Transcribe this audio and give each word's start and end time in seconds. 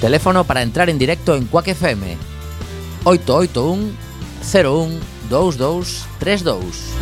Teléfono 0.00 0.44
para 0.44 0.62
entrar 0.62 0.88
en 0.88 0.98
directo 0.98 1.34
en 1.34 1.46
Quack 1.46 1.68
FM 1.68 2.16
881 3.04 3.92
01 4.54 5.00
2232 5.28 6.98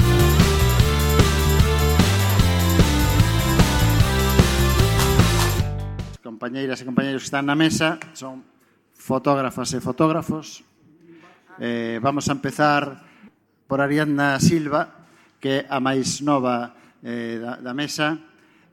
compañeiras 6.36 6.80
e 6.80 6.84
compañeiros 6.84 7.20
que 7.20 7.28
están 7.28 7.44
na 7.44 7.56
mesa 7.58 8.00
son 8.16 8.44
fotógrafas 8.92 9.76
e 9.76 9.80
fotógrafos. 9.80 10.64
Eh, 11.60 12.00
vamos 12.00 12.28
a 12.28 12.36
empezar 12.36 13.04
por 13.68 13.80
Ariadna 13.80 14.40
Silva, 14.40 15.08
que 15.40 15.64
é 15.64 15.66
a 15.68 15.80
máis 15.80 16.24
nova 16.24 16.76
eh, 17.04 17.40
da, 17.40 17.60
da 17.60 17.72
mesa. 17.72 18.20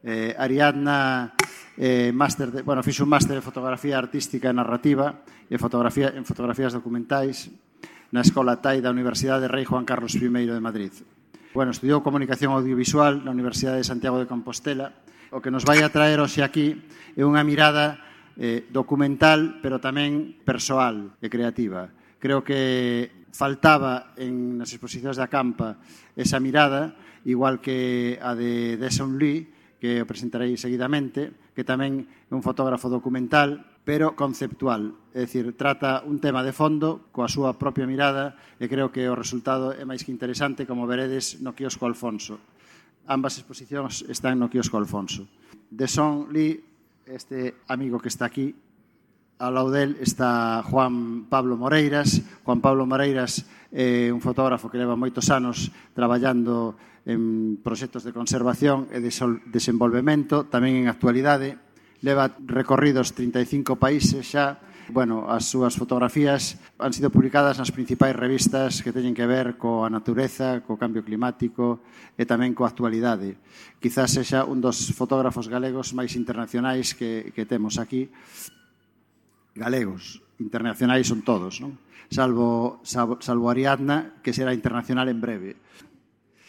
Eh, 0.03 0.35
Ariadna 0.35 1.33
eh, 1.77 2.11
máster 2.13 2.51
de, 2.51 2.61
bueno, 2.61 2.83
fixo 2.83 3.03
un 3.03 3.09
máster 3.09 3.35
de 3.35 3.45
fotografía 3.45 3.97
artística 3.97 4.49
e 4.49 4.55
narrativa 4.55 5.25
e 5.49 5.57
fotografía 5.57 6.13
en 6.13 6.25
fotografías 6.25 6.73
documentais 6.73 7.49
na 8.13 8.21
Escola 8.21 8.61
TAI 8.61 8.81
da 8.81 8.93
Universidade 8.93 9.49
de 9.49 9.53
Rei 9.53 9.65
Juan 9.65 9.89
Carlos 9.89 10.13
I 10.13 10.29
de 10.29 10.61
Madrid. 10.61 10.93
Bueno, 11.53 11.73
estudiou 11.73 12.05
comunicación 12.05 12.53
audiovisual 12.53 13.25
na 13.25 13.33
Universidade 13.33 13.81
de 13.81 13.89
Santiago 13.89 14.21
de 14.21 14.29
Compostela. 14.29 14.93
O 15.33 15.41
que 15.41 15.49
nos 15.49 15.65
vai 15.65 15.81
a 15.81 15.89
traer 15.89 16.21
hoxe 16.21 16.45
aquí 16.45 16.77
é 17.17 17.25
unha 17.25 17.41
mirada 17.41 17.97
eh, 18.37 18.69
documental, 18.69 19.57
pero 19.61 19.81
tamén 19.81 20.41
persoal 20.45 21.17
e 21.21 21.29
creativa. 21.29 21.89
Creo 22.21 22.45
que 22.45 23.25
faltaba 23.33 24.13
en 24.17 24.61
nas 24.61 24.69
exposicións 24.69 25.17
da 25.17 25.29
Campa 25.29 25.81
esa 26.13 26.37
mirada, 26.37 26.93
igual 27.25 27.57
que 27.65 28.21
a 28.21 28.37
de 28.37 28.77
Desson 28.77 29.17
Lee, 29.17 29.49
que 29.83 29.99
o 29.99 30.07
presentarei 30.07 30.55
seguidamente, 30.55 31.35
que 31.51 31.67
tamén 31.67 32.07
é 32.07 32.31
un 32.31 32.39
fotógrafo 32.39 32.87
documental, 32.87 33.67
pero 33.83 34.15
conceptual. 34.15 34.95
É 35.11 35.27
dicir, 35.27 35.59
trata 35.59 36.07
un 36.07 36.23
tema 36.23 36.39
de 36.39 36.55
fondo 36.55 37.11
coa 37.11 37.27
súa 37.27 37.59
propia 37.59 37.83
mirada 37.83 38.39
e 38.63 38.71
creo 38.71 38.95
que 38.95 39.03
o 39.11 39.19
resultado 39.19 39.75
é 39.75 39.83
máis 39.83 40.07
que 40.07 40.15
interesante, 40.15 40.63
como 40.63 40.87
veredes 40.87 41.43
no 41.43 41.51
quiosco 41.51 41.83
Alfonso. 41.83 42.39
Ambas 43.11 43.35
exposicións 43.35 44.07
están 44.07 44.39
no 44.39 44.47
quiosco 44.47 44.79
Alfonso. 44.79 45.27
De 45.67 45.91
Son 45.91 46.31
Lee, 46.31 46.63
este 47.03 47.59
amigo 47.67 47.99
que 47.99 48.07
está 48.07 48.31
aquí, 48.31 48.55
ao 49.35 49.51
lado 49.51 49.67
del 49.67 49.99
está 49.99 50.63
Juan 50.63 51.27
Pablo 51.27 51.59
Moreiras. 51.59 52.23
Juan 52.47 52.63
Pablo 52.63 52.87
Moreiras 52.87 53.43
é 53.67 54.15
un 54.15 54.23
fotógrafo 54.23 54.71
que 54.71 54.79
leva 54.79 54.95
moitos 54.95 55.27
anos 55.27 55.75
traballando 55.91 56.79
en 57.05 57.59
proxectos 57.59 58.07
de 58.07 58.15
conservación 58.15 58.87
e 58.91 59.03
desenvolvemento, 59.03 60.47
tamén 60.47 60.79
en 60.79 60.85
actualidade, 60.87 61.59
leva 62.03 62.31
recorridos 62.47 63.15
35 63.15 63.79
países 63.79 64.27
xa, 64.27 64.59
bueno, 64.91 65.31
as 65.31 65.47
súas 65.47 65.79
fotografías 65.79 66.59
han 66.75 66.91
sido 66.91 67.07
publicadas 67.07 67.55
nas 67.55 67.71
principais 67.71 68.11
revistas 68.11 68.83
que 68.83 68.91
teñen 68.91 69.15
que 69.15 69.27
ver 69.27 69.55
coa 69.55 69.87
natureza, 69.87 70.59
co 70.63 70.75
cambio 70.75 71.03
climático 71.03 71.83
e 72.19 72.27
tamén 72.27 72.51
coa 72.51 72.67
actualidade. 72.71 73.39
Quizás 73.79 74.15
sexa 74.15 74.43
un 74.43 74.59
dos 74.59 74.91
fotógrafos 74.91 75.47
galegos 75.47 75.95
máis 75.95 76.19
internacionais 76.19 76.91
que, 76.91 77.31
que 77.31 77.47
temos 77.47 77.79
aquí. 77.79 78.11
Galegos, 79.55 80.19
internacionais 80.43 81.07
son 81.07 81.23
todos, 81.23 81.63
non? 81.63 81.79
Salvo, 82.11 82.83
salvo, 82.83 83.23
salvo 83.23 83.47
Ariadna, 83.47 84.19
que 84.19 84.35
será 84.35 84.51
internacional 84.51 85.07
en 85.07 85.19
breve. 85.23 85.51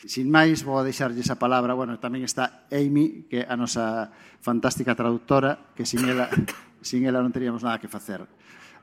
Sin 0.05 0.29
máis, 0.29 0.61
vou 0.63 0.85
deixarlles 0.85 1.33
a 1.33 1.41
palabra. 1.41 1.73
Bueno, 1.73 1.97
tamén 1.97 2.25
está 2.25 2.69
Amy, 2.69 3.25
que 3.29 3.43
é 3.43 3.49
a 3.49 3.57
nosa 3.57 4.13
fantástica 4.45 4.93
traductora, 4.93 5.73
que 5.73 5.89
sin 5.89 6.05
ela, 6.05 6.29
sin 6.85 7.09
ela 7.09 7.25
non 7.25 7.33
teríamos 7.33 7.65
nada 7.65 7.81
que 7.81 7.89
facer. 7.89 8.21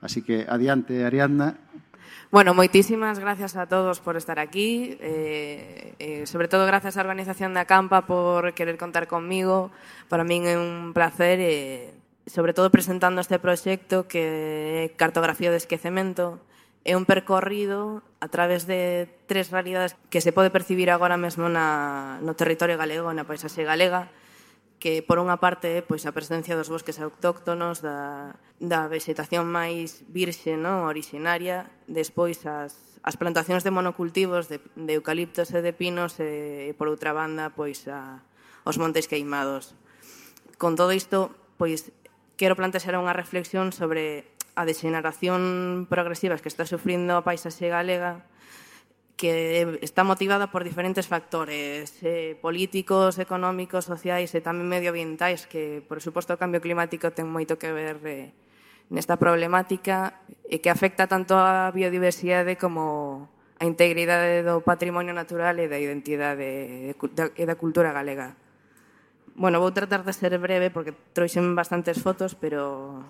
Así 0.01 0.25
que 0.25 0.49
adiante, 0.49 1.05
Ariadna. 1.05 1.61
Bueno, 2.31 2.55
moitísimas 2.55 3.19
gracias 3.19 3.55
a 3.59 3.67
todos 3.67 3.99
por 3.99 4.17
estar 4.17 4.39
aquí. 4.39 4.97
Eh, 4.99 5.93
eh, 5.99 6.25
sobre 6.25 6.47
todo 6.47 6.65
gracias 6.65 6.97
á 6.97 7.03
organización 7.03 7.53
da 7.53 7.67
Campa 7.67 8.07
por 8.07 8.55
querer 8.55 8.79
contar 8.81 9.05
conmigo. 9.05 9.69
Para 10.07 10.23
min 10.23 10.47
é 10.47 10.55
un 10.57 10.95
placer, 10.95 11.37
eh, 11.37 11.93
sobre 12.25 12.55
todo 12.55 12.71
presentando 12.71 13.19
este 13.19 13.37
proxecto 13.37 14.07
que 14.07 14.89
é 14.89 14.95
Cartografía 14.97 15.51
do 15.53 15.59
Esquecemento, 15.59 16.39
é 16.83 16.97
un 16.97 17.05
percorrido 17.05 18.01
a 18.17 18.27
través 18.27 18.65
de 18.65 19.05
tres 19.29 19.53
realidades 19.53 19.93
que 20.09 20.21
se 20.21 20.33
pode 20.33 20.49
percibir 20.49 20.89
agora 20.89 21.17
mesmo 21.17 21.45
na, 21.45 22.17
no 22.25 22.33
territorio 22.33 22.77
galego, 22.77 23.13
na 23.13 23.25
paisaxe 23.25 23.61
galega, 23.61 24.09
que 24.81 25.05
por 25.05 25.21
unha 25.21 25.37
parte 25.37 25.77
é 25.77 25.85
pois, 25.85 26.09
a 26.09 26.15
presencia 26.15 26.57
dos 26.57 26.73
bosques 26.73 26.97
autóctonos, 26.97 27.85
da, 27.85 28.33
da 28.57 28.89
vegetación 28.89 29.45
máis 29.45 30.01
virxe, 30.09 30.57
non? 30.57 30.89
originaria, 30.89 31.69
despois 31.85 32.41
as, 32.49 32.97
as 33.05 33.13
plantacións 33.13 33.61
de 33.61 33.69
monocultivos 33.69 34.49
de, 34.49 34.57
de 34.73 34.97
eucaliptos 34.97 35.53
e 35.53 35.61
de 35.61 35.77
pinos 35.77 36.17
e, 36.17 36.65
e 36.65 36.71
por 36.73 36.89
outra 36.89 37.13
banda 37.13 37.53
pois 37.53 37.85
a, 37.85 38.25
os 38.65 38.81
montes 38.81 39.05
queimados. 39.05 39.77
Con 40.57 40.73
todo 40.73 40.97
isto, 40.97 41.29
pois 41.61 41.93
quero 42.41 42.57
plantexar 42.57 42.97
unha 42.97 43.13
reflexión 43.13 43.69
sobre 43.69 44.33
a 44.61 44.69
degeneración 44.69 45.89
progresiva 45.89 46.37
que 46.37 46.47
está 46.53 46.69
sufrindo 46.69 47.17
a 47.17 47.25
paisaxe 47.25 47.65
galega 47.73 48.21
que 49.21 49.77
está 49.81 50.03
motivada 50.03 50.49
por 50.49 50.63
diferentes 50.63 51.05
factores 51.05 51.93
eh, 52.01 52.37
políticos, 52.41 53.19
económicos, 53.21 53.85
sociais 53.85 54.33
e 54.33 54.41
tamén 54.41 54.65
medioambientais 54.65 55.45
que, 55.45 55.85
por 55.85 56.01
suposto, 56.01 56.33
o 56.33 56.41
cambio 56.41 56.57
climático 56.57 57.13
ten 57.13 57.29
moito 57.29 57.61
que 57.61 57.69
ver 57.69 58.01
eh, 58.01 58.33
nesta 58.89 59.21
problemática 59.21 60.17
e 60.49 60.57
que 60.57 60.73
afecta 60.73 61.05
tanto 61.05 61.37
a 61.37 61.69
biodiversidade 61.69 62.57
como 62.57 63.29
a 63.61 63.69
integridade 63.69 64.41
do 64.41 64.65
patrimonio 64.65 65.13
natural 65.13 65.53
e 65.61 65.69
da 65.69 65.77
identidade 65.77 66.97
e 66.97 67.43
da 67.45 67.55
cultura 67.61 67.93
galega. 67.93 68.33
Bueno, 69.37 69.61
vou 69.61 69.69
tratar 69.69 70.01
de 70.01 70.17
ser 70.17 70.33
breve 70.41 70.73
porque 70.73 70.97
trouxen 71.13 71.53
bastantes 71.53 72.01
fotos, 72.01 72.33
pero 72.33 73.05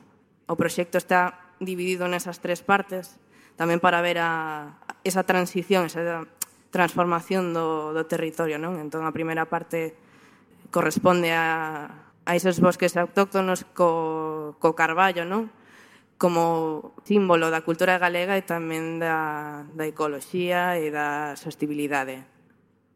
O 0.48 0.56
proxecto 0.56 0.98
está 0.98 1.54
dividido 1.62 2.10
nesas 2.10 2.42
tres 2.42 2.66
partes, 2.66 3.20
tamén 3.60 3.78
para 3.78 4.02
ver 4.02 4.18
a, 4.18 4.78
esa 5.06 5.26
transición, 5.26 5.86
esa 5.86 6.26
transformación 6.74 7.54
do, 7.54 7.94
do 7.94 8.04
territorio. 8.08 8.58
Non? 8.58 8.80
Entón, 8.82 9.06
a 9.06 9.14
primeira 9.14 9.46
parte 9.46 9.94
corresponde 10.72 11.36
a, 11.36 12.10
a 12.26 12.32
esos 12.34 12.58
bosques 12.64 12.96
autóctonos 12.98 13.68
co, 13.76 14.56
co 14.58 14.74
carballo, 14.74 15.28
non? 15.28 15.52
como 16.22 16.94
símbolo 17.02 17.50
da 17.50 17.66
cultura 17.66 17.98
galega 17.98 18.38
e 18.38 18.46
tamén 18.46 19.02
da, 19.02 19.66
da 19.74 19.90
ecoloxía 19.90 20.78
e 20.78 20.94
da 20.94 21.34
sostibilidade. 21.34 22.30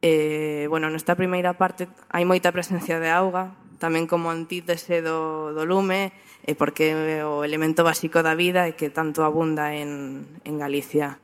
Eh, 0.06 0.70
bueno, 0.70 0.94
nesta 0.94 1.18
primeira 1.18 1.58
parte 1.58 1.90
hai 2.14 2.22
moita 2.22 2.54
presencia 2.54 3.02
de 3.02 3.10
auga, 3.10 3.58
tamén 3.86 4.10
como 4.10 4.34
antítese 4.34 5.06
do, 5.06 5.54
do 5.54 5.62
lume, 5.70 6.10
e 6.42 6.58
porque 6.58 6.90
é 6.90 7.22
o 7.22 7.46
elemento 7.46 7.86
básico 7.86 8.26
da 8.26 8.34
vida 8.34 8.66
e 8.66 8.74
que 8.74 8.90
tanto 8.90 9.22
abunda 9.22 9.78
en, 9.78 10.26
en 10.42 10.58
Galicia. 10.58 11.22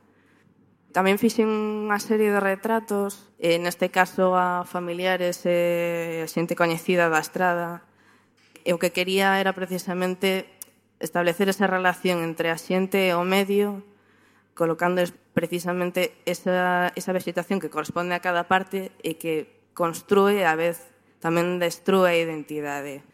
Tamén 0.94 1.18
fixen 1.18 1.50
unha 1.50 1.98
serie 1.98 2.30
de 2.30 2.38
retratos, 2.38 3.34
e 3.42 3.58
neste 3.58 3.90
caso 3.90 4.38
a 4.38 4.62
familiares 4.62 5.42
e 5.42 6.22
a 6.22 6.30
xente 6.30 6.54
coñecida 6.54 7.10
da 7.10 7.18
estrada, 7.18 7.82
e 8.62 8.70
o 8.70 8.78
que 8.78 8.94
quería 8.94 9.42
era 9.42 9.50
precisamente 9.50 10.46
establecer 11.02 11.50
esa 11.50 11.66
relación 11.66 12.22
entre 12.22 12.54
a 12.54 12.60
xente 12.60 13.10
e 13.10 13.16
o 13.18 13.26
medio, 13.26 13.82
colocando 14.54 15.02
precisamente 15.34 16.14
esa, 16.30 16.94
esa 16.94 17.10
vegetación 17.10 17.58
que 17.58 17.72
corresponde 17.72 18.14
a 18.14 18.22
cada 18.22 18.46
parte 18.46 18.94
e 19.02 19.18
que 19.18 19.66
construe 19.72 20.44
a 20.44 20.54
vez 20.54 20.91
tamén 21.22 21.62
destrúe 21.62 22.10
a 22.10 22.18
identidade. 22.18 23.06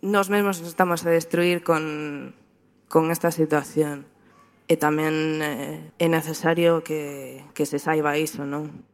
Nos 0.00 0.30
mesmos 0.30 0.62
nos 0.62 0.70
estamos 0.70 1.02
a 1.02 1.10
destruir 1.10 1.66
con, 1.66 2.38
con 2.86 3.10
esta 3.10 3.34
situación 3.34 4.06
e 4.70 4.78
tamén 4.78 5.42
eh, 5.42 5.90
é 5.98 6.06
necesario 6.06 6.86
que, 6.86 7.42
que 7.52 7.66
se 7.66 7.82
saiba 7.82 8.14
iso, 8.14 8.46
non? 8.46 8.86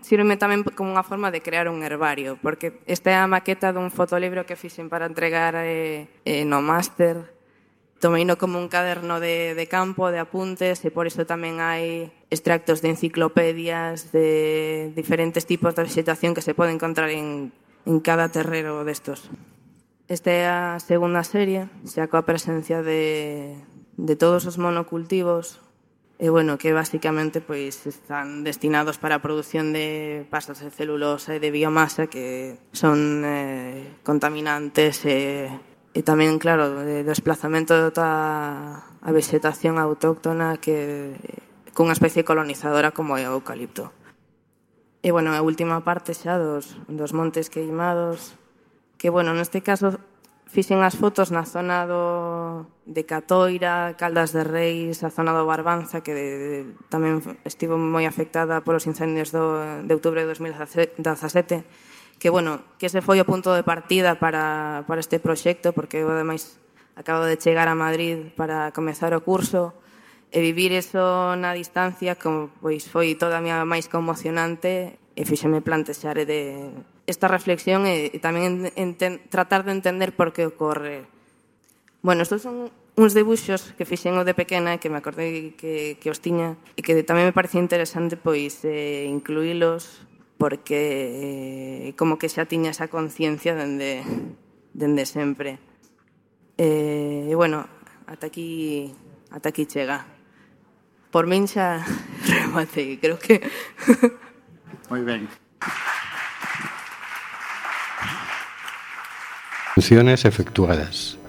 Sirve 0.00 0.40
tamén 0.40 0.64
como 0.64 0.96
unha 0.96 1.04
forma 1.04 1.28
de 1.28 1.44
crear 1.44 1.68
un 1.68 1.84
herbario, 1.84 2.40
porque 2.40 2.80
esta 2.88 3.12
é 3.12 3.16
a 3.20 3.28
maqueta 3.28 3.76
dun 3.76 3.92
fotolibro 3.92 4.48
que 4.48 4.56
fixen 4.56 4.88
para 4.88 5.04
entregar 5.04 5.52
eh, 5.60 6.08
eh, 6.24 6.48
no 6.48 6.64
máster, 6.64 7.28
tomeino 8.00 8.38
como 8.40 8.58
un 8.58 8.72
caderno 8.72 9.20
de, 9.20 9.54
de 9.54 9.66
campo, 9.68 10.10
de 10.10 10.18
apuntes, 10.18 10.80
e 10.82 10.90
por 10.90 11.04
iso 11.04 11.28
tamén 11.28 11.60
hai 11.60 12.08
extractos 12.32 12.80
de 12.80 12.96
enciclopedias 12.96 14.08
de 14.10 14.90
diferentes 14.96 15.44
tipos 15.44 15.76
de 15.76 15.84
vegetación 15.84 16.32
que 16.32 16.42
se 16.42 16.56
pode 16.56 16.72
encontrar 16.72 17.12
en, 17.12 17.52
en 17.84 17.96
cada 18.00 18.32
terrero 18.32 18.82
destos. 18.88 19.28
Esta 20.08 20.32
é 20.32 20.42
a 20.48 20.80
segunda 20.82 21.22
serie, 21.22 21.68
xa 21.86 22.08
coa 22.08 22.26
presencia 22.26 22.80
de, 22.82 23.54
de 23.94 24.14
todos 24.16 24.48
os 24.48 24.56
monocultivos 24.56 25.60
e 26.20 26.28
bueno, 26.28 26.60
que 26.60 26.76
basicamente 26.76 27.40
pois 27.40 27.88
están 27.88 28.44
destinados 28.44 29.00
para 29.00 29.20
a 29.20 29.24
produción 29.24 29.72
de 29.72 30.28
pastas 30.28 30.60
de 30.60 30.68
celulosa 30.68 31.36
e 31.36 31.40
de 31.40 31.48
biomasa 31.48 32.12
que 32.12 32.60
son 32.76 33.24
eh, 33.24 33.96
contaminantes 34.04 35.04
e 35.08 35.48
eh, 35.48 35.69
E 35.90 36.06
tamén, 36.06 36.38
claro, 36.38 36.86
de 36.86 37.02
desplazamento 37.02 37.90
da 37.90 38.86
a 39.02 39.10
vegetación 39.10 39.80
autóctona 39.80 40.60
que 40.62 41.18
cunha 41.74 41.96
especie 41.96 42.22
colonizadora 42.22 42.94
como 42.94 43.18
é 43.18 43.26
o 43.26 43.34
eucalipto. 43.40 43.90
E, 45.02 45.08
bueno, 45.10 45.32
a 45.32 45.40
última 45.40 45.80
parte 45.80 46.12
xa 46.12 46.36
dos, 46.36 46.76
dos 46.86 47.10
montes 47.16 47.48
queimados, 47.48 48.36
que, 49.00 49.08
bueno, 49.08 49.32
neste 49.32 49.64
caso 49.64 49.98
fixen 50.50 50.82
as 50.82 50.98
fotos 50.98 51.30
na 51.30 51.46
zona 51.46 51.86
do, 51.86 52.66
de 52.82 53.06
Catoira, 53.06 53.94
Caldas 53.94 54.34
de 54.34 54.42
Reis, 54.42 55.00
a 55.06 55.10
zona 55.10 55.30
do 55.32 55.46
Barbanza, 55.46 56.02
que 56.02 56.12
de, 56.12 56.26
de, 56.36 56.60
tamén 56.90 57.22
estivo 57.46 57.78
moi 57.78 58.04
afectada 58.04 58.60
polos 58.60 58.84
incendios 58.90 59.30
do, 59.30 59.58
de 59.86 59.92
outubro 59.94 60.20
de 60.20 60.28
2017, 60.28 61.62
que, 62.20 62.28
bueno, 62.28 62.60
que 62.76 62.86
ese 62.86 63.00
foi 63.00 63.18
o 63.18 63.26
punto 63.26 63.56
de 63.56 63.64
partida 63.64 64.20
para, 64.20 64.84
para 64.84 65.00
este 65.00 65.18
proxecto, 65.18 65.72
porque 65.72 66.04
eu, 66.04 66.12
ademais, 66.12 66.60
acabo 66.94 67.24
de 67.24 67.40
chegar 67.40 67.66
a 67.66 67.74
Madrid 67.74 68.30
para 68.36 68.70
comezar 68.76 69.16
o 69.16 69.24
curso, 69.24 69.72
e 70.30 70.38
vivir 70.38 70.70
eso 70.70 71.34
na 71.34 71.50
distancia 71.58 72.14
como 72.14 72.54
pois 72.62 72.86
foi 72.86 73.18
toda 73.18 73.38
a 73.38 73.42
miña 73.42 73.66
máis 73.66 73.90
conmocionante 73.90 74.94
e 75.18 75.22
fíxeme 75.26 75.58
plantexar 75.58 76.14
de 76.22 76.70
esta 77.10 77.26
reflexión 77.26 77.82
e, 77.82 78.14
e 78.14 78.18
tamén 78.22 78.70
enten, 78.78 79.18
tratar 79.26 79.66
de 79.66 79.74
entender 79.74 80.14
por 80.14 80.30
que 80.30 80.46
ocorre. 80.46 81.10
Bueno, 82.06 82.22
estos 82.22 82.46
son 82.46 82.70
uns 82.94 83.12
debuxos 83.12 83.74
que 83.74 83.82
fixen 83.82 84.14
o 84.14 84.22
de 84.22 84.38
pequena 84.38 84.78
e 84.78 84.78
que 84.78 84.86
me 84.86 85.02
acordei 85.02 85.58
que, 85.58 85.98
que 85.98 86.08
os 86.14 86.22
tiña 86.22 86.54
e 86.78 86.86
que 86.86 86.94
tamén 87.02 87.26
me 87.26 87.34
parecía 87.34 87.58
interesante 87.58 88.14
pois 88.14 88.62
eh, 88.62 89.10
incluílos 89.10 90.06
porque 90.40 91.92
eh, 91.92 91.94
como 92.00 92.16
que 92.16 92.32
xa 92.32 92.48
tiña 92.48 92.72
esa 92.72 92.88
conciencia 92.88 93.52
dende, 93.52 94.00
dende 94.72 95.04
sempre. 95.04 95.60
Eh, 96.56 97.28
e 97.28 97.34
bueno, 97.36 97.68
ata 98.08 98.32
aquí, 98.32 98.88
ata 99.28 99.52
aquí 99.52 99.68
chega. 99.68 100.08
Por 101.12 101.28
min 101.28 101.44
xa 101.44 101.84
rematei, 102.32 102.96
creo 102.96 103.20
que... 103.20 103.44
Moi 104.88 105.04
ben. 105.04 105.28
Funciones 109.76 110.24
efectuadas. 110.24 111.19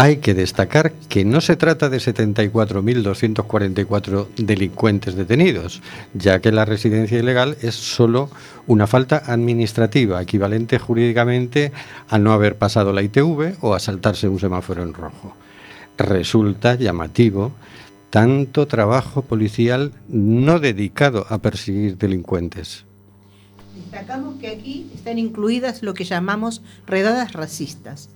Hay 0.00 0.18
que 0.18 0.32
destacar 0.32 0.92
que 1.08 1.24
no 1.24 1.40
se 1.40 1.56
trata 1.56 1.88
de 1.88 1.96
74.244 1.96 4.28
delincuentes 4.36 5.16
detenidos, 5.16 5.82
ya 6.14 6.38
que 6.38 6.52
la 6.52 6.64
residencia 6.64 7.18
ilegal 7.18 7.56
es 7.62 7.74
solo 7.74 8.30
una 8.68 8.86
falta 8.86 9.20
administrativa, 9.26 10.22
equivalente 10.22 10.78
jurídicamente 10.78 11.72
a 12.08 12.16
no 12.20 12.32
haber 12.32 12.56
pasado 12.56 12.92
la 12.92 13.02
ITV 13.02 13.56
o 13.60 13.74
a 13.74 13.80
saltarse 13.80 14.28
un 14.28 14.38
semáforo 14.38 14.84
en 14.84 14.94
rojo. 14.94 15.34
Resulta 15.96 16.76
llamativo 16.76 17.50
tanto 18.10 18.68
trabajo 18.68 19.22
policial 19.22 19.90
no 20.06 20.60
dedicado 20.60 21.26
a 21.28 21.38
perseguir 21.38 21.98
delincuentes. 21.98 22.84
Destacamos 23.74 24.38
que 24.38 24.46
aquí 24.46 24.88
están 24.94 25.18
incluidas 25.18 25.82
lo 25.82 25.94
que 25.94 26.04
llamamos 26.04 26.62
redadas 26.86 27.32
racistas, 27.32 28.10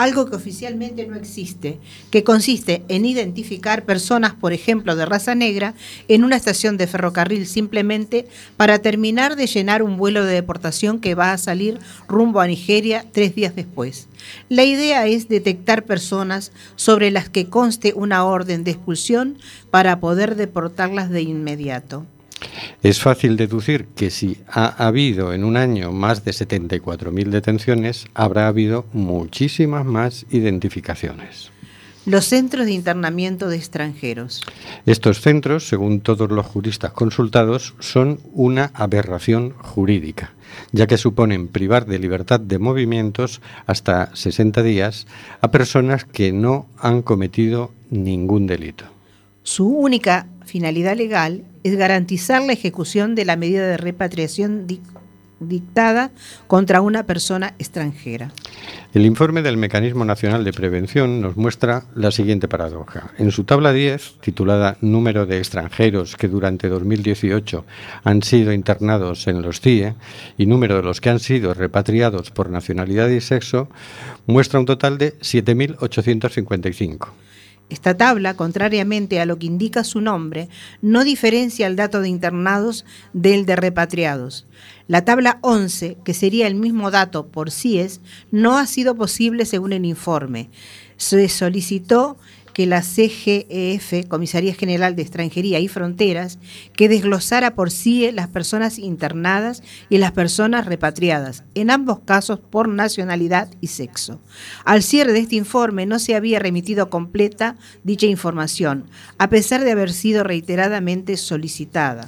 algo 0.00 0.24
que 0.24 0.36
oficialmente 0.36 1.06
no 1.06 1.14
existe, 1.14 1.78
que 2.10 2.24
consiste 2.24 2.82
en 2.88 3.04
identificar 3.04 3.84
personas, 3.84 4.32
por 4.32 4.54
ejemplo, 4.54 4.96
de 4.96 5.04
raza 5.04 5.34
negra, 5.34 5.74
en 6.08 6.24
una 6.24 6.36
estación 6.36 6.78
de 6.78 6.86
ferrocarril 6.86 7.46
simplemente 7.46 8.26
para 8.56 8.78
terminar 8.78 9.36
de 9.36 9.46
llenar 9.46 9.82
un 9.82 9.98
vuelo 9.98 10.24
de 10.24 10.32
deportación 10.32 11.00
que 11.00 11.14
va 11.14 11.32
a 11.32 11.38
salir 11.38 11.78
rumbo 12.08 12.40
a 12.40 12.46
Nigeria 12.46 13.04
tres 13.12 13.34
días 13.34 13.54
después. 13.54 14.08
La 14.48 14.64
idea 14.64 15.06
es 15.06 15.28
detectar 15.28 15.84
personas 15.84 16.50
sobre 16.76 17.10
las 17.10 17.28
que 17.28 17.50
conste 17.50 17.92
una 17.94 18.24
orden 18.24 18.64
de 18.64 18.70
expulsión 18.70 19.36
para 19.70 20.00
poder 20.00 20.34
deportarlas 20.34 21.10
de 21.10 21.20
inmediato. 21.20 22.06
Es 22.82 23.00
fácil 23.00 23.36
deducir 23.36 23.88
que 23.94 24.10
si 24.10 24.38
ha 24.48 24.86
habido 24.86 25.34
en 25.34 25.44
un 25.44 25.58
año 25.58 25.92
más 25.92 26.24
de 26.24 26.30
74.000 26.30 27.28
detenciones, 27.28 28.06
habrá 28.14 28.48
habido 28.48 28.86
muchísimas 28.94 29.84
más 29.84 30.24
identificaciones. 30.30 31.50
Los 32.06 32.24
centros 32.24 32.64
de 32.64 32.72
internamiento 32.72 33.50
de 33.50 33.56
extranjeros. 33.56 34.40
Estos 34.86 35.20
centros, 35.20 35.68
según 35.68 36.00
todos 36.00 36.30
los 36.30 36.46
juristas 36.46 36.92
consultados, 36.92 37.74
son 37.80 38.18
una 38.32 38.70
aberración 38.72 39.50
jurídica, 39.58 40.32
ya 40.72 40.86
que 40.86 40.96
suponen 40.96 41.48
privar 41.48 41.84
de 41.84 41.98
libertad 41.98 42.40
de 42.40 42.58
movimientos 42.58 43.42
hasta 43.66 44.16
60 44.16 44.62
días 44.62 45.06
a 45.42 45.50
personas 45.50 46.06
que 46.06 46.32
no 46.32 46.66
han 46.78 47.02
cometido 47.02 47.72
ningún 47.90 48.46
delito. 48.46 48.86
Su 49.42 49.68
única 49.68 50.26
finalidad 50.46 50.96
legal 50.96 51.44
es 51.62 51.76
garantizar 51.76 52.42
la 52.42 52.52
ejecución 52.52 53.14
de 53.14 53.24
la 53.24 53.36
medida 53.36 53.66
de 53.66 53.76
repatriación 53.76 54.66
dictada 55.40 56.10
contra 56.46 56.80
una 56.80 57.04
persona 57.04 57.54
extranjera. 57.58 58.32
El 58.92 59.06
informe 59.06 59.42
del 59.42 59.56
Mecanismo 59.56 60.04
Nacional 60.04 60.42
de 60.42 60.52
Prevención 60.52 61.20
nos 61.20 61.36
muestra 61.36 61.84
la 61.94 62.10
siguiente 62.10 62.48
paradoja. 62.48 63.12
En 63.18 63.30
su 63.30 63.44
tabla 63.44 63.72
10, 63.72 64.16
titulada 64.20 64.78
Número 64.80 65.26
de 65.26 65.38
extranjeros 65.38 66.16
que 66.16 66.26
durante 66.26 66.68
2018 66.68 67.64
han 68.02 68.22
sido 68.24 68.52
internados 68.52 69.28
en 69.28 69.42
los 69.42 69.60
CIE 69.60 69.94
y 70.36 70.46
número 70.46 70.74
de 70.76 70.82
los 70.82 71.00
que 71.00 71.10
han 71.10 71.20
sido 71.20 71.54
repatriados 71.54 72.32
por 72.32 72.50
nacionalidad 72.50 73.08
y 73.08 73.20
sexo, 73.20 73.68
muestra 74.26 74.58
un 74.58 74.66
total 74.66 74.98
de 74.98 75.16
7.855. 75.20 77.10
Esta 77.70 77.96
tabla, 77.96 78.34
contrariamente 78.34 79.20
a 79.20 79.26
lo 79.26 79.38
que 79.38 79.46
indica 79.46 79.84
su 79.84 80.00
nombre, 80.00 80.48
no 80.82 81.04
diferencia 81.04 81.68
el 81.68 81.76
dato 81.76 82.00
de 82.00 82.08
internados 82.08 82.84
del 83.12 83.46
de 83.46 83.54
repatriados. 83.54 84.46
La 84.88 85.04
tabla 85.04 85.38
11, 85.42 85.98
que 86.04 86.12
sería 86.12 86.48
el 86.48 86.56
mismo 86.56 86.90
dato 86.90 87.28
por 87.28 87.52
CIES, 87.52 88.00
no 88.32 88.58
ha 88.58 88.66
sido 88.66 88.96
posible 88.96 89.46
según 89.46 89.72
el 89.72 89.84
informe. 89.84 90.50
Se 90.96 91.28
solicitó 91.28 92.18
que 92.60 92.66
la 92.66 92.82
CGEF, 92.82 94.06
Comisaría 94.06 94.52
General 94.52 94.94
de 94.94 95.00
Extranjería 95.00 95.60
y 95.60 95.68
Fronteras, 95.68 96.38
que 96.74 96.90
desglosara 96.90 97.54
por 97.54 97.70
sí 97.70 98.10
las 98.12 98.28
personas 98.28 98.78
internadas 98.78 99.62
y 99.88 99.96
las 99.96 100.12
personas 100.12 100.66
repatriadas, 100.66 101.44
en 101.54 101.70
ambos 101.70 102.00
casos 102.00 102.38
por 102.38 102.68
nacionalidad 102.68 103.48
y 103.62 103.68
sexo. 103.68 104.20
Al 104.66 104.82
cierre 104.82 105.14
de 105.14 105.20
este 105.20 105.36
informe 105.36 105.86
no 105.86 105.98
se 105.98 106.14
había 106.14 106.38
remitido 106.38 106.90
completa 106.90 107.56
dicha 107.82 108.04
información, 108.04 108.84
a 109.16 109.30
pesar 109.30 109.64
de 109.64 109.70
haber 109.70 109.90
sido 109.90 110.22
reiteradamente 110.22 111.16
solicitada. 111.16 112.06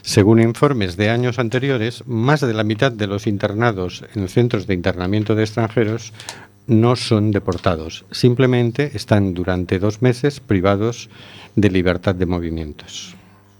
Según 0.00 0.40
informes 0.40 0.96
de 0.96 1.10
años 1.10 1.38
anteriores, 1.38 2.02
más 2.06 2.40
de 2.40 2.54
la 2.54 2.64
mitad 2.64 2.92
de 2.92 3.08
los 3.08 3.26
internados 3.26 4.06
en 4.14 4.26
centros 4.28 4.66
de 4.66 4.72
internamiento 4.72 5.34
de 5.34 5.42
extranjeros 5.42 6.14
no 6.66 6.96
son 6.96 7.30
deportados, 7.30 8.04
simplemente 8.10 8.92
están 8.94 9.34
durante 9.34 9.78
dos 9.78 10.02
meses 10.02 10.40
privados 10.40 11.10
de 11.56 11.70
libertad 11.70 12.14
de 12.14 12.26
movimientos. 12.26 13.14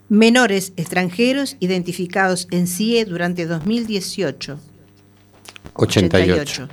Menores 0.09 0.73
extranjeros 0.77 1.57
identificados 1.61 2.47
en 2.51 2.67
CIE 2.67 3.05
durante 3.05 3.47
2018. 3.47 4.59
88. 5.75 6.69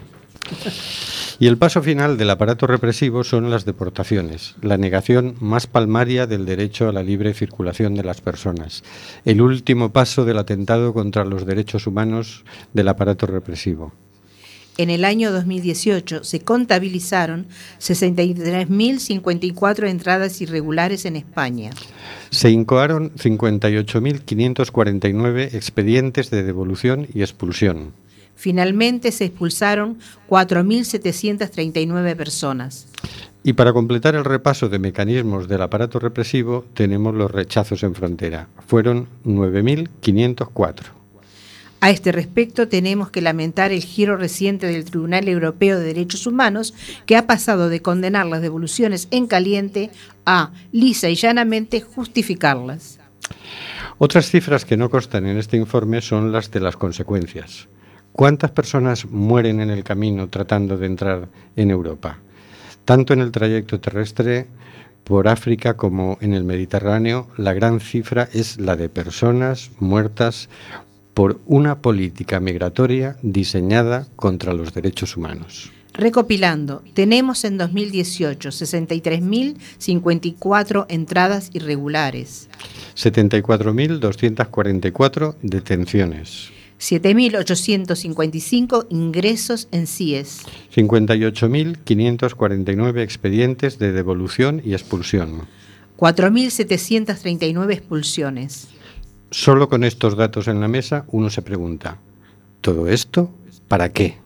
Y 1.40 1.48
el 1.48 1.58
paso 1.58 1.82
final 1.82 2.18
del 2.18 2.32
aparato 2.32 2.68
represivo 2.68 3.24
son 3.24 3.50
las 3.50 3.64
deportaciones, 3.64 4.56
la 4.62 4.78
negación 4.78 5.36
más 5.40 5.68
palmaria 5.68 6.28
del 6.28 6.46
derecho 6.46 6.90
a 6.90 6.92
la 6.92 7.04
libre 7.04 7.34
circulación 7.34 7.96
de 7.96 8.04
las 8.04 8.20
personas, 8.20 8.84
el 9.24 9.42
último 9.42 9.94
paso 9.94 10.26
del 10.26 10.38
atentado 10.38 10.94
contra 10.94 11.24
los 11.24 11.46
derechos 11.46 11.88
humanos 11.88 12.44
del 12.74 12.90
aparato 12.90 13.26
represivo 13.26 13.94
en 14.80 14.90
el 14.90 15.04
año 15.04 15.32
2018 15.34 16.24
se 16.24 16.40
contabilizaron 16.40 17.48
63.054 17.80 19.90
entradas 19.90 20.40
irregulares 20.40 21.04
en 21.04 21.18
España. 21.18 21.72
Se 22.30 22.50
incoaron 22.50 23.14
58.549 23.16 25.54
expedientes 25.54 26.30
de 26.30 26.44
devolución 26.44 27.08
y 27.14 27.24
expulsión. 27.24 27.92
Finalmente 28.36 29.12
se 29.12 29.26
expulsaron 29.26 29.98
4.739 30.30 32.16
personas. 32.16 32.88
Y 33.44 33.52
para 33.52 33.74
completar 33.74 34.16
el 34.16 34.24
repaso 34.24 34.70
de 34.70 34.80
mecanismos 34.80 35.50
del 35.50 35.62
aparato 35.62 36.00
represivo 36.00 36.64
tenemos 36.74 37.14
los 37.14 37.30
rechazos 37.30 37.84
en 37.84 37.96
frontera. 37.96 38.48
Fueron 38.66 39.10
9.504. 39.26 40.99
A 41.82 41.92
este 41.92 42.12
respecto, 42.12 42.68
tenemos 42.68 43.10
que 43.10 43.22
lamentar 43.22 43.72
el 43.72 43.82
giro 43.82 44.18
reciente 44.18 44.68
del 44.68 44.84
Tribunal 44.84 45.30
Europeo 45.30 45.80
de 45.80 45.86
Derechos 45.86 46.28
Humanos, 46.28 46.74
que 47.06 47.16
ha 47.16 47.26
pasado 47.26 47.70
de 47.70 47.82
condenar 47.82 48.26
las 48.26 48.42
devoluciones 48.42 49.08
en 49.12 49.28
caliente 49.28 49.90
a, 50.26 50.52
lisa 50.74 51.10
y 51.10 51.16
llanamente, 51.16 51.80
justificarlas. 51.80 53.00
Otras 53.98 54.30
cifras 54.30 54.66
que 54.66 54.78
no 54.78 54.90
constan 54.90 55.26
en 55.26 55.38
este 55.38 55.56
informe 55.56 56.02
son 56.02 56.32
las 56.32 56.52
de 56.52 56.60
las 56.60 56.76
consecuencias. 56.76 57.70
¿Cuántas 58.12 58.52
personas 58.52 59.06
mueren 59.06 59.62
en 59.62 59.70
el 59.70 59.84
camino 59.84 60.28
tratando 60.28 60.78
de 60.78 60.86
entrar 60.86 61.30
en 61.56 61.72
Europa? 61.72 62.18
Tanto 62.84 63.14
en 63.14 63.22
el 63.22 63.32
trayecto 63.32 63.80
terrestre 63.80 64.48
por 65.06 65.28
África 65.28 65.76
como 65.78 66.18
en 66.20 66.34
el 66.34 66.44
Mediterráneo, 66.44 67.28
la 67.38 67.54
gran 67.54 67.80
cifra 67.80 68.28
es 68.34 68.60
la 68.60 68.76
de 68.76 68.90
personas 68.90 69.72
muertas 69.80 70.50
por 71.14 71.40
una 71.46 71.80
política 71.80 72.40
migratoria 72.40 73.18
diseñada 73.22 74.08
contra 74.16 74.54
los 74.54 74.74
derechos 74.74 75.18
humanos. 75.18 75.72
Recopilando, 75.94 76.82
tenemos 76.94 77.44
en 77.44 77.58
2018 77.58 78.50
63.054 78.50 80.86
entradas 80.88 81.50
irregulares, 81.54 82.48
74.244 82.96 85.36
detenciones, 85.42 86.52
7.855 86.80 88.86
ingresos 88.90 89.68
en 89.72 89.88
CIES, 89.88 90.44
58.549 90.74 93.02
expedientes 93.02 93.78
de 93.80 93.92
devolución 93.92 94.62
y 94.64 94.72
expulsión. 94.74 95.48
4.739 95.98 97.74
expulsiones. 97.74 98.70
Solo 99.32 99.70
con 99.70 99.84
estos 99.84 100.16
datos 100.16 100.48
en 100.48 100.60
la 100.60 100.68
mesa 100.68 101.06
uno 101.08 101.30
se 101.30 101.42
pregunta, 101.42 101.98
¿todo 102.62 102.88
esto 102.88 103.32
para 103.68 103.94
qué? 103.94 104.18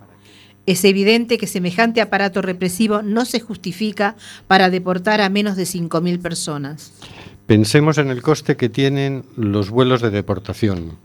Es 0.65 0.85
evidente 0.85 1.37
que 1.37 1.45
semejante 1.45 1.99
aparato 1.99 2.41
represivo 2.41 3.01
no 3.01 3.25
se 3.25 3.41
justifica 3.41 4.15
para 4.47 4.69
deportar 4.69 5.19
a 5.19 5.27
menos 5.27 5.57
de 5.57 5.63
5.000 5.63 6.21
personas. 6.21 6.93
Pensemos 7.47 7.97
en 7.97 8.09
el 8.09 8.21
coste 8.21 8.55
que 8.55 8.69
tienen 8.69 9.25
los 9.35 9.69
vuelos 9.69 10.01
de 10.01 10.09
deportación, 10.09 10.97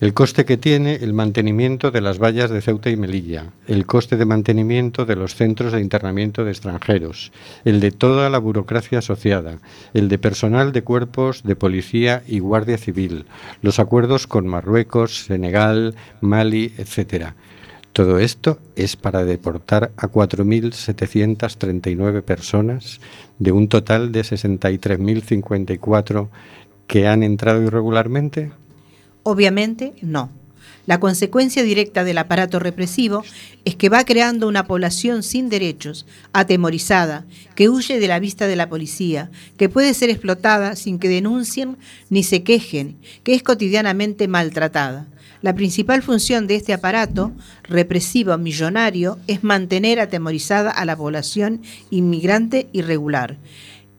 el 0.00 0.14
coste 0.14 0.44
que 0.44 0.56
tiene 0.56 0.96
el 0.96 1.12
mantenimiento 1.12 1.90
de 1.90 2.00
las 2.00 2.18
vallas 2.18 2.50
de 2.50 2.60
Ceuta 2.60 2.90
y 2.90 2.96
Melilla, 2.96 3.52
el 3.66 3.86
coste 3.86 4.16
de 4.16 4.24
mantenimiento 4.24 5.06
de 5.06 5.16
los 5.16 5.34
centros 5.34 5.72
de 5.72 5.80
internamiento 5.80 6.44
de 6.44 6.50
extranjeros, 6.50 7.32
el 7.64 7.80
de 7.80 7.90
toda 7.90 8.30
la 8.30 8.38
burocracia 8.38 8.98
asociada, 8.98 9.58
el 9.92 10.08
de 10.08 10.18
personal 10.18 10.72
de 10.72 10.82
cuerpos 10.82 11.42
de 11.42 11.56
policía 11.56 12.22
y 12.26 12.40
guardia 12.40 12.78
civil, 12.78 13.26
los 13.62 13.78
acuerdos 13.78 14.26
con 14.26 14.46
Marruecos, 14.46 15.24
Senegal, 15.26 15.94
Mali, 16.20 16.72
etc. 16.78 17.34
Todo 17.94 18.18
esto 18.18 18.58
es 18.74 18.96
para 18.96 19.24
deportar 19.24 19.92
a 19.96 20.08
4.739 20.08 22.22
personas 22.22 23.00
de 23.38 23.52
un 23.52 23.68
total 23.68 24.10
de 24.10 24.22
63.054 24.22 26.28
que 26.88 27.06
han 27.06 27.22
entrado 27.22 27.62
irregularmente. 27.62 28.50
Obviamente, 29.24 29.94
no. 30.00 30.30
La 30.86 31.00
consecuencia 31.00 31.62
directa 31.62 32.04
del 32.04 32.18
aparato 32.18 32.58
represivo 32.58 33.24
es 33.64 33.74
que 33.74 33.88
va 33.88 34.04
creando 34.04 34.46
una 34.46 34.66
población 34.66 35.22
sin 35.22 35.48
derechos, 35.48 36.04
atemorizada, 36.34 37.24
que 37.54 37.70
huye 37.70 37.98
de 37.98 38.06
la 38.06 38.18
vista 38.18 38.46
de 38.46 38.56
la 38.56 38.68
policía, 38.68 39.30
que 39.56 39.70
puede 39.70 39.94
ser 39.94 40.10
explotada 40.10 40.76
sin 40.76 40.98
que 40.98 41.08
denuncien 41.08 41.78
ni 42.10 42.22
se 42.22 42.42
quejen, 42.42 42.98
que 43.22 43.34
es 43.34 43.42
cotidianamente 43.42 44.28
maltratada. 44.28 45.06
La 45.40 45.54
principal 45.54 46.02
función 46.02 46.46
de 46.46 46.56
este 46.56 46.74
aparato 46.74 47.32
represivo 47.62 48.36
millonario 48.36 49.18
es 49.26 49.42
mantener 49.42 50.00
atemorizada 50.00 50.70
a 50.70 50.84
la 50.84 50.96
población 50.96 51.62
inmigrante 51.90 52.68
irregular. 52.72 53.38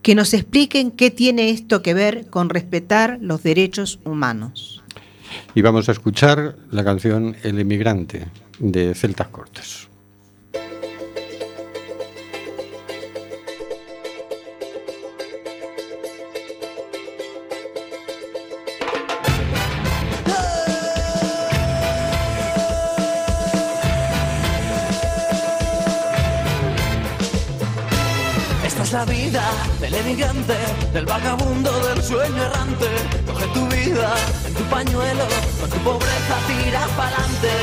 Que 0.02 0.14
nos 0.14 0.34
expliquen 0.34 0.92
qué 0.92 1.10
tiene 1.10 1.50
esto 1.50 1.82
que 1.82 1.94
ver 1.94 2.26
con 2.30 2.48
respetar 2.48 3.18
los 3.20 3.42
derechos 3.42 3.98
humanos. 4.04 4.84
Y 5.54 5.62
vamos 5.62 5.88
a 5.88 5.92
escuchar 5.92 6.56
la 6.70 6.84
canción 6.84 7.36
El 7.42 7.58
emigrante 7.58 8.26
de 8.58 8.94
Celtas 8.94 9.28
Cortes. 9.28 9.85
Del 30.92 31.06
vagabundo, 31.06 31.70
del 31.88 32.02
sueño 32.02 32.42
errante. 32.44 32.86
Coge 33.26 33.46
tu 33.54 33.66
vida 33.68 34.14
en 34.46 34.54
tu 34.54 34.62
pañuelo, 34.64 35.24
con 35.58 35.70
tu 35.70 35.78
pobreza 35.78 36.36
tira 36.46 36.86
pa'lante. 36.96 37.54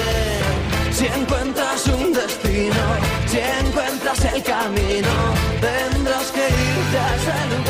Si 0.92 1.06
encuentras 1.06 1.88
un 1.88 2.12
destino, 2.13 2.84
si 3.28 3.38
encuentras 3.38 4.25
el 4.34 4.42
camino, 4.42 5.13
tendrás 5.62 6.32
que 6.32 6.48
irte 6.48 6.98
a 6.98 7.16
ese. 7.16 7.62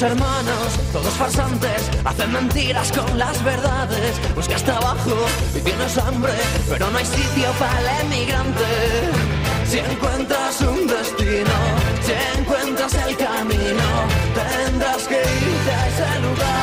Hermanos, 0.00 0.78
todos 0.92 1.12
farsantes, 1.14 1.90
hacen 2.04 2.32
mentiras 2.32 2.92
con 2.92 3.18
las 3.18 3.42
verdades. 3.42 4.20
Buscas 4.36 4.62
trabajo 4.62 5.26
y 5.56 5.60
tienes 5.60 5.98
hambre, 5.98 6.32
pero 6.68 6.88
no 6.90 6.98
hay 6.98 7.04
sitio 7.04 7.50
para 7.58 7.80
el 7.80 8.06
emigrante. 8.06 8.64
Si 9.66 9.78
encuentras 9.78 10.60
un 10.60 10.86
destino, 10.86 11.58
si 12.02 12.38
encuentras 12.38 12.94
el 12.94 13.16
camino, 13.16 13.88
tendrás 14.34 15.08
que 15.08 15.16
irte 15.16 15.72
a 15.72 15.88
ese 15.88 16.20
lugar. 16.20 16.58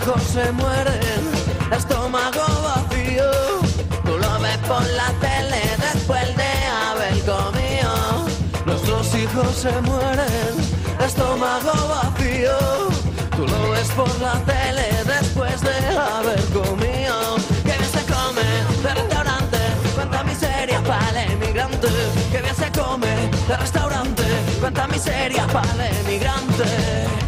Hijos 0.00 0.22
se 0.22 0.52
mueren, 0.52 1.22
estómago 1.76 2.44
vacío, 2.62 3.30
tú 4.04 4.16
lo 4.18 4.38
ves 4.40 4.58
por 4.58 4.86
la 4.90 5.08
tele 5.20 5.62
después 5.92 6.36
de 6.36 6.50
haber 6.88 7.18
comido. 7.24 8.26
Nuestros 8.66 9.14
hijos 9.14 9.54
se 9.54 9.72
mueren, 9.82 10.54
estómago 11.04 11.72
vacío. 11.88 12.58
Tú 13.36 13.46
lo 13.46 13.70
ves 13.70 13.88
por 13.92 14.20
la 14.20 14.34
tele 14.44 14.88
después 15.04 15.60
de 15.60 15.96
haber 15.96 16.42
comido. 16.46 17.36
Que 17.64 17.72
bien 17.78 17.90
se 17.92 18.02
come 18.12 18.46
de 18.82 18.94
restaurante, 18.94 19.58
cuánta 19.94 20.24
miseria 20.24 20.82
para 20.82 21.22
el 21.22 21.32
emigrante. 21.32 21.88
Que 22.32 22.42
bien 22.42 22.56
se 22.56 22.70
come 22.72 23.30
de 23.48 23.56
restaurante, 23.56 24.24
cuánta 24.60 24.86
miseria 24.88 25.46
para 25.46 25.86
el 25.86 25.96
emigrante. 26.06 27.27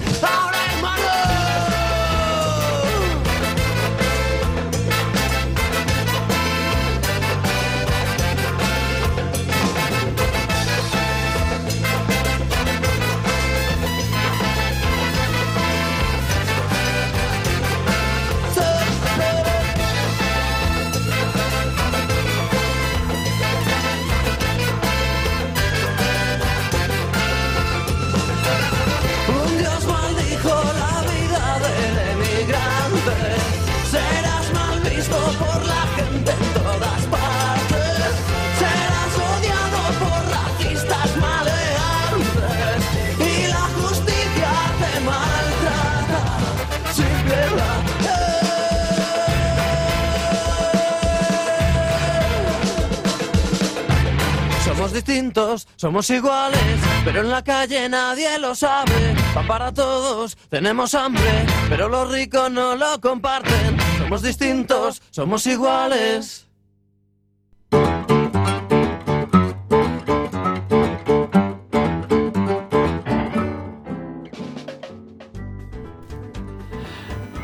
Distintos, 55.01 55.67
somos 55.77 56.11
iguales, 56.11 56.61
pero 57.05 57.23
en 57.23 57.31
la 57.31 57.43
calle 57.43 57.89
nadie 57.89 58.39
lo 58.39 58.55
sabe. 58.55 59.15
Va 59.35 59.43
para 59.47 59.73
todos, 59.73 60.37
tenemos 60.51 60.95
hambre, 60.95 61.47
pero 61.71 61.89
los 61.89 62.13
ricos 62.13 62.51
no 62.51 62.77
lo 62.77 63.01
comparten. 63.01 63.79
Somos 63.99 64.21
distintos, 64.21 65.01
somos 65.11 65.47
iguales. 65.47 66.47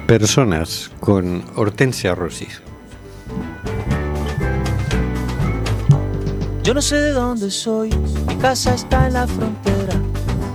Personas 0.06 0.90
con 1.00 1.42
Hortensia 1.56 2.14
Rossi. 2.14 2.48
Yo 6.66 6.74
no 6.74 6.82
sé 6.82 6.96
de 6.96 7.12
dónde 7.12 7.48
soy, 7.48 7.90
mi 8.26 8.34
casa 8.38 8.74
está 8.74 9.06
en 9.06 9.12
la 9.12 9.28
frontera. 9.28 9.94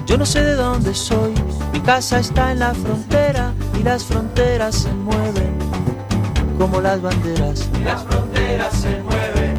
Yo 0.06 0.18
no 0.18 0.26
sé 0.26 0.44
de 0.44 0.56
dónde 0.56 0.94
soy, 0.94 1.32
mi 1.72 1.80
casa 1.80 2.20
está 2.20 2.52
en 2.52 2.60
la 2.60 2.74
frontera 2.74 3.54
y 3.80 3.84
las 3.84 4.04
fronteras 4.04 4.76
se 4.76 4.92
mueven 4.92 5.58
como 6.58 6.82
las 6.82 7.02
banderas. 7.02 7.70
Y 7.80 7.84
las 7.86 8.04
fronteras 8.04 8.74
se 8.74 9.02
mueven 9.04 9.56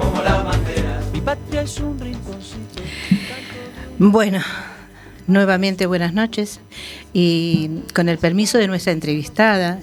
como 0.00 0.22
las 0.22 0.42
banderas. 0.42 1.04
Mi 1.12 1.20
patria 1.20 1.60
es 1.60 1.78
un 1.80 2.00
rinconcito. 2.00 2.82
Bueno, 3.98 4.40
nuevamente 5.26 5.84
buenas 5.84 6.14
noches 6.14 6.60
y 7.12 7.82
con 7.94 8.08
el 8.08 8.16
permiso 8.16 8.56
de 8.56 8.68
nuestra 8.68 8.94
entrevistada, 8.94 9.80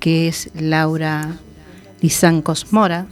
que 0.00 0.26
es 0.26 0.50
Laura 0.52 1.36
Lizancos 2.00 2.72
Mora, 2.72 3.06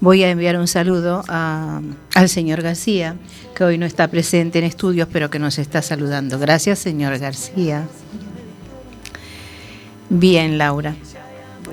voy 0.00 0.22
a 0.22 0.30
enviar 0.30 0.56
un 0.58 0.68
saludo 0.68 1.24
a- 1.28 1.80
al 2.14 2.28
señor 2.28 2.62
García, 2.62 3.16
que 3.54 3.64
hoy 3.64 3.78
no 3.78 3.86
está 3.86 4.08
presente 4.08 4.58
en 4.58 4.64
estudios, 4.64 5.08
pero 5.12 5.30
que 5.30 5.38
nos 5.38 5.58
está 5.58 5.82
saludando. 5.82 6.38
Gracias, 6.38 6.78
señor 6.78 7.18
García. 7.18 7.86
Bien, 10.10 10.58
Laura. 10.58 10.94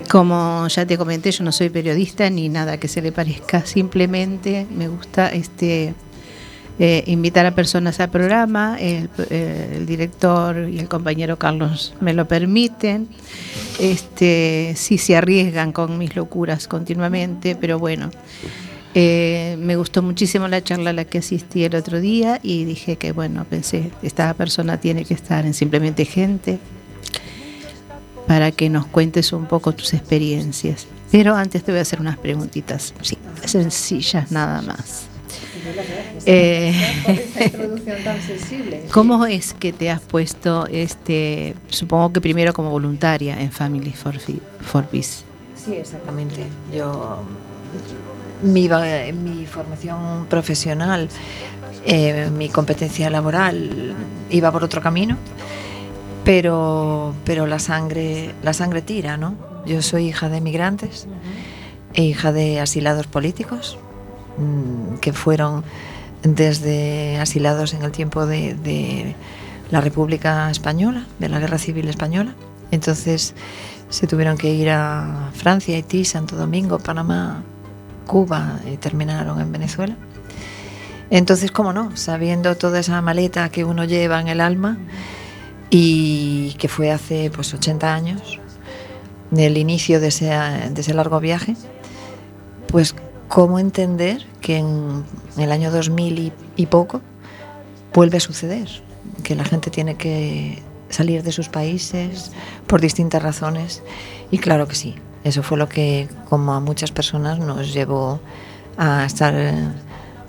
Como 0.09 0.67
ya 0.67 0.85
te 0.85 0.97
comenté, 0.97 1.31
yo 1.31 1.43
no 1.43 1.51
soy 1.51 1.69
periodista 1.69 2.29
ni 2.29 2.49
nada 2.49 2.77
que 2.77 2.87
se 2.87 3.01
le 3.01 3.11
parezca, 3.11 3.65
simplemente 3.65 4.67
me 4.69 4.87
gusta 4.87 5.29
este 5.29 5.95
eh, 6.77 7.03
invitar 7.07 7.45
a 7.45 7.55
personas 7.55 7.99
al 8.01 8.09
programa, 8.09 8.77
el, 8.79 9.09
eh, 9.29 9.75
el 9.77 9.85
director 9.85 10.67
y 10.69 10.79
el 10.79 10.89
compañero 10.89 11.37
Carlos 11.37 11.93
me 12.01 12.13
lo 12.13 12.27
permiten, 12.27 13.07
este, 13.79 14.73
sí 14.75 14.97
se 14.97 15.15
arriesgan 15.15 15.71
con 15.71 15.97
mis 15.97 16.15
locuras 16.15 16.67
continuamente, 16.67 17.55
pero 17.55 17.79
bueno, 17.79 18.11
eh, 18.93 19.57
me 19.59 19.75
gustó 19.77 20.01
muchísimo 20.01 20.47
la 20.47 20.63
charla 20.63 20.89
a 20.89 20.93
la 20.93 21.05
que 21.05 21.19
asistí 21.19 21.63
el 21.63 21.75
otro 21.75 21.99
día 21.99 22.39
y 22.43 22.65
dije 22.65 22.97
que 22.97 23.11
bueno, 23.11 23.45
pensé, 23.45 23.91
esta 24.03 24.33
persona 24.33 24.79
tiene 24.79 25.05
que 25.05 25.13
estar 25.13 25.45
en 25.45 25.53
Simplemente 25.53 26.05
Gente 26.05 26.59
para 28.27 28.51
que 28.51 28.69
nos 28.69 28.85
cuentes 28.87 29.31
un 29.33 29.45
poco 29.45 29.73
tus 29.73 29.93
experiencias. 29.93 30.87
Pero 31.11 31.35
antes 31.35 31.63
te 31.63 31.71
voy 31.71 31.79
a 31.79 31.81
hacer 31.83 32.01
unas 32.01 32.17
preguntitas, 32.17 32.93
sí, 33.01 33.17
sencillas 33.45 34.31
nada 34.31 34.61
más. 34.61 35.14
Eh, 36.25 36.73
¿Cómo 38.91 39.25
es 39.25 39.53
que 39.53 39.73
te 39.73 39.89
has 39.89 40.01
puesto, 40.01 40.67
este, 40.67 41.55
supongo 41.69 42.13
que 42.13 42.21
primero 42.21 42.53
como 42.53 42.69
voluntaria 42.69 43.39
en 43.39 43.51
Family 43.51 43.91
for, 43.91 44.15
for 44.61 44.85
Peace? 44.85 45.23
Sí, 45.55 45.73
exactamente. 45.73 46.45
Yo, 46.73 47.23
mi, 48.43 48.69
mi 49.13 49.45
formación 49.45 50.25
profesional, 50.29 51.09
eh, 51.85 52.29
mi 52.35 52.49
competencia 52.49 53.09
laboral 53.09 53.95
iba 54.29 54.51
por 54.51 54.63
otro 54.63 54.81
camino, 54.81 55.17
pero, 56.23 57.13
pero 57.23 57.47
la, 57.47 57.59
sangre, 57.59 58.33
la 58.43 58.53
sangre 58.53 58.81
tira, 58.81 59.17
¿no? 59.17 59.35
Yo 59.65 59.81
soy 59.81 60.07
hija 60.07 60.29
de 60.29 60.41
migrantes 60.41 61.07
e 61.93 62.03
hija 62.03 62.31
de 62.31 62.59
asilados 62.59 63.07
políticos 63.07 63.79
que 65.01 65.13
fueron 65.13 65.63
desde 66.23 67.17
asilados 67.17 67.73
en 67.73 67.83
el 67.83 67.91
tiempo 67.91 68.25
de, 68.25 69.15
la 69.71 69.81
República 69.81 70.51
Española, 70.51 71.05
de 71.19 71.29
la 71.29 71.39
Guerra 71.39 71.57
Civil 71.57 71.87
Española. 71.89 72.35
Entonces 72.71 73.33
se 73.89 74.07
tuvieron 74.07 74.37
que 74.37 74.53
ir 74.53 74.69
a 74.69 75.31
Francia, 75.33 75.75
Haití, 75.75 76.05
Santo 76.05 76.35
Domingo, 76.35 76.79
Panamá, 76.79 77.43
Cuba 78.05 78.59
y 78.71 78.77
terminaron 78.77 79.39
en 79.41 79.51
Venezuela. 79.51 79.95
Entonces, 81.09 81.51
¿cómo 81.51 81.73
no? 81.73 81.95
Sabiendo 81.95 82.55
toda 82.55 82.79
esa 82.79 83.01
maleta 83.01 83.49
que 83.49 83.63
uno 83.63 83.85
lleva 83.85 84.19
en 84.19 84.27
el 84.27 84.41
alma 84.41 84.77
y 85.69 86.53
que 86.57 86.67
fue 86.67 86.91
hace 86.91 87.31
pues 87.31 87.53
80 87.53 87.93
años, 87.93 88.39
del 89.31 89.57
inicio 89.57 89.99
de 89.99 90.07
ese, 90.07 90.25
de 90.25 90.81
ese 90.81 90.93
largo 90.93 91.19
viaje, 91.19 91.55
pues 92.67 92.95
cómo 93.27 93.59
entender 93.59 94.25
que 94.41 94.57
en 94.57 95.03
el 95.37 95.51
año 95.51 95.71
2000 95.71 96.19
y, 96.19 96.33
y 96.55 96.65
poco 96.67 97.01
vuelve 97.93 98.17
a 98.17 98.21
suceder, 98.21 98.67
que 99.23 99.35
la 99.35 99.45
gente 99.45 99.69
tiene 99.69 99.95
que 99.95 100.61
salir 100.89 101.23
de 101.23 101.31
sus 101.31 101.49
países 101.49 102.31
por 102.67 102.81
distintas 102.81 103.21
razones. 103.21 103.83
Y 104.31 104.37
claro 104.37 104.67
que 104.67 104.75
sí, 104.75 104.95
eso 105.23 105.43
fue 105.43 105.57
lo 105.57 105.67
que, 105.67 106.07
como 106.29 106.53
a 106.53 106.59
muchas 106.59 106.91
personas, 106.91 107.39
nos 107.39 107.73
llevó 107.73 108.19
a 108.77 109.05
estar 109.05 109.33
en 109.33 109.73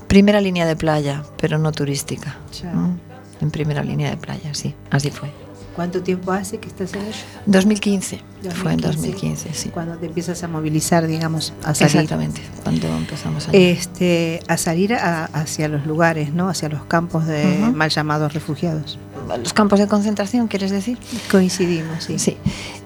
primera 0.09 0.40
línea 0.40 0.66
de 0.66 0.76
playa, 0.76 1.22
pero 1.37 1.59
no 1.59 1.72
turística. 1.72 2.37
En 3.40 3.50
primera 3.50 3.82
línea 3.82 4.11
de 4.11 4.16
playa, 4.16 4.54
sí, 4.54 4.74
así 4.90 5.11
fue. 5.11 5.45
¿Cuánto 5.77 6.03
tiempo 6.03 6.33
hace 6.33 6.57
que 6.59 6.69
estás 6.69 6.95
en 6.95 7.03
ello? 7.03 7.17
2015, 7.45 8.21
fue 8.55 8.73
en 8.73 8.81
2015, 8.81 8.81
2015, 8.81 9.55
sí. 9.55 9.69
Cuando 9.69 9.97
te 9.97 10.07
empiezas 10.07 10.43
a 10.43 10.49
movilizar, 10.49 11.07
digamos, 11.07 11.53
a 11.62 11.75
salir. 11.75 11.97
Exactamente, 11.97 12.41
cuando 12.65 12.89
empezamos 12.97 13.47
a 13.47 13.51
Este, 13.53 14.41
a 14.49 14.57
salir 14.57 14.95
a- 14.95 15.27
hacia 15.27 15.69
los 15.69 15.87
lugares, 15.87 16.33
¿no? 16.33 16.49
Hacia 16.49 16.71
los 16.71 16.83
campos 16.87 17.27
de 17.27 17.45
mal 17.75 17.91
llamados 17.91 18.33
refugiados. 18.33 18.99
los 19.43 19.53
campos 19.53 19.79
de 19.79 19.87
concentración, 19.87 20.47
¿quieres 20.49 20.71
decir? 20.71 20.97
Coincidimos, 21.31 22.05
sí. 22.05 22.19
Sí. 22.19 22.37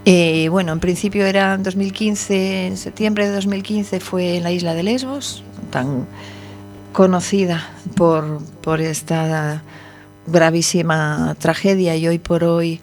Eh, 0.05 0.49
bueno, 0.49 0.73
en 0.73 0.81
principio 0.81 1.27
era 1.27 1.55
en 1.55 1.63
2015, 1.63 2.67
en 2.67 2.77
septiembre 2.77 3.29
de 3.29 3.35
2015 3.35 4.01
fue 4.01 4.37
en 4.39 4.43
la 4.43 4.51
isla 4.51 4.75
de 4.75 4.83
Lesbos, 4.83 5.45
tan 5.71 6.07
conocida 6.93 7.69
por, 7.95 8.43
por 8.63 8.81
esta 8.81 9.63
gravísima 10.31 11.37
tragedia 11.39 11.97
y 11.97 12.09
hoy 12.09 12.19
por 12.19 12.45
hoy 12.45 12.81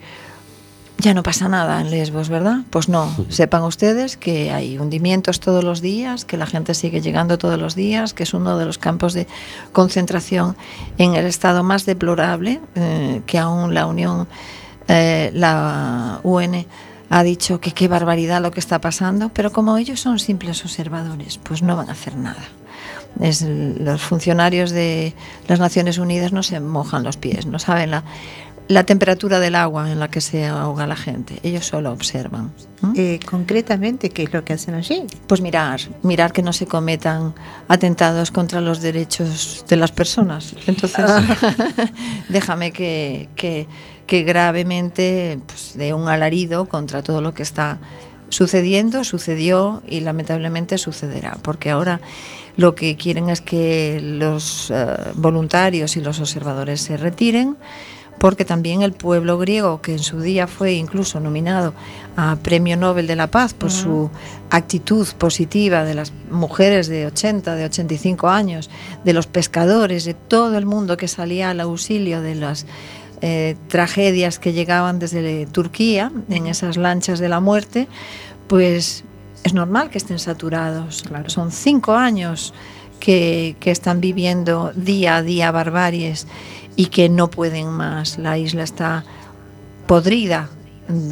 ya 1.00 1.14
no 1.14 1.22
pasa 1.22 1.48
nada 1.48 1.80
en 1.80 1.92
Lesbos, 1.92 2.30
¿verdad? 2.30 2.62
Pues 2.70 2.90
no, 2.90 3.14
sepan 3.30 3.64
ustedes 3.64 4.18
que 4.18 4.52
hay 4.52 4.80
hundimientos 4.80 5.40
todos 5.40 5.64
los 5.64 5.82
días, 5.82 6.26
que 6.26 6.38
la 6.38 6.48
gente 6.48 6.74
sigue 6.74 7.02
llegando 7.02 7.38
todos 7.38 7.60
los 7.60 7.76
días, 7.76 8.14
que 8.14 8.24
es 8.24 8.34
uno 8.34 8.58
de 8.58 8.66
los 8.66 8.78
campos 8.78 9.14
de 9.14 9.28
concentración 9.74 10.56
en 10.98 11.16
el 11.16 11.26
estado 11.26 11.64
más 11.64 11.86
deplorable, 11.86 12.62
eh, 12.76 13.22
que 13.28 13.38
aún 13.38 13.74
la 13.74 13.86
Unión, 13.86 14.28
eh, 14.88 15.30
la 15.34 16.20
UN 16.24 16.66
ha 17.10 17.24
dicho 17.24 17.62
que 17.62 17.72
qué 17.72 17.88
barbaridad 17.88 18.42
lo 18.42 18.52
que 18.52 18.60
está 18.60 18.82
pasando, 18.82 19.30
pero 19.30 19.52
como 19.52 19.78
ellos 19.78 20.00
son 20.00 20.18
simples 20.20 20.64
observadores, 20.66 21.38
pues 21.38 21.62
no 21.62 21.76
van 21.76 21.90
a 21.90 21.94
hacer 21.94 22.16
nada. 22.16 22.44
Es, 23.20 23.42
los 23.42 24.02
funcionarios 24.02 24.72
de 24.72 25.14
las 25.48 25.60
Naciones 25.60 25.98
Unidas 25.98 26.32
no 26.32 26.44
se 26.44 26.60
mojan 26.60 27.04
los 27.04 27.18
pies, 27.18 27.46
no 27.46 27.60
saben 27.60 27.92
la, 27.92 28.04
la 28.68 28.84
temperatura 28.84 29.40
del 29.40 29.56
agua 29.56 29.90
en 29.92 30.00
la 30.00 30.10
que 30.10 30.20
se 30.20 30.46
ahoga 30.46 30.88
la 30.88 30.96
gente. 30.96 31.40
Ellos 31.44 31.66
solo 31.66 31.92
observan. 31.92 32.52
¿m? 32.84 32.94
Eh, 32.96 33.20
concretamente, 33.26 34.10
¿qué 34.10 34.24
es 34.24 34.34
lo 34.34 34.44
que 34.44 34.54
hacen 34.54 34.76
allí? 34.76 35.04
Pues 35.28 35.42
mirar, 35.42 35.80
mirar 36.04 36.34
que 36.34 36.42
no 36.42 36.52
se 36.52 36.66
cometan 36.66 37.34
atentados 37.68 38.32
contra 38.32 38.60
los 38.60 38.82
derechos 38.82 39.66
de 39.68 39.78
las 39.78 39.92
personas. 39.92 40.54
Entonces, 40.68 41.06
déjame 42.30 42.72
que, 42.72 43.30
que, 43.36 43.68
que 44.06 44.24
gravemente 44.24 45.40
pues, 45.46 45.74
dé 45.76 45.94
un 45.94 46.10
alarido 46.10 46.68
contra 46.68 47.04
todo 47.04 47.22
lo 47.22 47.34
que 47.34 47.44
está 47.44 47.80
sucediendo, 48.30 49.06
sucedió 49.06 49.82
y 49.88 50.02
lamentablemente 50.02 50.78
sucederá, 50.78 51.38
porque 51.42 51.70
ahora 51.70 52.02
lo 52.58 52.74
que 52.76 52.96
quieren 52.96 53.30
es 53.30 53.42
que 53.42 54.00
los 54.02 54.72
eh, 54.72 54.96
voluntarios 55.14 55.96
y 55.96 56.02
los 56.02 56.20
observadores 56.20 56.82
se 56.82 56.98
retiren, 56.98 57.56
porque 58.18 58.46
también 58.46 58.82
el 58.82 58.94
pueblo 58.94 59.38
griego, 59.38 59.80
que 59.80 59.94
en 59.94 60.00
su 60.00 60.20
día 60.20 60.48
fue 60.48 60.74
incluso 60.74 61.20
nominado 61.20 61.76
a 62.16 62.36
Premio 62.38 62.76
Nobel 62.76 63.06
de 63.06 63.16
la 63.16 63.28
Paz 63.28 63.54
por 63.54 63.72
su 63.72 64.10
actitud 64.50 65.08
positiva 65.20 65.84
de 65.84 65.94
las 65.94 66.12
mujeres 66.32 66.88
de 66.88 67.06
80, 67.06 67.54
de 67.54 67.66
85 67.66 68.28
años, 68.28 68.72
de 69.04 69.14
los 69.14 69.28
pescadores, 69.28 70.04
de 70.06 70.16
todo 70.16 70.58
el 70.58 70.66
mundo 70.66 70.98
que 70.98 71.08
salía 71.08 71.52
al 71.52 71.60
auxilio 71.60 72.22
de 72.22 72.34
las 72.34 72.66
eh, 73.22 73.56
tragedias 73.68 74.40
que 74.40 74.54
llegaban 74.54 74.98
desde 74.98 75.46
Turquía 75.46 76.12
en 76.30 76.48
esas 76.48 76.76
lanchas 76.78 77.20
de 77.20 77.30
la 77.30 77.40
muerte, 77.40 77.88
pues 78.48 79.04
es 79.44 79.54
normal 79.54 79.90
que 79.90 79.98
estén 79.98 80.20
saturados. 80.20 81.04
Son 81.28 81.52
cinco 81.52 81.94
años 81.94 82.54
que, 83.00 83.56
que 83.60 83.72
están 83.72 84.02
viviendo 84.02 84.72
día 84.76 85.18
a 85.18 85.22
día 85.24 85.52
barbaries 85.52 86.28
y 86.76 86.88
que 86.88 87.10
no 87.10 87.30
pueden 87.30 87.70
más. 87.70 88.18
La 88.18 88.38
isla 88.38 88.64
está 88.64 89.04
podrida 89.88 90.50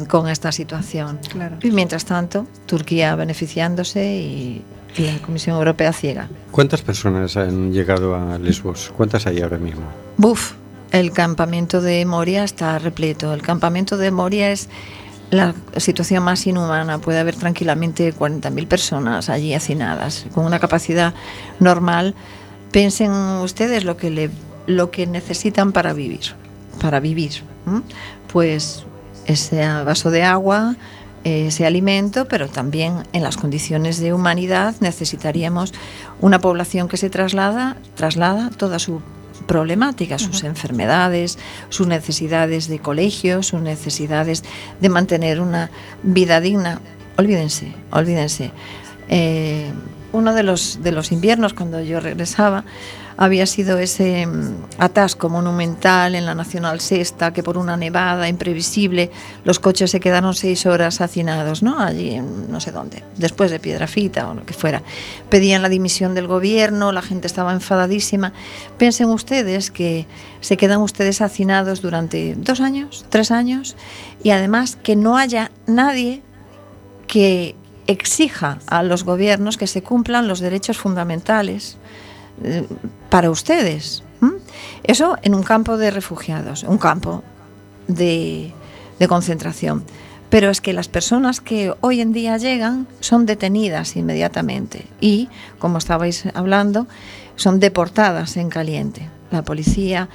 con 0.08 0.28
esta 0.28 0.52
situación. 0.52 1.18
Claro. 1.30 1.56
Y 1.62 1.70
mientras 1.70 2.04
tanto, 2.04 2.46
Turquía 2.66 3.14
beneficiándose 3.14 4.16
y, 4.16 4.64
y 4.96 5.02
la 5.02 5.18
Comisión 5.18 5.56
Europea 5.56 5.92
ciega. 5.92 6.28
¿Cuántas 6.50 6.82
personas 6.82 7.36
han 7.36 7.72
llegado 7.72 8.14
a 8.14 8.38
Lesbos? 8.38 8.92
¿Cuántas 8.96 9.26
hay 9.26 9.40
ahora 9.40 9.58
mismo? 9.58 9.82
Buf, 10.16 10.52
el 10.92 11.12
campamento 11.12 11.80
de 11.80 12.04
Moria 12.06 12.44
está 12.44 12.78
repleto. 12.78 13.34
El 13.34 13.42
campamento 13.42 13.96
de 13.96 14.10
Moria 14.10 14.50
es 14.50 14.68
la 15.30 15.54
situación 15.76 16.22
más 16.22 16.46
inhumana. 16.46 16.98
Puede 16.98 17.18
haber 17.18 17.36
tranquilamente 17.36 18.14
40.000 18.14 18.66
personas 18.66 19.28
allí 19.28 19.54
hacinadas, 19.54 20.26
con 20.34 20.44
una 20.44 20.58
capacidad 20.58 21.14
normal. 21.60 22.14
Piensen 22.70 23.12
ustedes 23.12 23.84
lo 23.84 23.96
que, 23.96 24.10
le, 24.10 24.30
lo 24.66 24.90
que 24.90 25.06
necesitan 25.06 25.72
para 25.72 25.92
vivir. 25.92 26.34
Para 26.80 27.00
vivir. 27.00 27.42
Pues 28.32 28.84
ese 29.26 29.66
vaso 29.82 30.10
de 30.10 30.22
agua, 30.22 30.76
ese 31.24 31.66
alimento, 31.66 32.28
pero 32.28 32.48
también 32.48 33.02
en 33.12 33.22
las 33.22 33.36
condiciones 33.36 33.98
de 33.98 34.12
humanidad 34.12 34.76
necesitaríamos 34.80 35.74
una 36.20 36.38
población 36.38 36.86
que 36.86 36.96
se 36.96 37.10
traslada, 37.10 37.76
traslada 37.96 38.50
toda 38.50 38.78
su 38.78 39.02
problemática, 39.46 40.18
sus 40.18 40.44
enfermedades, 40.44 41.38
sus 41.68 41.86
necesidades 41.86 42.68
de 42.68 42.78
colegio, 42.78 43.42
sus 43.42 43.60
necesidades 43.60 44.44
de 44.80 44.88
mantener 44.88 45.40
una 45.40 45.70
vida 46.02 46.40
digna. 46.40 46.80
Olvídense, 47.16 47.72
olvídense. 47.90 48.50
Eh, 49.08 49.70
uno 50.12 50.34
de 50.34 50.42
los, 50.42 50.82
de 50.82 50.92
los 50.92 51.12
inviernos, 51.12 51.54
cuando 51.54 51.80
yo 51.80 52.00
regresaba, 52.00 52.64
había 53.16 53.46
sido 53.46 53.78
ese 53.78 54.26
mm, 54.26 54.66
atasco 54.78 55.28
monumental 55.28 56.14
en 56.14 56.26
la 56.26 56.34
Nacional 56.34 56.80
Sexta, 56.80 57.32
que 57.32 57.42
por 57.42 57.56
una 57.56 57.76
nevada 57.76 58.28
imprevisible 58.28 59.10
los 59.44 59.58
coches 59.58 59.90
se 59.90 60.00
quedaron 60.00 60.34
seis 60.34 60.66
horas 60.66 61.00
hacinados, 61.00 61.62
¿no? 61.62 61.80
Allí 61.80 62.14
en 62.14 62.50
no 62.50 62.60
sé 62.60 62.72
dónde, 62.72 63.02
después 63.16 63.50
de 63.50 63.60
Piedrafita 63.60 64.28
o 64.28 64.34
lo 64.34 64.44
que 64.44 64.54
fuera. 64.54 64.82
Pedían 65.30 65.62
la 65.62 65.68
dimisión 65.68 66.14
del 66.14 66.26
gobierno, 66.26 66.92
la 66.92 67.02
gente 67.02 67.26
estaba 67.26 67.52
enfadadísima. 67.52 68.32
Piensen 68.76 69.08
ustedes 69.08 69.70
que 69.70 70.06
se 70.40 70.56
quedan 70.56 70.80
ustedes 70.80 71.20
hacinados 71.20 71.80
durante 71.82 72.34
dos 72.36 72.60
años, 72.60 73.06
tres 73.08 73.30
años, 73.30 73.76
y 74.22 74.30
además 74.30 74.76
que 74.76 74.96
no 74.96 75.16
haya 75.16 75.50
nadie 75.66 76.22
que 77.06 77.54
exija 77.86 78.58
a 78.66 78.82
los 78.82 79.04
gobiernos 79.04 79.56
que 79.56 79.66
se 79.66 79.82
cumplan 79.82 80.28
los 80.28 80.40
derechos 80.40 80.76
fundamentales 80.76 81.78
para 83.10 83.30
ustedes. 83.30 84.02
Eso 84.82 85.16
en 85.22 85.34
un 85.34 85.42
campo 85.42 85.76
de 85.76 85.90
refugiados, 85.90 86.62
un 86.62 86.78
campo 86.78 87.22
de, 87.88 88.52
de 88.98 89.08
concentración. 89.08 89.84
Pero 90.30 90.50
es 90.50 90.60
que 90.60 90.72
las 90.72 90.88
personas 90.88 91.40
que 91.40 91.72
hoy 91.80 92.00
en 92.00 92.12
día 92.12 92.36
llegan 92.36 92.88
son 93.00 93.26
detenidas 93.26 93.96
inmediatamente 93.96 94.86
y, 95.00 95.28
como 95.58 95.78
estabais 95.78 96.24
hablando, 96.34 96.86
son 97.36 97.60
deportadas 97.60 98.36
en 98.36 98.48
caliente. 98.48 99.08
La 99.30 99.42
policía, 99.42 100.08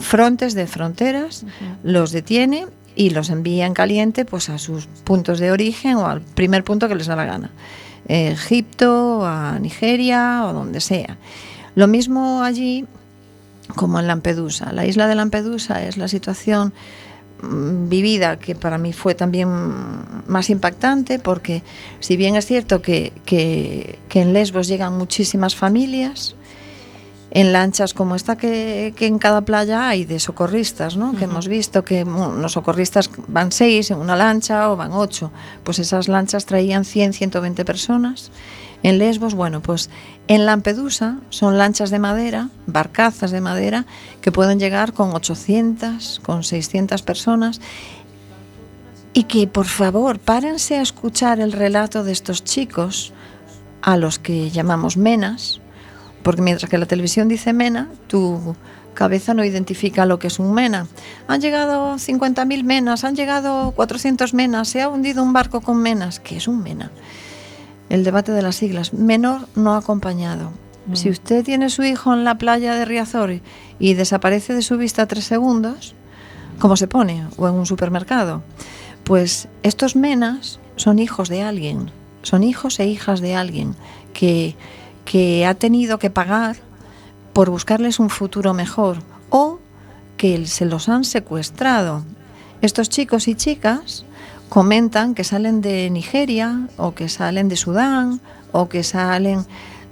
frontes 0.00 0.54
de 0.54 0.66
fronteras, 0.66 1.44
los 1.82 2.10
detiene 2.12 2.66
y 2.94 3.10
los 3.10 3.30
envía 3.30 3.66
en 3.66 3.74
caliente 3.74 4.24
pues, 4.24 4.48
a 4.48 4.58
sus 4.58 4.86
puntos 5.04 5.38
de 5.38 5.52
origen 5.52 5.96
o 5.96 6.06
al 6.06 6.20
primer 6.20 6.64
punto 6.64 6.88
que 6.88 6.94
les 6.94 7.06
da 7.06 7.16
la 7.16 7.24
gana. 7.24 7.50
Eh, 8.08 8.32
Egipto, 8.32 9.24
a 9.24 9.58
Nigeria 9.60 10.44
o 10.46 10.52
donde 10.52 10.80
sea. 10.80 11.16
Lo 11.74 11.86
mismo 11.88 12.42
allí 12.42 12.86
como 13.74 13.98
en 14.00 14.06
Lampedusa. 14.06 14.72
La 14.72 14.84
isla 14.86 15.06
de 15.06 15.14
Lampedusa 15.14 15.82
es 15.86 15.96
la 15.96 16.08
situación 16.08 16.72
mm, 17.42 17.88
vivida 17.88 18.38
que 18.38 18.54
para 18.54 18.78
mí 18.78 18.92
fue 18.92 19.14
también 19.14 19.48
más 20.26 20.50
impactante 20.50 21.18
porque 21.18 21.62
si 22.00 22.16
bien 22.16 22.36
es 22.36 22.46
cierto 22.46 22.82
que, 22.82 23.12
que- 23.24 23.98
que 24.08 24.20
en 24.20 24.32
Lesbos 24.32 24.68
llegan 24.68 24.96
muchísimas 24.98 25.54
familias, 25.56 26.34
en 27.34 27.52
lanchas 27.54 27.94
como 27.94 28.14
esta 28.14 28.36
que, 28.36 28.92
que 28.94 29.06
en 29.06 29.18
cada 29.18 29.40
playa 29.40 29.88
hay 29.88 30.04
de 30.04 30.20
socorristas, 30.20 30.98
¿no? 30.98 31.16
que 31.16 31.24
hemos 31.24 31.48
visto 31.48 31.82
que 31.82 32.04
mm, 32.04 32.40
los 32.42 32.52
socorristas 32.52 33.10
van 33.26 33.52
seis 33.52 33.90
en 33.90 33.98
una 33.98 34.16
lancha 34.16 34.70
o 34.70 34.76
van 34.76 34.92
ocho, 34.92 35.32
pues 35.64 35.78
esas 35.78 36.08
lanchas 36.08 36.44
traían 36.44 36.84
100, 36.84 37.14
120 37.14 37.64
personas. 37.64 38.30
En 38.82 38.98
Lesbos, 38.98 39.34
bueno, 39.34 39.62
pues 39.62 39.88
en 40.28 40.44
Lampedusa 40.44 41.20
son 41.30 41.56
lanchas 41.56 41.90
de 41.90 41.98
madera, 41.98 42.50
barcazas 42.66 43.30
de 43.30 43.40
madera, 43.40 43.86
que 44.20 44.30
pueden 44.30 44.60
llegar 44.60 44.92
con 44.92 45.14
800, 45.14 46.20
con 46.22 46.42
600 46.42 47.00
personas 47.00 47.62
y 49.14 49.24
que 49.24 49.46
por 49.46 49.66
favor 49.66 50.18
párense 50.18 50.76
a 50.76 50.82
escuchar 50.82 51.40
el 51.40 51.52
relato 51.52 52.04
de 52.04 52.12
estos 52.12 52.44
chicos 52.44 53.14
a 53.80 53.96
los 53.96 54.18
que 54.18 54.50
llamamos 54.50 54.98
menas, 54.98 55.61
porque 56.22 56.42
mientras 56.42 56.70
que 56.70 56.78
la 56.78 56.86
televisión 56.86 57.28
dice 57.28 57.52
mena, 57.52 57.88
tu 58.06 58.54
cabeza 58.94 59.34
no 59.34 59.44
identifica 59.44 60.06
lo 60.06 60.18
que 60.18 60.26
es 60.26 60.38
un 60.38 60.52
mena. 60.52 60.86
Han 61.28 61.40
llegado 61.40 61.94
50.000 61.94 62.62
menas, 62.64 63.04
han 63.04 63.16
llegado 63.16 63.72
400 63.72 64.34
menas, 64.34 64.68
se 64.68 64.82
ha 64.82 64.88
hundido 64.88 65.22
un 65.22 65.32
barco 65.32 65.60
con 65.60 65.78
menas. 65.78 66.20
¿Qué 66.20 66.36
es 66.36 66.48
un 66.48 66.62
mena? 66.62 66.90
El 67.88 68.04
debate 68.04 68.32
de 68.32 68.42
las 68.42 68.56
siglas. 68.56 68.92
Menor 68.92 69.48
no 69.54 69.74
acompañado. 69.74 70.52
Si 70.94 71.08
usted 71.08 71.44
tiene 71.44 71.70
su 71.70 71.84
hijo 71.84 72.12
en 72.12 72.24
la 72.24 72.38
playa 72.38 72.74
de 72.74 72.84
Riazor 72.84 73.40
y 73.78 73.94
desaparece 73.94 74.52
de 74.52 74.62
su 74.62 74.76
vista 74.76 75.06
tres 75.06 75.24
segundos, 75.24 75.94
¿cómo 76.58 76.76
se 76.76 76.88
pone? 76.88 77.24
O 77.36 77.48
en 77.48 77.54
un 77.54 77.66
supermercado. 77.66 78.42
Pues 79.04 79.48
estos 79.62 79.94
menas 79.94 80.58
son 80.76 80.98
hijos 80.98 81.28
de 81.28 81.42
alguien, 81.42 81.90
son 82.22 82.42
hijos 82.42 82.80
e 82.80 82.86
hijas 82.86 83.20
de 83.20 83.36
alguien 83.36 83.76
que, 84.12 84.56
que 85.12 85.44
ha 85.44 85.52
tenido 85.52 85.98
que 85.98 86.08
pagar 86.08 86.56
por 87.34 87.50
buscarles 87.50 88.00
un 88.00 88.08
futuro 88.08 88.54
mejor 88.54 88.96
o 89.28 89.58
que 90.16 90.46
se 90.46 90.64
los 90.64 90.88
han 90.88 91.04
secuestrado. 91.04 92.02
Estos 92.62 92.88
chicos 92.88 93.28
y 93.28 93.34
chicas 93.34 94.06
comentan 94.48 95.14
que 95.14 95.22
salen 95.22 95.60
de 95.60 95.90
Nigeria 95.90 96.66
o 96.78 96.94
que 96.94 97.10
salen 97.10 97.50
de 97.50 97.56
Sudán 97.56 98.22
o 98.52 98.70
que 98.70 98.82
salen 98.82 99.44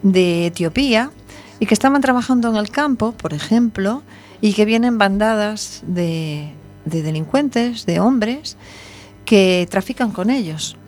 de 0.02 0.46
Etiopía 0.46 1.10
y 1.58 1.66
que 1.66 1.74
estaban 1.74 2.00
trabajando 2.00 2.48
en 2.48 2.56
el 2.56 2.70
campo, 2.70 3.12
por 3.12 3.34
ejemplo, 3.34 4.02
y 4.40 4.54
que 4.54 4.64
vienen 4.64 4.96
bandadas 4.96 5.82
de, 5.86 6.50
de 6.86 7.02
delincuentes, 7.02 7.84
de 7.84 8.00
hombres, 8.00 8.56
que 9.26 9.68
trafican 9.70 10.12
con 10.12 10.30
ellos. 10.30 10.78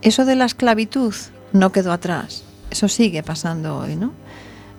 Eso 0.00 0.24
de 0.24 0.36
la 0.36 0.46
esclavitud 0.46 1.14
no 1.52 1.70
quedó 1.70 1.92
atrás, 1.92 2.43
eso 2.74 2.88
sigue 2.88 3.22
pasando 3.22 3.78
hoy, 3.78 3.94
¿no? 3.94 4.12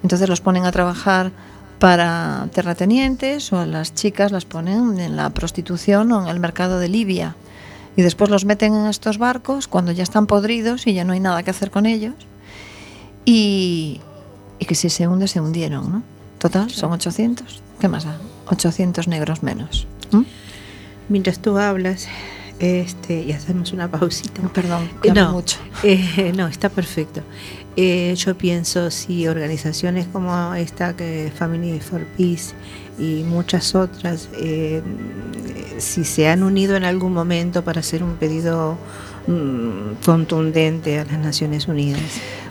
Entonces 0.03 0.27
los 0.27 0.41
ponen 0.41 0.65
a 0.65 0.71
trabajar 0.71 1.31
para 1.79 2.49
terratenientes 2.53 3.51
o 3.53 3.60
a 3.60 3.65
las 3.65 3.93
chicas 3.93 4.34
las 4.34 4.43
ponen 4.43 4.99
en 4.99 5.15
la 5.15 5.29
prostitución 5.29 6.12
o 6.12 6.21
en 6.21 6.27
el 6.27 6.41
mercado 6.41 6.79
de 6.79 6.89
Libia. 6.89 7.36
Y 7.95 8.01
después 8.01 8.29
los 8.29 8.43
meten 8.43 8.75
en 8.75 8.88
estos 8.88 9.17
barcos 9.17 9.69
cuando 9.69 9.93
ya 9.93 10.03
están 10.03 10.27
podridos 10.27 10.88
y 10.88 10.93
ya 10.93 11.05
no 11.05 11.13
hay 11.13 11.21
nada 11.21 11.41
que 11.43 11.51
hacer 11.51 11.71
con 11.71 11.86
ellos. 11.86 12.15
Y, 13.23 14.01
y 14.60 14.65
que 14.65 14.75
si 14.75 14.89
se 14.89 15.08
hunde, 15.08 15.29
se 15.29 15.39
hundieron, 15.39 15.89
¿no? 15.89 16.03
Total, 16.38 16.69
son 16.69 16.91
800. 16.91 17.62
¿Qué 17.79 17.88
más 17.88 18.03
da? 18.03 18.17
800 18.47 19.08
negros 19.08 19.41
menos. 19.41 19.88
¿Mm? 20.12 20.23
Mientras 21.08 21.39
tú 21.39 21.58
hablas, 21.58 22.08
este, 22.60 23.22
y 23.22 23.32
hacemos 23.32 23.74
una 23.74 23.89
pausita. 23.89 24.41
Perdón, 24.54 24.89
que 25.02 25.10
hablo 25.10 25.26
no, 25.26 25.32
mucho. 25.34 25.58
eh, 25.84 26.34
no, 26.36 26.48
está 26.48 26.70
perfecto. 26.70 27.22
Eh, 27.78 28.13
yo 28.15 28.38
pienso 28.38 28.89
si 28.89 29.28
organizaciones 29.28 30.08
como 30.08 30.54
esta, 30.56 30.96
que 30.96 31.32
Family 31.36 31.80
for 31.80 32.06
Peace 32.18 32.54
y 32.98 33.24
muchas 33.24 33.76
otras, 33.76 34.30
eh, 34.39 34.82
si 35.78 36.06
se 36.06 36.30
han 36.30 36.44
unido 36.44 36.78
en 36.78 36.86
algún 36.86 37.13
momento 37.13 37.63
para 37.65 37.82
hacer 37.82 38.02
un 38.02 38.15
pedido 38.15 38.78
mm, 39.28 40.04
contundente 40.06 41.00
a 41.00 41.06
las 41.06 41.20
Naciones 41.20 41.68
Unidas. 41.68 42.02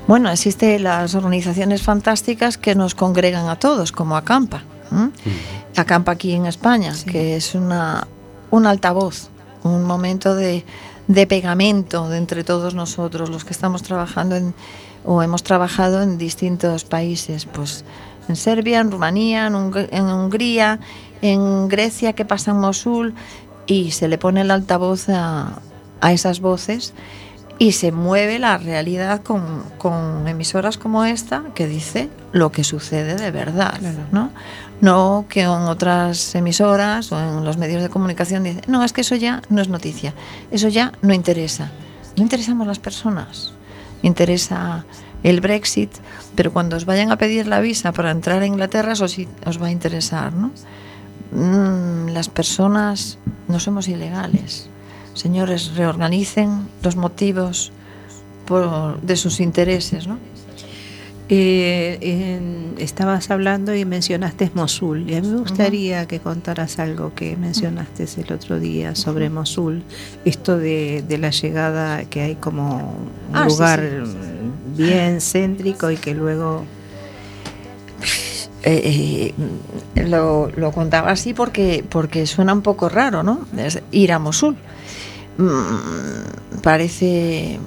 Bueno, 0.06 0.30
existen 0.30 0.82
las 0.82 1.14
organizaciones 1.14 1.80
fantásticas 1.80 2.58
que 2.58 2.74
nos 2.74 2.94
congregan 2.94 3.48
a 3.48 3.58
todos, 3.58 3.90
como 3.90 4.18
Acampa. 4.18 4.62
¿m? 4.92 5.10
Acampa 5.74 6.12
aquí 6.12 6.32
en 6.32 6.44
España, 6.44 6.92
que 7.06 7.36
es 7.36 7.54
una, 7.54 8.06
un 8.50 8.66
altavoz, 8.66 9.30
un 9.64 9.82
momento 9.84 10.34
de, 10.36 10.64
de 11.08 11.26
pegamento 11.26 12.08
de 12.08 12.18
entre 12.18 12.44
todos 12.44 12.74
nosotros, 12.74 13.28
los 13.30 13.44
que 13.44 13.52
estamos 13.52 13.82
trabajando 13.82 14.36
en, 14.36 14.54
o 15.04 15.22
hemos 15.22 15.42
trabajado 15.42 16.02
en 16.02 16.16
distintos 16.16 16.84
países, 16.84 17.46
pues 17.46 17.84
en 18.28 18.36
Serbia, 18.36 18.80
en 18.80 18.90
Rumanía, 18.90 19.48
en, 19.48 19.54
Hung- 19.54 19.88
en 19.90 20.04
Hungría, 20.04 20.78
en 21.20 21.68
Grecia, 21.68 22.12
que 22.12 22.24
pasa 22.24 22.52
en 22.52 22.58
Mosul, 22.58 23.14
y 23.66 23.90
se 23.90 24.08
le 24.08 24.16
pone 24.18 24.42
el 24.42 24.50
altavoz 24.50 25.08
a, 25.08 25.58
a 26.00 26.12
esas 26.12 26.40
voces 26.40 26.92
y 27.58 27.72
se 27.72 27.92
mueve 27.92 28.38
la 28.38 28.58
realidad 28.58 29.22
con, 29.22 29.62
con 29.78 30.26
emisoras 30.26 30.76
como 30.76 31.04
esta 31.04 31.44
que 31.54 31.66
dice 31.68 32.08
lo 32.32 32.50
que 32.50 32.64
sucede 32.64 33.14
de 33.14 33.30
verdad, 33.30 33.78
¿no? 34.10 34.30
No 34.80 35.26
que 35.28 35.42
en 35.42 35.48
otras 35.48 36.34
emisoras 36.34 37.10
o 37.12 37.18
en 37.18 37.44
los 37.44 37.56
medios 37.56 37.82
de 37.82 37.88
comunicación 37.88 38.42
dicen, 38.42 38.62
no, 38.66 38.84
es 38.84 38.92
que 38.92 39.00
eso 39.00 39.16
ya 39.16 39.42
no 39.48 39.62
es 39.62 39.68
noticia, 39.68 40.14
eso 40.50 40.68
ya 40.68 40.92
no 41.02 41.14
interesa. 41.14 41.70
No 42.16 42.22
interesamos 42.22 42.66
las 42.66 42.78
personas, 42.78 43.52
interesa 44.02 44.84
el 45.22 45.40
Brexit, 45.40 45.90
pero 46.34 46.52
cuando 46.52 46.76
os 46.76 46.84
vayan 46.84 47.10
a 47.10 47.16
pedir 47.16 47.46
la 47.46 47.60
visa 47.60 47.92
para 47.92 48.10
entrar 48.10 48.42
a 48.42 48.46
Inglaterra, 48.46 48.92
eso 48.92 49.08
sí 49.08 49.26
os 49.46 49.60
va 49.60 49.68
a 49.68 49.70
interesar, 49.70 50.32
¿no? 50.32 50.52
Mm, 51.32 52.10
las 52.10 52.28
personas 52.28 53.18
no 53.48 53.58
somos 53.58 53.88
ilegales. 53.88 54.68
Señores, 55.14 55.74
reorganicen 55.76 56.68
los 56.82 56.96
motivos 56.96 57.72
de 59.02 59.16
sus 59.16 59.40
intereses, 59.40 60.06
¿no? 60.06 60.18
Eh, 61.30 62.74
estabas 62.78 63.30
hablando 63.30 63.74
y 63.74 63.84
mencionaste 63.86 64.50
Mosul. 64.54 65.08
Y 65.10 65.14
a 65.16 65.22
mí 65.22 65.28
me 65.28 65.38
gustaría 65.38 66.06
que 66.06 66.20
contaras 66.20 66.78
algo 66.78 67.14
que 67.14 67.36
mencionaste 67.36 68.06
el 68.18 68.32
otro 68.32 68.60
día 68.60 68.94
sobre 68.94 69.30
Mosul. 69.30 69.82
Esto 70.24 70.58
de, 70.58 71.02
de 71.08 71.18
la 71.18 71.30
llegada, 71.30 72.04
que 72.04 72.20
hay 72.20 72.34
como 72.34 72.76
un 73.30 73.36
Ah, 73.36 73.44
sí, 73.48 73.54
lugar 73.56 73.80
sí. 74.04 74.82
bien 74.82 75.20
céntrico 75.20 75.90
y 75.90 75.96
que 75.96 76.14
luego. 76.14 76.64
Eh, 78.66 79.34
eh, 79.94 80.04
lo, 80.06 80.50
lo 80.56 80.72
contaba 80.72 81.10
así 81.10 81.34
porque, 81.34 81.84
porque 81.88 82.26
suena 82.26 82.52
un 82.54 82.62
poco 82.62 82.88
raro, 82.88 83.22
¿no? 83.22 83.46
Es 83.58 83.80
ir 83.92 84.12
a 84.12 84.18
Mosul. 84.18 84.56
Mm, 85.36 86.60
parece 86.62 87.58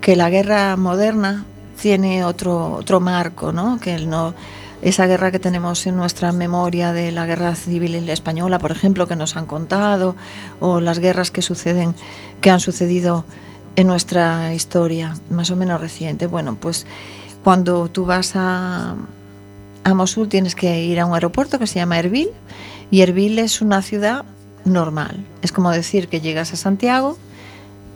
que 0.00 0.14
la 0.16 0.30
guerra 0.30 0.76
moderna 0.76 1.44
tiene 1.80 2.24
otro, 2.24 2.74
otro 2.74 3.00
marco, 3.00 3.52
¿no? 3.52 3.80
Que 3.80 3.94
el 3.94 4.08
no, 4.08 4.34
esa 4.82 5.06
guerra 5.06 5.30
que 5.30 5.38
tenemos 5.38 5.86
en 5.86 5.96
nuestra 5.96 6.32
memoria 6.32 6.92
de 6.92 7.12
la 7.12 7.26
guerra 7.26 7.54
civil 7.54 8.08
española, 8.08 8.58
por 8.58 8.72
ejemplo, 8.72 9.06
que 9.06 9.16
nos 9.16 9.36
han 9.36 9.46
contado, 9.46 10.16
o 10.60 10.80
las 10.80 10.98
guerras 10.98 11.30
que 11.30 11.42
suceden, 11.42 11.94
que 12.40 12.50
han 12.50 12.60
sucedido 12.60 13.24
en 13.76 13.86
nuestra 13.86 14.54
historia, 14.54 15.16
más 15.30 15.50
o 15.50 15.56
menos 15.56 15.80
reciente. 15.80 16.26
Bueno, 16.26 16.56
pues 16.60 16.86
cuando 17.44 17.88
tú 17.88 18.04
vas 18.04 18.32
a, 18.34 18.96
a 19.84 19.94
Mosul 19.94 20.28
tienes 20.28 20.54
que 20.54 20.84
ir 20.84 21.00
a 21.00 21.06
un 21.06 21.14
aeropuerto 21.14 21.58
que 21.58 21.66
se 21.66 21.76
llama 21.78 21.98
Erbil 21.98 22.30
y 22.90 23.02
Erbil 23.02 23.38
es 23.38 23.60
una 23.60 23.82
ciudad 23.82 24.24
normal. 24.64 25.24
Es 25.42 25.52
como 25.52 25.70
decir 25.70 26.08
que 26.08 26.20
llegas 26.20 26.52
a 26.52 26.56
Santiago 26.56 27.16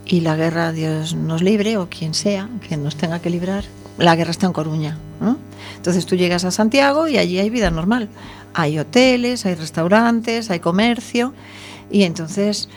y 0.05 0.21
la 0.21 0.35
guerra, 0.35 0.71
Dios 0.71 1.15
nos 1.15 1.41
libre 1.41 1.77
o 1.77 1.89
quien 1.89 2.13
sea 2.13 2.49
que 2.67 2.77
nos 2.77 2.95
tenga 2.95 3.19
que 3.19 3.29
librar, 3.29 3.63
la 3.97 4.15
guerra 4.15 4.31
está 4.31 4.45
en 4.45 4.53
Coruña. 4.53 4.97
¿no? 5.19 5.37
Entonces 5.75 6.05
tú 6.05 6.15
llegas 6.15 6.45
a 6.45 6.51
Santiago 6.51 7.07
y 7.07 7.17
allí 7.17 7.39
hay 7.39 7.49
vida 7.49 7.71
normal. 7.71 8.09
Hay 8.53 8.79
hoteles, 8.79 9.45
hay 9.45 9.55
restaurantes, 9.55 10.49
hay 10.49 10.59
comercio 10.59 11.33
y 11.91 12.03
entonces 12.03 12.69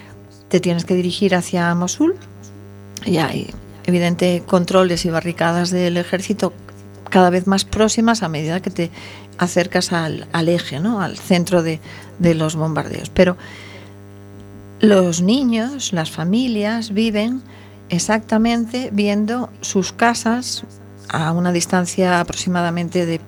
te 0.49 0.61
tienes 0.61 0.85
que 0.85 0.95
dirigir 0.95 1.35
hacia 1.35 1.75
Mosul 1.75 2.17
y 3.05 3.19
hay 3.19 3.51
evidente 3.85 4.43
controles 4.47 5.05
y 5.05 5.11
barricadas 5.11 5.71
del 5.71 5.97
ejército 5.97 6.53
cada 7.11 7.31
vez 7.31 7.47
más 7.47 7.65
próximas 7.65 8.23
a 8.23 8.29
medida 8.29 8.61
que 8.61 8.71
te 8.71 8.91
acercas 9.39 9.93
al, 9.93 10.27
al 10.33 10.49
eje, 10.49 10.81
¿no? 10.81 11.01
al 11.01 11.17
centro 11.17 11.63
de, 11.63 11.81
de 12.19 12.35
los 12.35 12.57
bombardeos. 12.57 13.11
Pero 13.11 13.37
los 14.81 15.23
niños, 15.23 15.93
las 15.93 16.11
familias 16.11 16.93
viven 16.93 17.43
exactamente 17.89 18.91
viendo 18.93 19.51
sus 19.61 19.93
casas 19.93 20.65
a 21.09 21.33
una 21.33 21.53
distancia 21.53 22.21
aproximadamente 22.21 23.07
de 23.07 23.21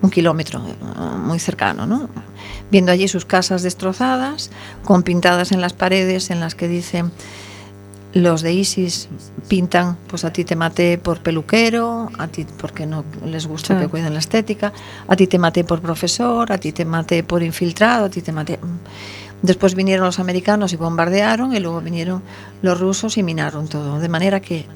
un 0.00 0.10
kilómetro, 0.10 0.60
muy 1.18 1.38
cercano, 1.38 1.86
¿no? 1.86 2.08
Viendo 2.70 2.92
allí 2.92 3.08
sus 3.08 3.24
casas 3.24 3.62
destrozadas, 3.62 4.50
con 4.84 5.02
pintadas 5.02 5.52
en 5.52 5.60
las 5.60 5.72
paredes 5.72 6.30
en 6.30 6.40
las 6.40 6.54
que 6.54 6.68
dicen 6.68 7.10
los 8.14 8.40
de 8.40 8.52
ISIS 8.52 9.08
pintan, 9.48 9.96
pues 10.06 10.24
a 10.24 10.32
ti 10.32 10.44
te 10.44 10.56
maté 10.56 10.98
por 10.98 11.20
peluquero, 11.20 12.10
a 12.18 12.26
ti 12.28 12.46
porque 12.58 12.86
no 12.86 13.04
les 13.24 13.46
gusta 13.46 13.78
que 13.78 13.88
cuiden 13.88 14.14
la 14.14 14.18
estética, 14.18 14.72
a 15.06 15.16
ti 15.16 15.26
te 15.26 15.38
maté 15.38 15.62
por 15.64 15.80
profesor, 15.80 16.50
a 16.50 16.58
ti 16.58 16.72
te 16.72 16.84
maté 16.84 17.22
por 17.22 17.42
infiltrado, 17.42 18.06
a 18.06 18.10
ti 18.10 18.22
te 18.22 18.32
maté... 18.32 18.58
Después 19.42 19.74
vinieron 19.74 20.06
los 20.06 20.18
americanos 20.18 20.72
y 20.72 20.76
bombardearon 20.76 21.54
y 21.54 21.60
luego 21.60 21.80
vinieron 21.80 22.22
los 22.62 22.78
rusos 22.80 23.16
y 23.18 23.22
minaron 23.22 23.68
todo. 23.68 24.00
De 24.00 24.08
manera 24.08 24.40
que 24.40 24.66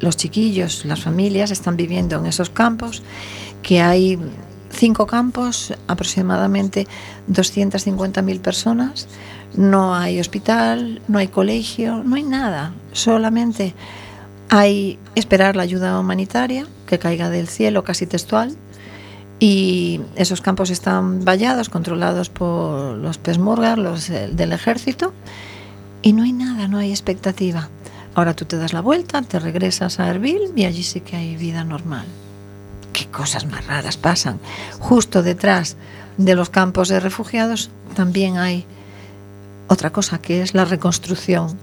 los 0.00 0.16
chiquillos, 0.16 0.84
las 0.84 1.00
familias 1.00 1.50
están 1.50 1.76
viviendo 1.76 2.18
en 2.18 2.26
esos 2.26 2.50
campos, 2.50 3.02
que 3.62 3.80
hay 3.80 4.18
cinco 4.70 5.06
campos, 5.06 5.74
aproximadamente 5.86 6.86
250.000 7.30 8.40
personas, 8.40 9.06
no 9.54 9.94
hay 9.94 10.18
hospital, 10.18 11.02
no 11.08 11.18
hay 11.18 11.28
colegio, 11.28 12.02
no 12.02 12.16
hay 12.16 12.22
nada, 12.22 12.72
solamente 12.92 13.74
hay 14.48 14.98
esperar 15.14 15.54
la 15.54 15.62
ayuda 15.62 15.98
humanitaria 15.98 16.66
que 16.86 16.98
caiga 16.98 17.30
del 17.30 17.46
cielo 17.46 17.84
casi 17.84 18.06
textual 18.06 18.56
y 19.44 20.00
esos 20.14 20.40
campos 20.40 20.70
están 20.70 21.24
vallados, 21.24 21.68
controlados 21.68 22.30
por 22.30 22.96
los 22.96 23.18
pesmurgas, 23.18 23.76
los 23.76 24.08
eh, 24.08 24.30
del 24.32 24.52
ejército 24.52 25.12
y 26.00 26.12
no 26.12 26.22
hay 26.22 26.32
nada, 26.32 26.68
no 26.68 26.78
hay 26.78 26.90
expectativa. 26.90 27.68
Ahora 28.14 28.36
tú 28.36 28.44
te 28.44 28.56
das 28.56 28.72
la 28.72 28.82
vuelta, 28.82 29.20
te 29.22 29.40
regresas 29.40 29.98
a 29.98 30.08
Erbil 30.08 30.52
y 30.54 30.64
allí 30.64 30.84
sí 30.84 31.00
que 31.00 31.16
hay 31.16 31.34
vida 31.34 31.64
normal. 31.64 32.04
Qué 32.92 33.06
cosas 33.06 33.46
más 33.46 33.66
raras 33.66 33.96
pasan. 33.96 34.38
Justo 34.78 35.24
detrás 35.24 35.76
de 36.18 36.36
los 36.36 36.48
campos 36.48 36.88
de 36.88 37.00
refugiados 37.00 37.72
también 37.96 38.38
hay 38.38 38.64
otra 39.66 39.90
cosa 39.90 40.18
que 40.18 40.42
es 40.42 40.54
la 40.54 40.66
reconstrucción, 40.66 41.58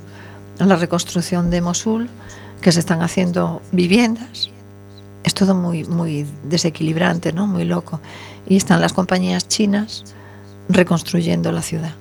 la 0.58 0.76
reconstrucción 0.76 1.50
de 1.50 1.62
Mosul, 1.62 2.10
que 2.62 2.74
se 2.74 2.82
están 2.82 3.02
haciendo 3.02 3.62
viviendas. 3.72 4.52
Es 5.30 5.36
todo 5.36 5.54
muy, 5.54 5.84
muy 5.84 6.26
desequilibrante, 6.46 7.32
¿no? 7.34 7.46
Muy 7.46 7.64
loco. 7.64 8.02
Y 8.48 8.58
están 8.58 8.82
las 8.82 8.94
compañías 8.94 9.48
chinas 9.48 10.04
reconstruyendo 10.70 11.52
la 11.52 11.62
ciudad. 11.62 11.92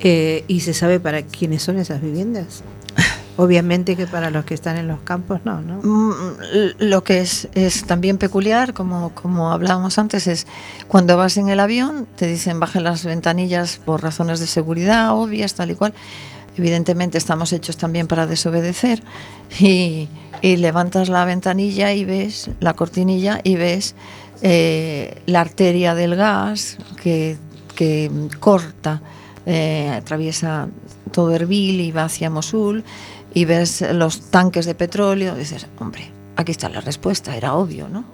Eh, 0.00 0.44
¿Y 0.46 0.60
se 0.60 0.74
sabe 0.74 1.00
para 1.00 1.22
quiénes 1.22 1.62
son 1.62 1.78
esas 1.78 2.02
viviendas? 2.02 2.62
Obviamente 3.38 3.96
que 3.96 4.06
para 4.06 4.28
los 4.30 4.44
que 4.44 4.52
están 4.52 4.76
en 4.76 4.88
los 4.88 5.00
campos 5.00 5.40
no, 5.46 5.62
¿no? 5.62 5.80
Mm, 5.82 6.12
l- 6.52 6.74
Lo 6.80 7.02
que 7.02 7.20
es, 7.22 7.48
es 7.54 7.84
también 7.84 8.18
peculiar, 8.18 8.74
como, 8.74 9.14
como 9.14 9.50
hablábamos 9.50 9.98
antes, 9.98 10.26
es 10.26 10.46
cuando 10.86 11.16
vas 11.16 11.38
en 11.38 11.48
el 11.48 11.60
avión, 11.60 12.06
te 12.16 12.26
dicen 12.26 12.60
bajen 12.60 12.84
las 12.84 13.06
ventanillas 13.06 13.80
por 13.82 14.02
razones 14.02 14.38
de 14.38 14.46
seguridad 14.46 15.14
obvias, 15.16 15.54
tal 15.54 15.70
y 15.70 15.76
cual. 15.76 15.94
Evidentemente 16.58 17.16
estamos 17.16 17.52
hechos 17.52 17.76
también 17.76 18.08
para 18.08 18.26
desobedecer 18.26 19.02
y, 19.60 20.08
y 20.42 20.56
levantas 20.56 21.08
la 21.08 21.24
ventanilla 21.24 21.92
y 21.92 22.04
ves 22.04 22.50
la 22.60 22.74
cortinilla 22.74 23.40
y 23.42 23.56
ves 23.56 23.94
eh, 24.42 25.22
la 25.26 25.40
arteria 25.40 25.94
del 25.94 26.14
gas 26.14 26.78
que, 27.02 27.36
que 27.74 28.10
corta, 28.38 29.00
eh, 29.46 29.88
atraviesa 29.88 30.68
todo 31.12 31.34
Erbil 31.34 31.80
y 31.80 31.90
va 31.90 32.04
hacia 32.04 32.30
Mosul 32.30 32.84
y 33.34 33.44
ves 33.44 33.84
los 33.92 34.30
tanques 34.30 34.66
de 34.66 34.74
petróleo, 34.74 35.34
dices, 35.34 35.66
hombre, 35.78 36.10
aquí 36.36 36.52
está 36.52 36.68
la 36.68 36.80
respuesta, 36.80 37.36
era 37.36 37.54
obvio, 37.54 37.88
¿no? 37.88 38.04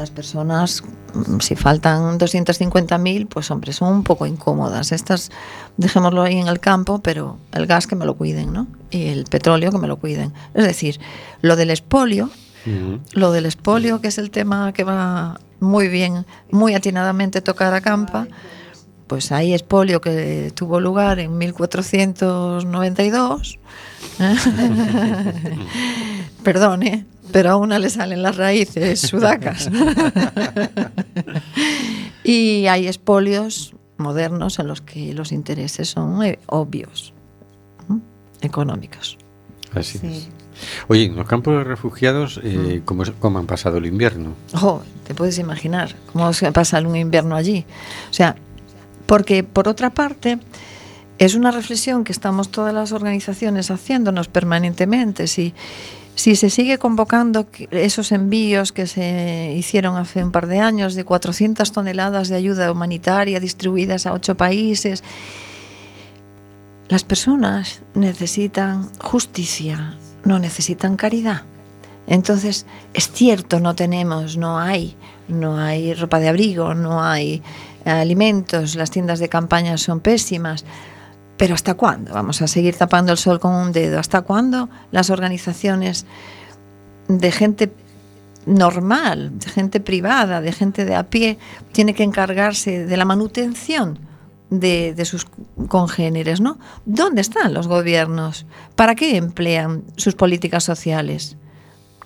Las 0.00 0.10
personas, 0.10 0.82
mm, 1.12 1.40
si 1.40 1.56
faltan 1.56 2.18
250.000, 2.18 3.26
pues 3.26 3.50
hombre, 3.50 3.74
son 3.74 3.92
un 3.92 4.02
poco 4.02 4.24
incómodas. 4.24 4.92
Estas, 4.92 5.30
dejémoslo 5.76 6.22
ahí 6.22 6.38
en 6.38 6.48
el 6.48 6.58
campo, 6.58 7.00
pero 7.02 7.36
el 7.52 7.66
gas 7.66 7.86
que 7.86 7.96
me 7.96 8.06
lo 8.06 8.16
cuiden, 8.16 8.50
¿no? 8.50 8.66
Y 8.90 9.08
el 9.08 9.24
petróleo 9.24 9.70
que 9.70 9.76
me 9.76 9.86
lo 9.86 9.98
cuiden. 9.98 10.32
Es 10.54 10.64
decir, 10.64 10.98
lo 11.42 11.54
del 11.54 11.68
expolio, 11.68 12.30
lo 13.12 13.30
del 13.30 13.44
expolio, 13.44 14.00
que 14.00 14.08
es 14.08 14.16
el 14.16 14.30
tema 14.30 14.72
que 14.72 14.84
va 14.84 15.38
muy 15.60 15.88
bien, 15.88 16.24
muy 16.50 16.74
atinadamente 16.74 17.42
tocar 17.42 17.74
a 17.74 17.82
Campa, 17.82 18.26
pues 19.10 19.30
hay 19.32 19.52
expolio 19.54 20.00
que 20.00 20.52
tuvo 20.54 20.78
lugar 20.78 21.18
en 21.18 21.36
1492. 21.36 23.58
Perdón, 26.44 26.84
¿eh? 26.84 27.04
pero 27.32 27.50
a 27.50 27.56
una 27.56 27.80
le 27.80 27.90
salen 27.90 28.22
las 28.22 28.36
raíces 28.36 29.00
sudacas. 29.00 29.68
y 32.22 32.68
hay 32.68 32.86
expolios 32.86 33.74
modernos 33.98 34.60
en 34.60 34.68
los 34.68 34.80
que 34.80 35.12
los 35.12 35.32
intereses 35.32 35.88
son 35.88 36.22
eh, 36.22 36.38
obvios, 36.46 37.12
económicos. 38.42 39.18
Así 39.74 39.98
Sí. 39.98 40.06
es. 40.06 40.28
Oye, 40.86 41.06
en 41.06 41.16
los 41.16 41.26
campos 41.26 41.54
de 41.54 41.64
refugiados, 41.64 42.38
eh, 42.44 42.82
¿cómo, 42.84 43.02
cómo 43.18 43.40
han 43.40 43.46
pasado 43.46 43.78
el 43.78 43.86
invierno? 43.86 44.34
Ojo, 44.54 44.84
te 45.04 45.14
puedes 45.14 45.38
imaginar 45.38 45.96
cómo 46.12 46.32
se 46.32 46.52
pasa 46.52 46.78
un 46.80 46.94
invierno 46.94 47.34
allí. 47.34 47.64
O 48.10 48.12
sea, 48.12 48.36
porque 49.10 49.42
por 49.42 49.66
otra 49.66 49.90
parte, 49.90 50.38
es 51.18 51.34
una 51.34 51.50
reflexión 51.50 52.04
que 52.04 52.12
estamos 52.12 52.52
todas 52.52 52.72
las 52.72 52.92
organizaciones 52.92 53.72
haciéndonos 53.72 54.28
permanentemente. 54.28 55.26
Si, 55.26 55.52
se 56.14 56.48
sigue 56.48 56.78
convocando 56.78 57.48
esos 57.72 58.12
envíos 58.12 58.70
que 58.70 58.86
se 58.86 59.52
hicieron 59.56 59.96
hace 59.96 60.22
un 60.22 60.30
par 60.30 60.46
de 60.46 60.60
años 60.60 60.94
de 60.94 61.02
400 61.02 61.72
toneladas 61.72 62.28
de 62.28 62.36
ayuda 62.36 62.70
humanitaria 62.70 63.40
distribuidas 63.40 64.06
a 64.06 64.12
ocho 64.12 64.36
países, 64.36 65.02
las 66.88 67.02
personas 67.02 67.82
necesitan 67.94 68.88
justicia, 69.00 69.96
no 70.24 70.38
necesitan 70.38 70.94
caridad. 70.94 71.42
Entonces, 72.06 72.64
es 72.94 73.10
cierto, 73.10 73.58
no 73.58 73.74
tenemos, 73.74 74.36
no 74.36 74.60
hay, 74.60 74.94
no 75.26 75.58
hay 75.58 75.94
ropa 75.94 76.20
de 76.20 76.28
abrigo, 76.28 76.74
no 76.74 77.02
hay 77.02 77.42
alimentos, 77.84 78.74
las 78.74 78.90
tiendas 78.90 79.18
de 79.18 79.28
campaña 79.28 79.76
son 79.78 80.00
pésimas. 80.00 80.64
Pero 81.36 81.54
¿hasta 81.54 81.74
cuándo? 81.74 82.12
Vamos 82.12 82.42
a 82.42 82.46
seguir 82.46 82.76
tapando 82.76 83.12
el 83.12 83.18
sol 83.18 83.40
con 83.40 83.54
un 83.54 83.72
dedo. 83.72 83.98
¿Hasta 83.98 84.22
cuándo 84.22 84.68
las 84.90 85.08
organizaciones 85.10 86.04
de 87.08 87.32
gente 87.32 87.72
normal, 88.46 89.38
de 89.38 89.48
gente 89.48 89.80
privada, 89.80 90.40
de 90.40 90.52
gente 90.52 90.84
de 90.84 90.94
a 90.94 91.04
pie, 91.04 91.38
tiene 91.72 91.94
que 91.94 92.02
encargarse 92.02 92.84
de 92.86 92.96
la 92.96 93.04
manutención 93.04 93.98
de, 94.50 94.94
de 94.94 95.04
sus 95.04 95.26
congéneres, 95.68 96.40
¿no? 96.40 96.58
¿Dónde 96.84 97.20
están 97.20 97.54
los 97.54 97.68
gobiernos? 97.68 98.46
¿Para 98.76 98.94
qué 98.94 99.16
emplean 99.16 99.84
sus 99.96 100.14
políticas 100.14 100.64
sociales? 100.64 101.36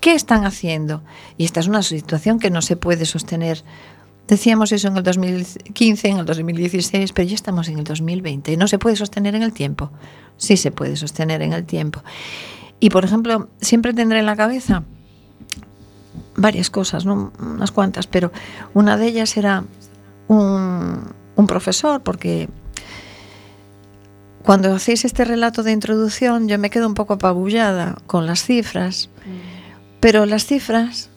¿Qué 0.01 0.13
están 0.15 0.45
haciendo? 0.45 1.03
Y 1.39 1.45
esta 1.47 1.61
es 1.61 1.69
una 1.69 1.83
situación 1.83 2.39
que 2.39 2.51
no 2.51 2.61
se 2.61 2.77
puede 2.77 3.07
sostener. 3.07 3.65
Decíamos 4.27 4.73
eso 4.73 4.89
en 4.89 4.97
el 4.97 5.03
2015, 5.03 6.09
en 6.09 6.19
el 6.19 6.25
2016, 6.25 7.13
pero 7.13 7.29
ya 7.29 7.35
estamos 7.35 7.69
en 7.69 7.79
el 7.79 7.85
2020 7.85 8.53
y 8.53 8.57
no 8.57 8.69
se 8.69 8.79
puede 8.79 8.97
sostener 8.97 9.35
en 9.35 9.43
el 9.43 9.53
tiempo. 9.53 9.91
Sí 10.39 10.57
se 10.57 10.71
puede 10.71 10.97
sostener 10.97 11.43
en 11.43 11.53
el 11.53 11.65
tiempo. 11.65 12.03
Y, 12.81 12.89
por 12.89 13.05
ejemplo, 13.05 13.49
siempre 13.61 13.93
tendré 13.93 14.21
en 14.21 14.27
la 14.27 14.37
cabeza 14.37 14.83
varias 16.37 16.71
cosas, 16.71 17.05
¿no? 17.05 17.33
unas 17.39 17.71
cuantas, 17.71 18.07
pero 18.07 18.33
una 18.73 18.97
de 18.97 19.07
ellas 19.07 19.37
era 19.37 19.65
un, 20.29 21.13
un 21.37 21.47
profesor, 21.47 22.03
porque 22.03 22.49
cuando 24.43 24.75
hacéis 24.75 25.05
este 25.05 25.25
relato 25.25 25.63
de 25.63 25.73
introducción 25.73 26.49
yo 26.49 26.59
me 26.59 26.71
quedo 26.71 26.87
un 26.87 26.95
poco 26.95 27.15
apabullada 27.15 27.97
con 28.07 28.27
las 28.27 28.43
cifras, 28.43 29.11
pero 30.01 30.27
las 30.27 30.47
cifras, 30.47 31.11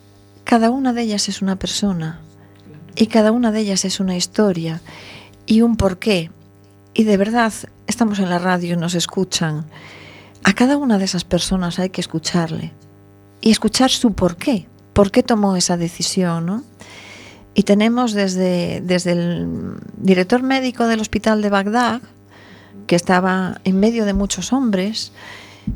cada 0.44 0.70
una 0.70 0.92
de 0.92 1.02
ellas 1.02 1.28
es 1.28 1.42
una 1.42 1.56
persona 1.56 2.20
y 2.98 3.06
cada 3.06 3.30
una 3.30 3.52
de 3.52 3.60
ellas 3.60 3.84
es 3.84 4.00
una 4.00 4.16
historia 4.16 4.82
y 5.46 5.62
un 5.62 5.76
porqué. 5.76 6.32
Y 6.94 7.04
de 7.04 7.16
verdad, 7.16 7.52
estamos 7.86 8.18
en 8.18 8.28
la 8.28 8.40
radio 8.40 8.74
y 8.74 8.76
nos 8.76 8.96
escuchan. 8.96 9.66
A 10.42 10.52
cada 10.52 10.76
una 10.76 10.98
de 10.98 11.04
esas 11.04 11.22
personas 11.22 11.78
hay 11.78 11.90
que 11.90 12.00
escucharle 12.00 12.72
y 13.40 13.52
escuchar 13.52 13.90
su 13.90 14.14
porqué, 14.14 14.66
por 14.94 15.12
qué 15.12 15.22
tomó 15.22 15.54
esa 15.56 15.76
decisión, 15.76 16.46
¿no? 16.46 16.64
Y 17.54 17.62
tenemos 17.62 18.14
desde, 18.14 18.80
desde 18.80 19.12
el 19.12 19.76
director 19.96 20.42
médico 20.42 20.88
del 20.88 21.00
hospital 21.00 21.40
de 21.40 21.50
Bagdad, 21.50 22.02
que 22.88 22.96
estaba 22.96 23.60
en 23.62 23.78
medio 23.78 24.06
de 24.06 24.12
muchos 24.12 24.52
hombres, 24.52 25.12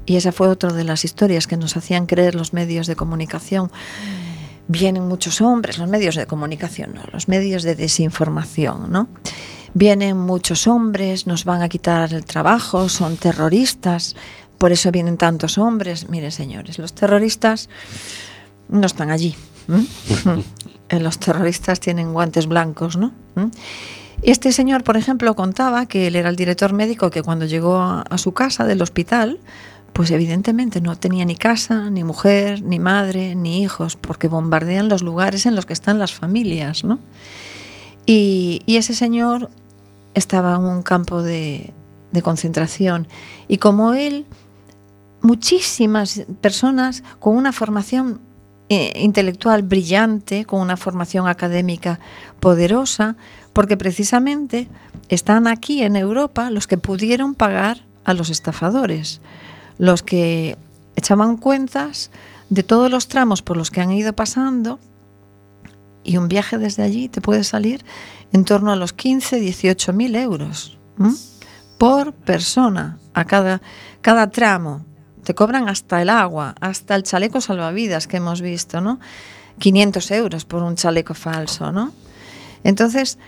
y 0.06 0.16
esa 0.16 0.32
fue 0.32 0.48
otra 0.48 0.72
de 0.72 0.84
las 0.84 1.04
historias 1.04 1.46
que 1.46 1.56
nos 1.56 1.76
hacían 1.76 2.06
creer 2.06 2.34
los 2.34 2.52
medios 2.52 2.88
de 2.88 2.96
comunicación. 2.96 3.70
Vienen 4.68 5.06
muchos 5.06 5.40
hombres, 5.40 5.78
los 5.78 5.88
medios 5.88 6.14
de 6.14 6.26
comunicación, 6.26 6.94
no, 6.94 7.02
los 7.12 7.28
medios 7.28 7.62
de 7.62 7.74
desinformación, 7.74 8.90
¿no? 8.90 9.08
Vienen 9.74 10.18
muchos 10.18 10.66
hombres, 10.66 11.26
nos 11.26 11.44
van 11.44 11.62
a 11.62 11.68
quitar 11.68 12.12
el 12.12 12.24
trabajo, 12.24 12.88
son 12.88 13.16
terroristas, 13.16 14.14
por 14.58 14.70
eso 14.70 14.92
vienen 14.92 15.16
tantos 15.16 15.58
hombres. 15.58 16.08
Miren, 16.08 16.30
señores, 16.30 16.78
los 16.78 16.92
terroristas 16.92 17.68
no 18.68 18.86
están 18.86 19.10
allí. 19.10 19.34
Eh, 20.88 21.00
los 21.00 21.18
terroristas 21.18 21.80
tienen 21.80 22.12
guantes 22.12 22.46
blancos, 22.46 22.98
¿no? 22.98 23.14
Este 24.20 24.52
señor, 24.52 24.84
por 24.84 24.98
ejemplo, 24.98 25.34
contaba 25.34 25.86
que 25.86 26.08
él 26.08 26.16
era 26.16 26.28
el 26.28 26.36
director 26.36 26.74
médico 26.74 27.10
que 27.10 27.22
cuando 27.22 27.46
llegó 27.46 27.80
a 27.80 28.18
su 28.18 28.32
casa 28.32 28.66
del 28.66 28.82
hospital, 28.82 29.40
pues 29.92 30.10
evidentemente 30.10 30.80
no 30.80 30.96
tenía 30.96 31.24
ni 31.24 31.36
casa, 31.36 31.90
ni 31.90 32.04
mujer, 32.04 32.62
ni 32.62 32.78
madre, 32.78 33.34
ni 33.34 33.62
hijos, 33.62 33.96
porque 33.96 34.28
bombardean 34.28 34.88
los 34.88 35.02
lugares 35.02 35.46
en 35.46 35.54
los 35.54 35.66
que 35.66 35.72
están 35.72 35.98
las 35.98 36.12
familias, 36.14 36.84
¿no? 36.84 36.98
Y, 38.06 38.62
ese 38.66 38.94
señor 38.94 39.50
estaba 40.14 40.56
en 40.56 40.62
un 40.62 40.82
campo 40.82 41.22
de, 41.22 41.72
de 42.10 42.22
concentración 42.22 43.06
y 43.48 43.58
como 43.58 43.92
él, 43.92 44.26
muchísimas 45.20 46.24
personas 46.40 47.04
con 47.20 47.36
una 47.36 47.52
formación 47.52 48.20
eh, 48.68 48.92
intelectual 49.00 49.62
brillante, 49.62 50.46
con 50.46 50.60
una 50.62 50.78
formación 50.78 51.28
académica 51.28 52.00
poderosa, 52.40 53.16
porque 53.52 53.76
precisamente 53.76 54.68
están 55.10 55.46
aquí 55.46 55.82
en 55.82 55.94
Europa 55.94 56.50
los 56.50 56.66
que 56.66 56.78
pudieron 56.78 57.34
pagar 57.34 57.84
a 58.04 58.14
los 58.14 58.30
estafadores, 58.30 59.20
los 59.82 60.04
que 60.04 60.56
echaban 60.94 61.36
cuentas 61.36 62.12
de 62.50 62.62
todos 62.62 62.88
los 62.88 63.08
tramos 63.08 63.42
por 63.42 63.56
los 63.56 63.72
que 63.72 63.80
han 63.80 63.90
ido 63.90 64.12
pasando 64.12 64.78
y 66.04 66.18
un 66.18 66.28
viaje 66.28 66.56
desde 66.56 66.84
allí 66.84 67.08
te 67.08 67.20
puede 67.20 67.42
salir 67.42 67.84
en 68.32 68.44
torno 68.44 68.70
a 68.70 68.76
los 68.76 68.92
15, 68.92 69.40
18 69.40 69.92
mil 69.92 70.14
euros 70.14 70.78
por 71.78 72.12
persona 72.12 73.00
a 73.12 73.24
cada, 73.24 73.60
cada 74.02 74.30
tramo. 74.30 74.86
Te 75.24 75.34
cobran 75.34 75.68
hasta 75.68 76.00
el 76.00 76.10
agua, 76.10 76.54
hasta 76.60 76.94
el 76.94 77.02
chaleco 77.02 77.40
salvavidas 77.40 78.06
que 78.06 78.18
hemos 78.18 78.40
visto, 78.40 78.80
¿no? 78.80 79.00
500 79.58 80.12
euros 80.12 80.44
por 80.44 80.62
un 80.62 80.76
chaleco 80.76 81.14
falso, 81.14 81.72
¿no? 81.72 81.92
Entonces, 82.62 83.18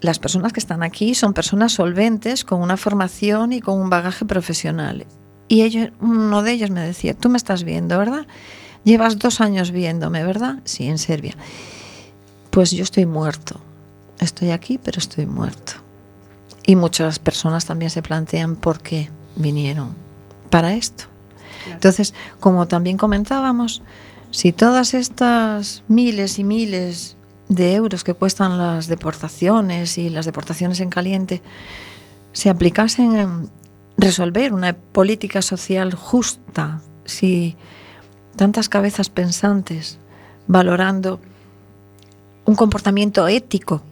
las 0.00 0.18
personas 0.18 0.52
que 0.52 0.58
están 0.58 0.82
aquí 0.82 1.14
son 1.14 1.34
personas 1.34 1.70
solventes 1.70 2.44
con 2.44 2.60
una 2.60 2.76
formación 2.76 3.52
y 3.52 3.60
con 3.60 3.80
un 3.80 3.90
bagaje 3.90 4.24
profesional. 4.24 5.06
Y 5.54 5.62
ellos, 5.62 5.90
uno 6.00 6.42
de 6.42 6.50
ellos 6.50 6.70
me 6.70 6.80
decía, 6.80 7.14
tú 7.14 7.28
me 7.28 7.36
estás 7.36 7.62
viendo, 7.62 7.96
¿verdad? 7.96 8.26
Llevas 8.82 9.20
dos 9.20 9.40
años 9.40 9.70
viéndome, 9.70 10.24
¿verdad? 10.24 10.58
Sí, 10.64 10.88
en 10.88 10.98
Serbia. 10.98 11.36
Pues 12.50 12.72
yo 12.72 12.82
estoy 12.82 13.06
muerto. 13.06 13.60
Estoy 14.18 14.50
aquí, 14.50 14.78
pero 14.78 14.98
estoy 14.98 15.26
muerto. 15.26 15.74
Y 16.66 16.74
muchas 16.74 17.20
personas 17.20 17.66
también 17.66 17.92
se 17.92 18.02
plantean 18.02 18.56
por 18.56 18.80
qué 18.80 19.10
vinieron 19.36 19.94
para 20.50 20.74
esto. 20.74 21.04
Entonces, 21.70 22.14
como 22.40 22.66
también 22.66 22.96
comentábamos, 22.96 23.80
si 24.32 24.50
todas 24.50 24.92
estas 24.92 25.84
miles 25.86 26.40
y 26.40 26.42
miles 26.42 27.16
de 27.48 27.74
euros 27.74 28.02
que 28.02 28.14
cuestan 28.14 28.58
las 28.58 28.88
deportaciones 28.88 29.98
y 29.98 30.10
las 30.10 30.26
deportaciones 30.26 30.80
en 30.80 30.90
caliente 30.90 31.42
se 32.32 32.50
aplicasen 32.50 33.14
en 33.14 33.50
resolver 33.96 34.52
una 34.52 34.74
política 34.74 35.42
social 35.42 35.94
justa, 35.94 36.80
si 37.04 37.56
tantas 38.36 38.68
cabezas 38.68 39.10
pensantes 39.10 39.98
valorando 40.46 41.20
un 42.44 42.54
comportamiento 42.54 43.26
ético 43.28 43.82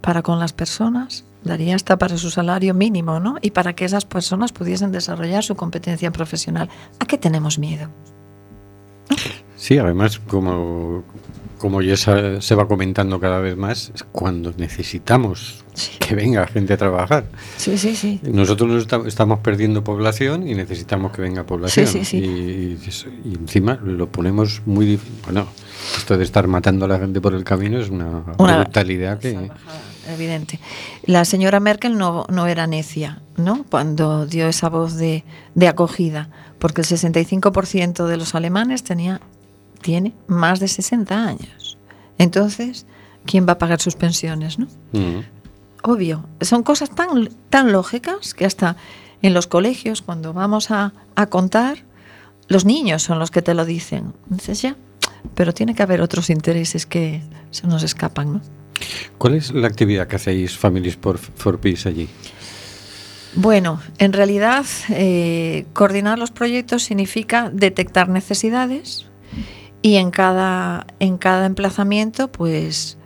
para 0.00 0.22
con 0.22 0.38
las 0.38 0.52
personas, 0.52 1.24
daría 1.42 1.74
hasta 1.74 1.96
para 1.96 2.18
su 2.18 2.30
salario 2.30 2.74
mínimo, 2.74 3.20
¿no? 3.20 3.36
Y 3.40 3.50
para 3.50 3.74
que 3.74 3.84
esas 3.84 4.04
personas 4.04 4.52
pudiesen 4.52 4.92
desarrollar 4.92 5.42
su 5.42 5.54
competencia 5.54 6.10
profesional. 6.10 6.68
¿A 6.98 7.06
qué 7.06 7.16
tenemos 7.16 7.58
miedo? 7.58 7.88
Sí, 9.56 9.78
además, 9.78 10.18
como, 10.18 11.04
como 11.58 11.80
ya 11.80 11.96
se, 11.96 12.54
va 12.54 12.68
comentando 12.68 13.20
cada 13.20 13.38
vez 13.38 13.56
más, 13.56 13.92
cuando 14.12 14.52
necesitamos 14.56 15.63
que 15.98 16.14
venga 16.14 16.46
gente 16.46 16.72
a 16.74 16.76
trabajar. 16.76 17.24
Sí, 17.56 17.76
sí, 17.78 17.96
sí. 17.96 18.20
Nosotros 18.22 18.68
nos 18.70 18.82
esta- 18.82 19.02
estamos 19.06 19.40
perdiendo 19.40 19.82
población 19.84 20.46
y 20.48 20.54
necesamos 20.54 21.12
que 21.12 21.22
venga 21.22 21.44
población. 21.44 21.86
Sí, 21.86 22.04
sí, 22.04 22.04
sí. 22.04 22.16
Y, 22.18 23.20
y 23.26 23.30
y 23.30 23.34
encima 23.34 23.78
lo 23.82 24.08
ponemos 24.08 24.62
muy 24.66 24.96
dif- 24.96 25.00
Bueno, 25.24 25.46
esto 25.96 26.16
de 26.16 26.24
estar 26.24 26.46
matando 26.46 26.84
a 26.84 26.88
la 26.88 26.98
gente 26.98 27.20
por 27.20 27.34
el 27.34 27.44
camino 27.44 27.78
es 27.78 27.90
una, 27.90 28.22
Una- 28.38 28.58
brutalidad 28.62 29.18
que. 29.18 29.50
Evidente. 30.06 30.60
La 31.06 31.24
señora 31.24 31.60
Merkel 31.60 31.96
no, 31.96 32.26
no 32.28 32.46
era 32.46 32.66
necia, 32.66 33.20
¿no? 33.38 33.64
Cuando 33.70 34.26
dio 34.26 34.46
esa 34.48 34.68
voz 34.68 34.96
de, 34.96 35.24
de 35.54 35.66
acogida, 35.68 36.28
porque 36.58 36.82
el 36.82 36.86
65% 36.86 38.06
de 38.06 38.16
los 38.18 38.34
alemanes 38.34 38.84
tenía, 38.84 39.22
tiene 39.80 40.12
más 40.26 40.60
de 40.60 40.68
60 40.68 41.26
años. 41.26 41.78
Entonces, 42.18 42.84
¿quién 43.24 43.46
va 43.48 43.52
a 43.54 43.58
pagar 43.58 43.80
sus 43.80 43.96
pensiones, 43.96 44.58
no? 44.58 44.66
Mm. 44.92 45.20
Obvio, 45.86 46.24
son 46.40 46.62
cosas 46.62 46.88
tan, 46.88 47.28
tan 47.50 47.70
lógicas 47.70 48.32
que 48.32 48.46
hasta 48.46 48.76
en 49.20 49.34
los 49.34 49.46
colegios, 49.46 50.00
cuando 50.00 50.32
vamos 50.32 50.70
a, 50.70 50.94
a 51.14 51.26
contar, 51.26 51.84
los 52.48 52.64
niños 52.64 53.02
son 53.02 53.18
los 53.18 53.30
que 53.30 53.42
te 53.42 53.52
lo 53.52 53.66
dicen. 53.66 54.14
Dices 54.26 54.62
ya, 54.62 54.76
pero 55.34 55.52
tiene 55.52 55.74
que 55.74 55.82
haber 55.82 56.00
otros 56.00 56.30
intereses 56.30 56.86
que 56.86 57.22
se 57.50 57.66
nos 57.66 57.82
escapan, 57.82 58.32
¿no? 58.32 58.40
¿Cuál 59.18 59.34
es 59.34 59.52
la 59.52 59.66
actividad 59.66 60.08
que 60.08 60.16
hacéis 60.16 60.56
Families 60.56 60.96
for, 60.96 61.18
for 61.18 61.60
Peace 61.60 61.86
allí? 61.86 62.08
Bueno, 63.34 63.78
en 63.98 64.14
realidad 64.14 64.64
eh, 64.88 65.66
coordinar 65.74 66.18
los 66.18 66.30
proyectos 66.30 66.82
significa 66.82 67.50
detectar 67.52 68.08
necesidades 68.08 69.06
y 69.82 69.96
en 69.96 70.10
cada, 70.10 70.86
en 70.98 71.18
cada 71.18 71.44
emplazamiento 71.44 72.32
pues 72.32 72.96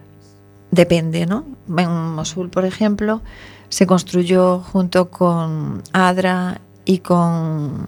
depende, 0.70 1.26
¿no? 1.26 1.44
En 1.76 1.90
Mosul, 2.14 2.50
por 2.50 2.64
ejemplo, 2.64 3.22
se 3.68 3.86
construyó 3.86 4.60
junto 4.60 5.10
con 5.10 5.82
ADRA 5.92 6.60
y 6.84 6.98
con, 6.98 7.86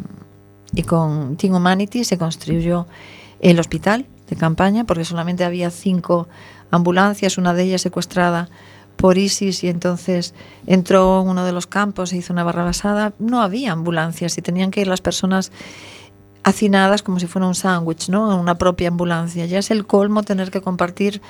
y 0.75 0.83
con 0.83 1.37
Team 1.37 1.55
Humanity, 1.55 2.05
se 2.05 2.19
construyó 2.19 2.87
el 3.41 3.59
hospital 3.59 4.07
de 4.29 4.37
campaña 4.37 4.85
porque 4.85 5.05
solamente 5.05 5.45
había 5.45 5.71
cinco 5.71 6.29
ambulancias, 6.71 7.39
una 7.39 7.55
de 7.55 7.65
ellas 7.65 7.83
secuestrada 7.83 8.49
por 8.97 9.17
ISIS 9.17 9.65
y 9.65 9.69
entonces 9.69 10.35
entró 10.67 11.23
en 11.23 11.29
uno 11.29 11.45
de 11.45 11.53
los 11.53 11.67
campos 11.67 12.13
e 12.13 12.19
hizo 12.19 12.33
una 12.35 12.45
barra 12.45 12.65
basada. 12.65 13.15
No 13.19 13.41
había 13.41 13.73
ambulancias 13.73 14.37
y 14.37 14.43
tenían 14.43 14.71
que 14.71 14.83
ir 14.83 14.87
las 14.87 15.01
personas 15.01 15.53
hacinadas 16.43 17.03
como 17.03 17.21
si 17.21 17.27
fuera 17.27 17.47
un 17.47 17.55
sándwich, 17.55 18.09
¿no? 18.09 18.33
En 18.33 18.39
una 18.39 18.57
propia 18.57 18.89
ambulancia. 18.89 19.47
Ya 19.47 19.59
es 19.59 19.71
el 19.71 19.87
colmo 19.87 20.23
tener 20.23 20.51
que 20.51 20.61
compartir 20.61 21.21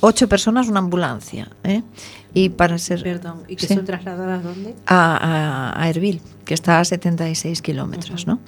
ocho 0.00 0.28
personas 0.28 0.68
una 0.68 0.80
ambulancia. 0.80 1.48
¿eh? 1.64 1.82
Y 2.34 2.50
para 2.50 2.76
ser. 2.78 3.02
Perdón, 3.02 3.42
¿y 3.48 3.56
que 3.56 3.66
Sí. 3.66 3.74
son 3.74 3.84
trasladadas 3.84 4.42
dónde? 4.44 4.74
a, 4.86 5.72
a, 5.74 5.82
a 5.82 5.88
Erbil, 5.88 6.20
que 6.44 6.54
está 6.54 6.80
a 6.80 6.84
76 6.84 7.62
kilómetros, 7.62 8.26
¿no? 8.26 8.40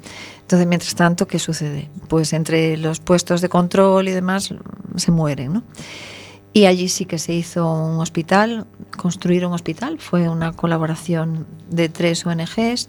Entonces, 0.43 0.67
mientras 0.67 0.95
tanto, 0.95 1.27
¿qué 1.27 1.39
sucede? 1.39 1.89
Pues 2.09 2.33
entre 2.35 2.77
los 2.77 3.01
puestos 3.01 3.41
de 3.41 3.49
control 3.49 4.09
y 4.09 4.13
demás 4.13 4.55
se 4.97 5.11
mueren, 5.11 5.55
¿no? 5.55 5.63
Y 6.53 6.67
allí 6.67 6.89
sí 6.89 7.05
que 7.07 7.19
se 7.19 7.33
hizo 7.35 7.69
un 7.73 7.99
hospital, 7.99 8.67
construir 8.97 9.45
un 9.45 9.55
hospital, 9.55 9.99
fue 9.99 10.29
una 10.29 10.53
colaboración 10.53 11.47
de 11.69 11.89
tres 11.89 12.25
ONGs, 12.27 12.89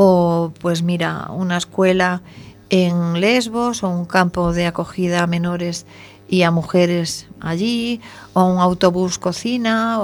o 0.00 0.52
pues 0.60 0.84
mira, 0.84 1.26
una 1.30 1.56
escuela 1.56 2.22
en 2.70 3.20
Lesbos, 3.20 3.82
o 3.82 3.88
un 3.88 4.04
campo 4.04 4.52
de 4.52 4.66
acogida 4.66 5.24
a 5.24 5.26
menores 5.26 5.86
y 6.28 6.42
a 6.42 6.52
mujeres 6.52 7.26
allí, 7.40 8.00
o 8.32 8.44
un 8.44 8.58
autobús 8.60 9.18
cocina, 9.18 9.98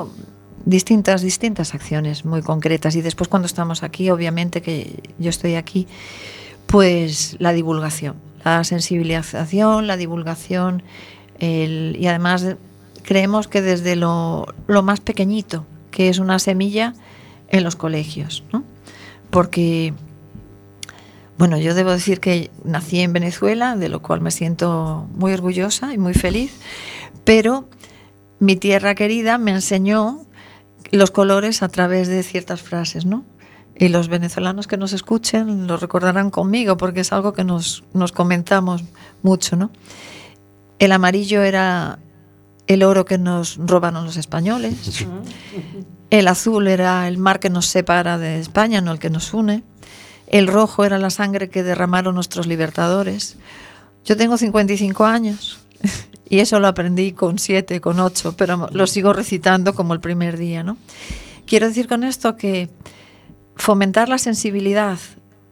distintas, 0.65 1.23
distintas 1.23 1.75
acciones 1.75 2.25
muy 2.25 2.43
concretas. 2.43 2.97
Y 2.97 3.03
después 3.03 3.29
cuando 3.29 3.47
estamos 3.47 3.85
aquí, 3.85 4.11
obviamente 4.11 4.63
que 4.63 5.01
yo 5.21 5.31
estoy 5.31 5.55
aquí, 5.55 5.87
pues 6.67 7.37
la 7.39 7.53
divulgación, 7.53 8.17
la 8.45 8.65
sensibilización, 8.65 9.87
la 9.87 9.97
divulgación, 9.97 10.83
el- 11.39 11.97
y 12.01 12.09
además 12.09 12.57
creemos 13.05 13.47
que 13.47 13.63
desde 13.63 13.95
lo, 13.95 14.47
lo 14.67 14.83
más 14.83 14.99
pequeñito, 14.99 15.65
que 15.93 16.09
es 16.09 16.19
una 16.19 16.41
semilla 16.41 16.95
en 17.49 17.63
los 17.63 17.77
colegios, 17.77 18.43
¿no? 18.53 18.65
Porque, 19.35 19.93
bueno, 21.39 21.59
yo 21.59 21.75
debo 21.75 21.91
decir 21.91 22.21
que 22.21 22.53
nací 22.63 23.01
en 23.01 23.13
Venezuela, 23.13 23.75
de 23.75 23.89
lo 23.89 24.01
cual 24.01 24.21
me 24.21 24.31
siento 24.31 25.09
muy 25.17 25.33
orgullosa 25.33 25.93
y 25.93 25.99
muy 25.99 26.15
feliz, 26.15 26.53
pero 27.25 27.69
mi 28.39 28.55
tierra 28.55 28.95
querida 28.95 29.37
me 29.39 29.51
enseñó 29.51 30.25
los 30.93 31.11
colores 31.11 31.65
a 31.65 31.69
través 31.69 32.07
de 32.07 32.23
ciertas 32.23 32.63
frases, 32.63 33.07
¿no? 33.07 33.25
Y 33.77 33.89
los 33.89 34.07
venezolanos 34.07 34.69
que 34.69 34.77
nos 34.77 34.93
escuchen 34.93 35.67
lo 35.67 35.79
recordarán 35.79 36.31
conmigo 36.31 36.77
porque 36.77 37.01
es 37.01 37.13
algo 37.13 37.33
que 37.33 37.43
nos, 37.43 37.83
nos 37.93 38.13
comentamos 38.13 38.85
mucho, 39.25 39.57
¿no? 39.57 39.73
El 40.79 40.93
amarillo 40.93 41.43
era 41.43 41.99
el 42.69 42.85
oro 42.85 43.05
que 43.05 43.19
nos 43.19 43.57
robaron 43.57 44.05
los 44.05 44.17
españoles. 44.17 45.05
El 46.15 46.29
azul 46.29 46.69
era 46.69 47.09
el 47.09 47.19
mar 47.19 47.41
que 47.41 47.51
nos 47.51 47.67
separa 47.67 48.19
de 48.19 48.39
España, 48.39 48.81
no 48.81 48.93
el 48.93 49.01
que 49.01 49.11
nos 49.11 49.35
une. 49.35 49.65
El 50.29 50.47
rojo 50.47 50.85
era 50.85 50.97
la 50.97 51.11
sangre 51.11 51.51
que 51.51 51.65
derramaron 51.65 52.15
nuestros 52.15 52.47
libertadores. 52.47 53.37
Yo 54.05 54.17
tengo 54.17 54.37
55 54.37 55.05
años 55.07 55.59
y 56.31 56.39
eso 56.39 56.61
lo 56.61 56.69
aprendí 56.69 57.11
con 57.11 57.41
7, 57.41 57.81
con 57.81 57.99
8, 57.99 58.37
pero 58.39 58.69
lo 58.71 58.87
sigo 58.87 59.13
recitando 59.13 59.75
como 59.75 59.93
el 59.93 59.99
primer 59.99 60.37
día, 60.37 60.63
¿no? 60.63 60.77
Quiero 61.47 61.67
decir 61.67 61.89
con 61.89 62.05
esto 62.05 62.37
que 62.37 62.71
fomentar 63.57 64.09
la 64.09 64.19
sensibilidad 64.19 65.01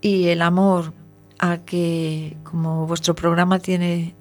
y 0.01 0.29
el 0.29 0.43
amor 0.43 0.93
a 1.41 1.59
que, 1.59 2.37
como 2.45 2.87
vuestro 2.87 3.17
programa 3.17 3.59
tiene 3.59 4.15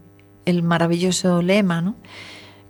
el 0.46 0.64
maravilloso 0.64 1.44
lema, 1.44 1.84
¿no? 1.84 1.98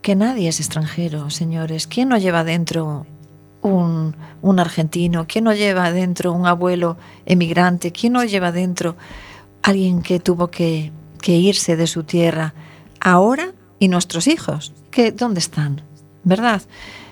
que 0.01 0.15
nadie 0.15 0.49
es 0.49 0.59
extranjero, 0.59 1.29
señores. 1.29 1.87
¿Quién 1.87 2.09
no 2.09 2.17
lleva 2.17 2.43
dentro 2.43 3.05
un, 3.61 4.15
un 4.41 4.59
argentino? 4.59 5.25
¿Quién 5.27 5.45
no 5.45 5.53
lleva 5.53 5.91
dentro 5.91 6.33
un 6.33 6.45
abuelo 6.45 6.97
emigrante? 7.25 7.91
¿Quién 7.91 8.13
no 8.13 8.23
lleva 8.23 8.51
dentro 8.51 8.95
alguien 9.63 10.01
que 10.01 10.19
tuvo 10.19 10.49
que, 10.49 10.91
que 11.21 11.33
irse 11.33 11.75
de 11.75 11.87
su 11.87 12.03
tierra 12.03 12.53
ahora 12.99 13.51
y 13.79 13.87
nuestros 13.87 14.27
hijos? 14.27 14.73
¿Qué, 14.89 15.11
¿Dónde 15.11 15.39
están? 15.39 15.81
¿Verdad? 16.23 16.61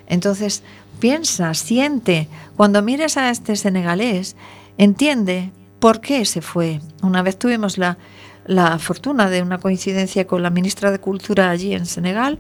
Entonces, 0.08 0.64
piensa, 1.00 1.54
siente. 1.54 2.28
Cuando 2.58 2.82
mires 2.82 3.18
a 3.18 3.30
este 3.30 3.56
senegalés, 3.56 4.36
entiende 4.78 5.52
por 5.80 6.02
qué 6.02 6.26
se 6.26 6.41
fue. 6.41 6.82
Una 7.02 7.22
vez 7.22 7.38
tuvimos 7.38 7.78
la, 7.78 7.97
la 8.45 8.80
fortuna 8.80 9.30
de 9.30 9.41
una 9.41 9.60
coincidencia 9.60 10.28
con 10.28 10.43
la 10.43 10.50
ministra 10.50 10.91
de 10.91 11.00
Cultura 11.00 11.50
allí 11.50 11.74
en 11.74 11.86
Senegal 11.86 12.39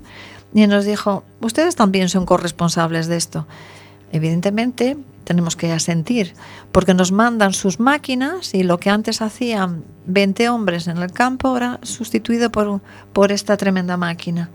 y 0.53 0.65
nos 0.67 0.85
dijo, 0.85 1.23
ustedes 1.41 1.75
también 1.75 2.09
son 2.09 2.25
corresponsables 2.25 3.07
de 3.07 3.17
esto. 3.17 3.45
Evidentemente 4.11 4.97
tenemos 5.23 5.55
que 5.55 5.71
asentir, 5.71 6.33
porque 6.71 6.93
nos 6.95 7.11
mandan 7.11 7.53
sus 7.53 7.79
máquinas 7.79 8.53
y 8.55 8.63
lo 8.63 8.79
que 8.79 8.89
antes 8.89 9.21
hacían 9.21 9.83
20 10.07 10.49
hombres 10.49 10.87
en 10.87 10.97
el 10.97 11.11
campo 11.11 11.49
ahora 11.49 11.79
sustituido 11.83 12.49
por, 12.51 12.81
por 13.13 13.31
esta 13.31 13.55
tremenda 13.55 13.95
máquina. 13.95 14.49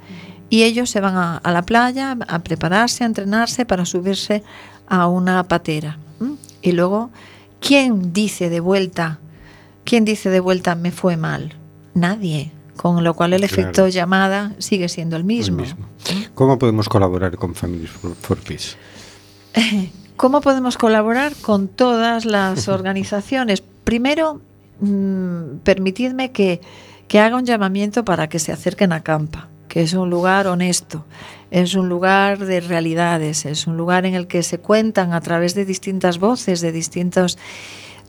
Y 0.50 0.64
ellos 0.64 0.90
se 0.90 1.00
van 1.00 1.16
a, 1.16 1.36
a 1.38 1.52
la 1.52 1.62
playa 1.62 2.16
a 2.28 2.38
prepararse, 2.40 3.04
a 3.04 3.06
entrenarse 3.06 3.64
para 3.64 3.84
subirse 3.84 4.42
a 4.88 5.06
una 5.06 5.44
patera. 5.44 5.98
Y 6.60 6.72
luego, 6.72 7.10
¿quién 7.60 8.12
dice 8.12 8.50
de 8.50 8.60
vuelta? 8.60 9.20
¿Quién 9.84 10.04
dice 10.04 10.28
de 10.30 10.40
vuelta 10.40 10.74
me 10.74 10.90
fue 10.90 11.16
mal? 11.16 11.54
Nadie. 11.94 12.50
Con 12.76 13.04
lo 13.04 13.14
cual 13.14 13.32
el 13.34 13.40
Claro. 13.42 13.54
efecto 13.62 13.88
llamada 13.88 14.52
sigue 14.58 14.88
siendo 14.88 15.16
el 15.16 15.22
mismo. 15.24 15.60
El 15.62 15.62
mismo. 15.68 15.86
¿Cómo 16.34 16.58
podemos 16.58 16.88
colaborar 16.88 17.36
con 17.36 17.54
Families 17.54 17.90
for, 17.90 18.14
for 18.16 18.38
Peace? 18.38 18.76
¿Cómo 20.16 20.40
podemos 20.40 20.78
colaborar 20.78 21.34
con 21.40 21.68
todas 21.68 22.24
las 22.24 22.68
organizaciones? 22.68 23.62
Primero, 23.84 24.40
mm, 24.80 25.58
permitidme 25.64 26.32
que, 26.32 26.60
que 27.08 27.20
haga 27.20 27.36
un 27.36 27.44
llamamiento 27.44 28.04
para 28.04 28.28
que 28.28 28.38
se 28.38 28.52
acerquen 28.52 28.92
a 28.92 29.02
Campa, 29.02 29.48
que 29.68 29.82
es 29.82 29.92
un 29.94 30.10
lugar 30.10 30.46
honesto, 30.46 31.04
es 31.50 31.74
un 31.74 31.88
lugar 31.88 32.38
de 32.38 32.60
realidades, 32.60 33.44
es 33.44 33.66
un 33.66 33.76
lugar 33.76 34.06
en 34.06 34.14
el 34.14 34.26
que 34.26 34.42
se 34.42 34.58
cuentan 34.58 35.12
a 35.12 35.20
través 35.20 35.54
de 35.54 35.64
distintas 35.64 36.18
voces, 36.18 36.60
de 36.60 36.72
distintos 36.72 37.38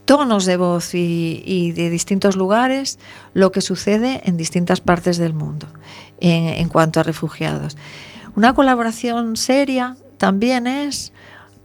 tonos 0.06 0.46
de 0.46 0.58
voz 0.58 0.94
y, 0.94 1.42
y 1.46 1.72
de 1.72 1.90
distintos 1.90 2.36
lugares 2.36 3.00
lo 3.34 3.52
que 3.52 3.62
sucede 3.62 4.22
en 4.26 4.38
distintas 4.38 4.80
partes 4.80 5.18
del 5.18 5.34
mundo 5.34 5.66
en, 6.20 6.46
en 6.46 6.70
cuanto 6.70 7.00
a 7.00 7.04
refugiados. 7.04 7.76
Una 8.36 8.54
colaboración 8.54 9.36
seria 9.36 9.98
también 10.18 10.68
es 10.68 11.12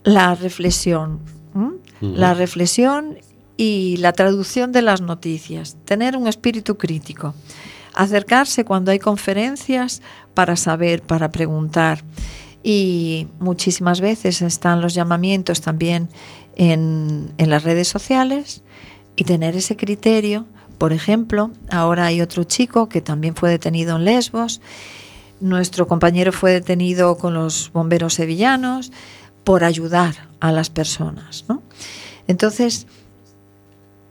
la 0.05 0.35
reflexión, 0.35 1.21
¿m? 1.55 1.73
la 2.01 2.35
reflexión 2.35 3.19
y 3.57 3.99
la 3.99 4.13
traducción 4.13 4.73
de 4.73 4.83
las 4.83 5.01
noticias, 5.01 5.77
tener 5.85 6.17
un 6.17 6.27
espíritu 6.27 6.79
crítico, 6.79 7.35
acercarse 7.95 8.65
cuando 8.65 8.91
hay 8.91 8.99
conferencias 8.99 10.01
para 10.35 10.57
saber, 10.57 11.03
para 11.03 11.31
preguntar. 11.31 12.03
Y 12.63 13.29
muchísimas 13.39 14.01
veces 14.01 14.43
están 14.43 14.81
los 14.81 14.95
llamamientos 14.95 15.61
también 15.61 16.09
en, 16.57 17.33
en 17.39 17.51
las 17.51 17.65
redes 17.65 17.89
sociales 17.89 18.63
y 19.17 19.25
tener 19.25 19.57
ese 19.57 19.77
criterio. 19.77 20.47
Por 20.79 20.93
ejemplo, 20.93 21.51
ahora 21.71 22.07
hay 22.07 22.23
otro 22.23 22.45
chico 22.45 22.89
que 22.89 23.03
también 23.03 23.35
fue 23.35 23.51
detenido 23.51 23.97
en 23.97 24.05
Lesbos. 24.05 24.61
Nuestro 25.41 25.87
compañero 25.87 26.33
fue 26.33 26.53
detenido 26.53 27.17
con 27.17 27.35
los 27.35 27.71
bomberos 27.73 28.15
sevillanos 28.15 28.93
por 29.45 29.65
ayudar 29.65 30.29
a 30.41 30.53
las 30.53 30.71
personas. 30.71 31.45
¿no? 31.49 31.63
Entonces, 32.27 32.87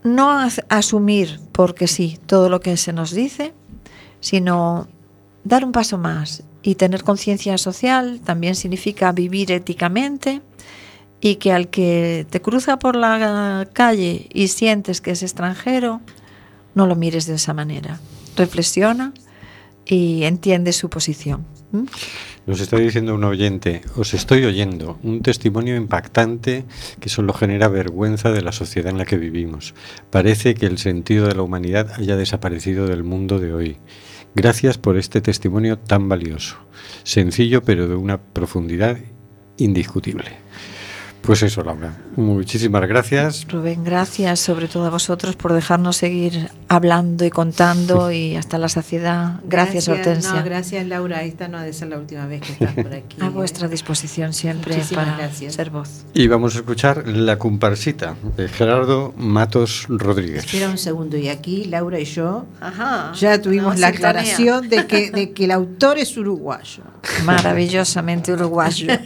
no 0.03 0.31
as- 0.31 0.63
asumir 0.69 1.39
porque 1.51 1.87
sí 1.87 2.19
todo 2.25 2.49
lo 2.49 2.59
que 2.61 2.77
se 2.77 2.93
nos 2.93 3.11
dice, 3.11 3.53
sino 4.19 4.87
dar 5.43 5.63
un 5.65 5.71
paso 5.71 5.97
más 5.97 6.43
y 6.61 6.75
tener 6.75 7.03
conciencia 7.03 7.57
social 7.57 8.19
también 8.23 8.55
significa 8.55 9.11
vivir 9.11 9.51
éticamente 9.51 10.41
y 11.21 11.35
que 11.35 11.51
al 11.51 11.69
que 11.69 12.25
te 12.29 12.41
cruza 12.41 12.79
por 12.79 12.95
la 12.95 13.67
calle 13.73 14.27
y 14.33 14.47
sientes 14.49 15.01
que 15.01 15.11
es 15.11 15.23
extranjero, 15.23 16.01
no 16.75 16.85
lo 16.87 16.95
mires 16.95 17.25
de 17.25 17.35
esa 17.35 17.53
manera. 17.53 17.99
Reflexiona 18.37 19.13
y 19.85 20.23
entiende 20.23 20.71
su 20.71 20.89
posición. 20.89 21.45
Nos 22.49 22.61
está 22.61 22.77
diciendo 22.77 23.13
un 23.13 23.23
oyente, 23.25 23.81
os 23.95 24.15
estoy 24.15 24.43
oyendo, 24.43 24.97
un 25.03 25.21
testimonio 25.21 25.75
impactante 25.75 26.65
que 26.99 27.07
solo 27.07 27.31
genera 27.31 27.67
vergüenza 27.67 28.31
de 28.31 28.41
la 28.41 28.51
sociedad 28.51 28.89
en 28.89 28.97
la 28.97 29.05
que 29.05 29.17
vivimos. 29.17 29.75
Parece 30.09 30.55
que 30.55 30.65
el 30.65 30.79
sentido 30.79 31.27
de 31.27 31.35
la 31.35 31.43
humanidad 31.43 31.91
haya 31.99 32.15
desaparecido 32.15 32.87
del 32.87 33.03
mundo 33.03 33.37
de 33.37 33.53
hoy. 33.53 33.77
Gracias 34.33 34.79
por 34.79 34.97
este 34.97 35.21
testimonio 35.21 35.77
tan 35.77 36.09
valioso, 36.09 36.57
sencillo 37.03 37.61
pero 37.61 37.87
de 37.87 37.93
una 37.93 38.19
profundidad 38.19 38.97
indiscutible. 39.57 40.31
Pues 41.21 41.43
eso, 41.43 41.61
Laura. 41.63 41.93
Muchísimas 42.15 42.87
gracias. 42.87 43.45
Rubén, 43.47 43.83
gracias 43.83 44.39
sobre 44.39 44.67
todo 44.67 44.85
a 44.85 44.89
vosotros 44.89 45.35
por 45.35 45.53
dejarnos 45.53 45.97
seguir 45.97 46.49
hablando 46.67 47.23
y 47.25 47.29
contando 47.29 48.11
y 48.11 48.35
hasta 48.35 48.57
la 48.57 48.67
saciedad. 48.67 49.39
Gracias, 49.43 49.87
Hortensia. 49.87 50.33
no, 50.33 50.43
gracias, 50.43 50.87
Laura. 50.87 51.23
Esta 51.23 51.47
no 51.47 51.57
ha 51.57 51.63
de 51.63 51.73
ser 51.73 51.89
la 51.89 51.97
última 51.97 52.25
vez 52.25 52.41
que 52.41 52.53
estás 52.53 52.73
por 52.73 52.93
aquí. 52.93 53.17
A 53.21 53.29
vuestra 53.29 53.67
disposición 53.67 54.33
siempre 54.33 54.75
Muchísimas 54.75 55.05
para 55.05 55.17
gracias. 55.17 55.53
ser 55.53 55.69
voz. 55.69 56.05
Y 56.13 56.27
vamos 56.27 56.55
a 56.55 56.59
escuchar 56.59 57.07
la 57.07 57.37
comparsita 57.37 58.15
de 58.35 58.47
Gerardo 58.47 59.13
Matos 59.17 59.85
Rodríguez. 59.87 60.45
Espera 60.45 60.69
un 60.69 60.77
segundo. 60.77 61.15
Y 61.17 61.29
aquí, 61.29 61.65
Laura 61.65 61.99
y 61.99 62.05
yo 62.05 62.45
Ajá. 62.59 63.11
ya 63.13 63.39
tuvimos 63.41 63.73
Una 63.73 63.81
la 63.81 63.87
aclaración 63.89 64.67
de 64.69 64.87
que, 64.87 65.11
de 65.11 65.31
que 65.33 65.45
el 65.45 65.51
autor 65.51 65.99
es 65.99 66.17
uruguayo. 66.17 66.83
Maravillosamente 67.23 68.33
uruguayo. 68.33 68.87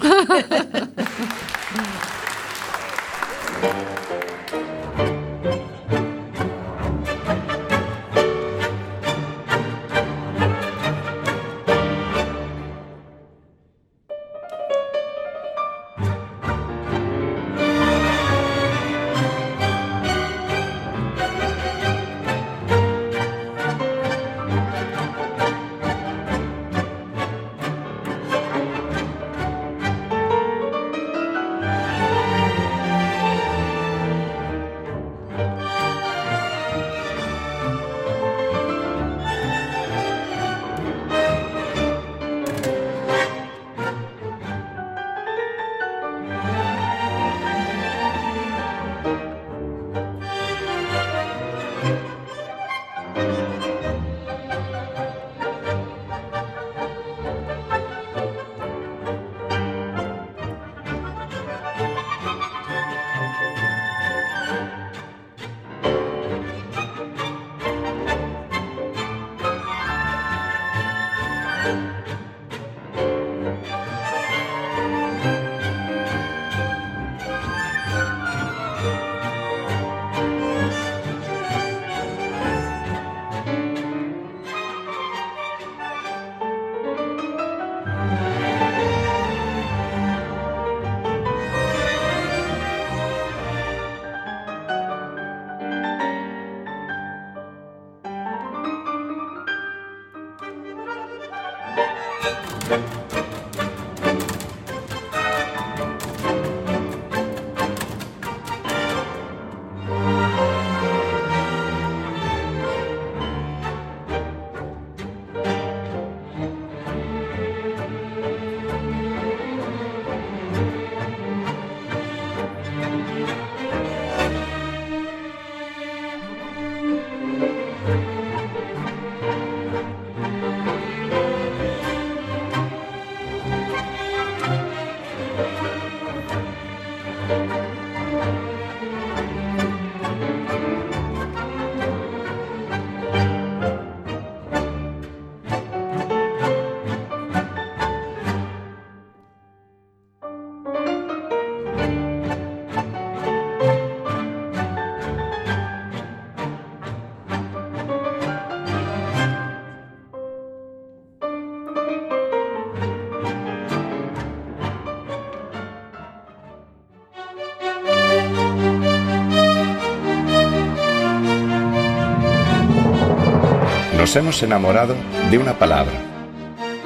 Nos 174.14 174.22
hemos 174.22 174.43
enamorado 174.43 174.95
de 175.32 175.39
una 175.39 175.57
palabra, 175.57 175.91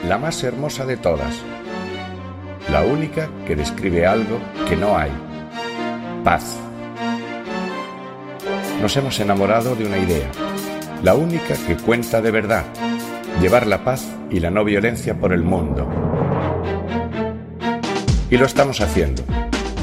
la 0.07 0.17
más 0.17 0.41
hermosa 0.45 0.86
de 0.86 0.95
todas, 0.95 1.36
la 2.71 2.84
única 2.84 3.28
que 3.45 3.53
describe 3.53 4.07
algo 4.07 4.39
que 4.69 4.78
no 4.78 4.97
hay, 4.97 5.11
paz. 6.23 6.55
Nos 8.82 8.95
hemos 8.95 9.19
enamorado 9.19 9.75
de 9.75 9.86
una 9.86 9.97
idea, 9.97 10.32
la 11.03 11.15
única 11.15 11.55
que 11.67 11.75
cuenta 11.75 12.21
de 12.21 12.32
verdad, 12.32 12.63
llevar 13.41 13.67
la 13.67 13.84
paz 13.84 14.07
y 14.30 14.39
la 14.39 14.49
no 14.49 14.63
violencia 14.63 15.19
por 15.19 15.34
el 15.34 15.43
mundo. 15.43 15.86
Y 18.30 18.38
lo 18.38 18.45
estamos 18.45 18.80
haciendo, 18.80 19.21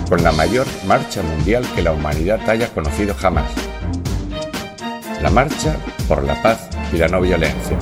con 0.09 0.23
la 0.23 0.33
mayor 0.33 0.67
marcha 0.87 1.21
mundial 1.21 1.67
que 1.75 1.83
la 1.83 1.93
humanidad 1.93 2.41
haya 2.49 2.73
conocido 2.73 3.15
jamás. 3.15 3.53
La 5.21 5.29
marcha 5.29 5.77
por 6.09 6.25
la 6.25 6.41
paz 6.43 6.71
y 6.95 6.99
la 6.99 7.09
no 7.09 7.21
violencia. 7.21 7.77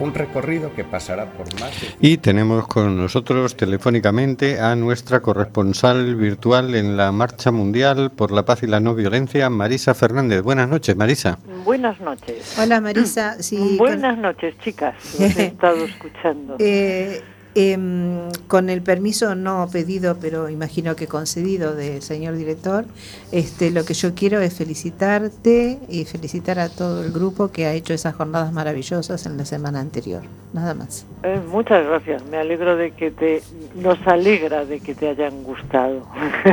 Un 0.00 0.12
recorrido 0.12 0.74
que 0.74 0.82
pasará 0.82 1.26
por 1.26 1.46
más 1.60 1.80
de... 1.80 1.86
Y 2.00 2.16
tenemos 2.16 2.66
con 2.66 2.96
nosotros 2.96 3.56
telefónicamente 3.56 4.58
a 4.58 4.74
nuestra 4.74 5.20
corresponsal 5.20 6.16
virtual 6.16 6.74
en 6.74 6.96
la 6.96 7.12
Marcha 7.12 7.52
Mundial 7.52 8.10
por 8.10 8.32
la 8.32 8.44
Paz 8.44 8.64
y 8.64 8.66
la 8.66 8.80
No 8.80 8.96
Violencia, 8.96 9.48
Marisa 9.50 9.94
Fernández. 9.94 10.42
Buenas 10.42 10.68
noches, 10.68 10.96
Marisa. 10.96 11.38
Buenas 11.64 12.00
noches. 12.00 12.58
Hola 12.58 12.80
Marisa, 12.80 13.40
sí, 13.40 13.76
Buenas 13.78 14.18
noches, 14.18 14.58
chicas. 14.58 14.96
Los 15.20 15.36
he 15.36 15.46
estado 15.46 15.84
escuchando. 15.84 16.56
Eh, 16.58 17.22
em, 17.54 18.30
con 18.48 18.70
el 18.70 18.82
permiso 18.82 19.34
no 19.34 19.68
pedido, 19.70 20.16
pero 20.20 20.48
imagino 20.48 20.96
que 20.96 21.06
concedido 21.06 21.74
del 21.74 22.02
señor 22.02 22.36
director, 22.36 22.84
este, 23.32 23.70
lo 23.70 23.84
que 23.84 23.94
yo 23.94 24.14
quiero 24.14 24.40
es 24.40 24.54
felicitarte 24.54 25.78
y 25.88 26.04
felicitar 26.04 26.58
a 26.58 26.68
todo 26.68 27.04
el 27.04 27.12
grupo 27.12 27.50
que 27.50 27.66
ha 27.66 27.72
hecho 27.72 27.94
esas 27.94 28.14
jornadas 28.14 28.52
maravillosas 28.52 29.26
en 29.26 29.36
la 29.36 29.44
semana 29.44 29.80
anterior. 29.80 30.22
Nada 30.52 30.74
más. 30.74 31.04
Eh, 31.24 31.40
muchas 31.50 31.84
gracias. 31.84 32.24
Me 32.26 32.36
alegro 32.36 32.76
de 32.76 32.92
que 32.92 33.10
te. 33.10 33.42
Nos 33.74 33.98
alegra 34.06 34.64
de 34.64 34.78
que 34.78 34.94
te 34.94 35.08
hayan 35.08 35.42
gustado. 35.42 36.06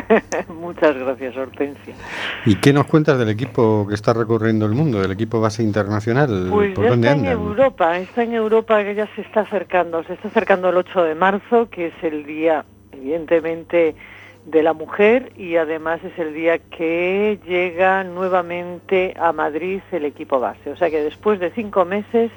muchas 0.59 0.97
gracias, 0.97 1.37
Hortensia. 1.37 1.93
¿Y 2.45 2.55
qué 2.55 2.73
nos 2.73 2.87
cuentas 2.87 3.19
del 3.19 3.29
equipo 3.29 3.85
que 3.87 3.93
está 3.93 4.13
recorriendo 4.13 4.65
el 4.65 4.71
mundo, 4.71 4.99
del 5.01 5.11
equipo 5.11 5.39
base 5.39 5.61
internacional? 5.61 6.47
Pues 6.51 6.73
¿Por 6.73 6.85
ya 6.85 6.89
dónde 6.89 7.09
está 7.09 7.19
en? 7.19 7.25
Europa. 7.27 7.99
Está 7.99 8.23
en 8.23 8.33
Europa 8.33 8.83
que 8.83 8.95
ya 8.95 9.07
se 9.15 9.21
está 9.21 9.41
acercando. 9.41 10.03
Se 10.03 10.13
está 10.13 10.29
acercando 10.29 10.69
al 10.69 10.77
8 10.77 10.90
8 10.91 11.03
de 11.03 11.15
marzo, 11.15 11.69
que 11.69 11.87
es 11.87 11.93
el 12.03 12.25
día, 12.25 12.65
evidentemente, 12.91 13.95
de 14.45 14.63
la 14.63 14.73
mujer 14.73 15.31
y 15.37 15.55
además 15.55 16.03
es 16.03 16.17
el 16.19 16.33
día 16.33 16.57
que 16.57 17.39
llega 17.45 18.03
nuevamente 18.03 19.13
a 19.17 19.31
Madrid 19.31 19.81
el 19.91 20.03
equipo 20.03 20.39
base. 20.39 20.71
O 20.71 20.75
sea 20.75 20.89
que 20.89 21.01
después 21.01 21.39
de 21.39 21.51
cinco 21.51 21.85
meses 21.85 22.31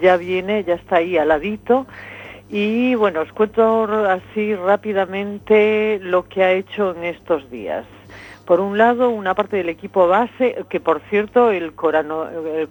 ya 0.00 0.16
viene, 0.16 0.64
ya 0.64 0.74
está 0.74 0.96
ahí 0.96 1.18
al 1.18 1.28
ladito. 1.28 1.86
Y 2.48 2.94
bueno, 2.94 3.20
os 3.20 3.32
cuento 3.32 3.84
así 4.06 4.54
rápidamente 4.54 5.98
lo 6.00 6.26
que 6.28 6.42
ha 6.44 6.52
hecho 6.52 6.94
en 6.96 7.04
estos 7.04 7.50
días. 7.50 7.84
Por 8.48 8.60
un 8.60 8.78
lado, 8.78 9.10
una 9.10 9.34
parte 9.34 9.58
del 9.58 9.68
equipo 9.68 10.08
base, 10.08 10.64
que 10.70 10.80
por 10.80 11.02
cierto, 11.10 11.50
el, 11.50 11.74
el 11.74 12.68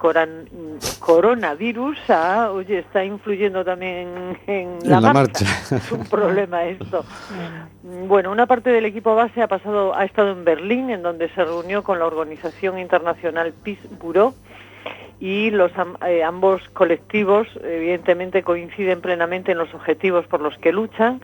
coronavirus 1.00 2.00
ah, 2.10 2.50
oye, 2.52 2.80
está 2.80 3.06
influyendo 3.06 3.64
también 3.64 4.40
en, 4.48 4.80
la, 4.86 5.00
marcha. 5.00 5.46
Es 5.46 5.92
un 5.92 6.04
problema 6.06 6.64
esto. 6.64 7.06
Bueno, 8.08 8.32
una 8.32 8.48
parte 8.48 8.72
del 8.72 8.86
equipo 8.86 9.14
base 9.14 9.40
ha 9.44 9.48
pasado, 9.48 9.96
ha 9.96 10.04
estado 10.04 10.32
en 10.32 10.44
Berlín, 10.46 10.90
en 10.90 11.04
donde 11.04 11.30
se 11.30 11.46
reunió 11.46 11.84
con 11.84 12.00
la 12.00 12.08
organización 12.08 12.80
internacional 12.80 13.54
Peace 13.64 13.88
Bureau 14.02 14.34
y 15.20 15.52
los 15.52 15.72
eh, 16.08 16.24
ambos 16.24 16.68
colectivos 16.70 17.48
evidentemente 17.64 18.42
coinciden 18.42 19.00
plenamente 19.00 19.52
en 19.52 19.60
los 19.60 19.72
objetivos 19.76 20.26
por 20.26 20.42
los 20.42 20.58
que 20.58 20.72
luchan 20.72 21.22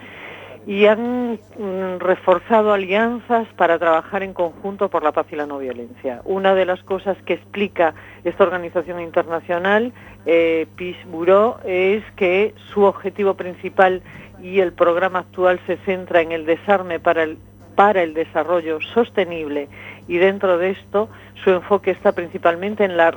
y 0.66 0.86
han 0.86 1.34
mm, 1.34 2.00
reforzado 2.00 2.74
alianzas 2.74 3.48
para 3.56 3.78
trabajar 3.78 4.24
en 4.24 4.34
conjunto 4.34 4.90
por 4.90 5.04
la 5.04 5.12
paz 5.12 5.28
y 5.32 5.36
la 5.36 5.46
no 5.46 5.58
violencia. 5.58 6.22
Una 6.26 6.56
de 6.56 6.66
las 6.66 6.82
cosas 6.84 7.18
que 7.26 7.34
explica 7.34 7.94
esta 8.24 8.44
organización 8.44 9.02
internacional, 9.02 9.94
eh, 10.26 10.68
Peace 10.78 11.06
Bureau, 11.06 11.58
es 11.66 12.04
que 12.16 12.54
su 12.74 12.84
objetivo 12.84 13.34
principal 13.34 14.02
y 14.42 14.60
el 14.60 14.74
programa 14.74 15.20
actual 15.20 15.60
se 15.68 15.78
centra 15.78 16.22
en 16.22 16.32
el 16.32 16.46
desarme 16.46 17.00
para 17.00 17.24
el, 17.24 17.38
para 17.76 18.04
el 18.04 18.14
desarrollo 18.14 18.80
sostenible 18.94 19.68
y 20.08 20.18
dentro 20.18 20.58
de 20.58 20.72
esto 20.72 21.10
su 21.44 21.50
enfoque 21.50 21.92
está 21.92 22.12
principalmente 22.14 22.84
en 22.86 22.98
la 22.98 23.12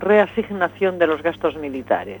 reasignación 0.00 0.98
de 0.98 1.06
los 1.06 1.22
gastos 1.22 1.56
militares. 1.56 2.20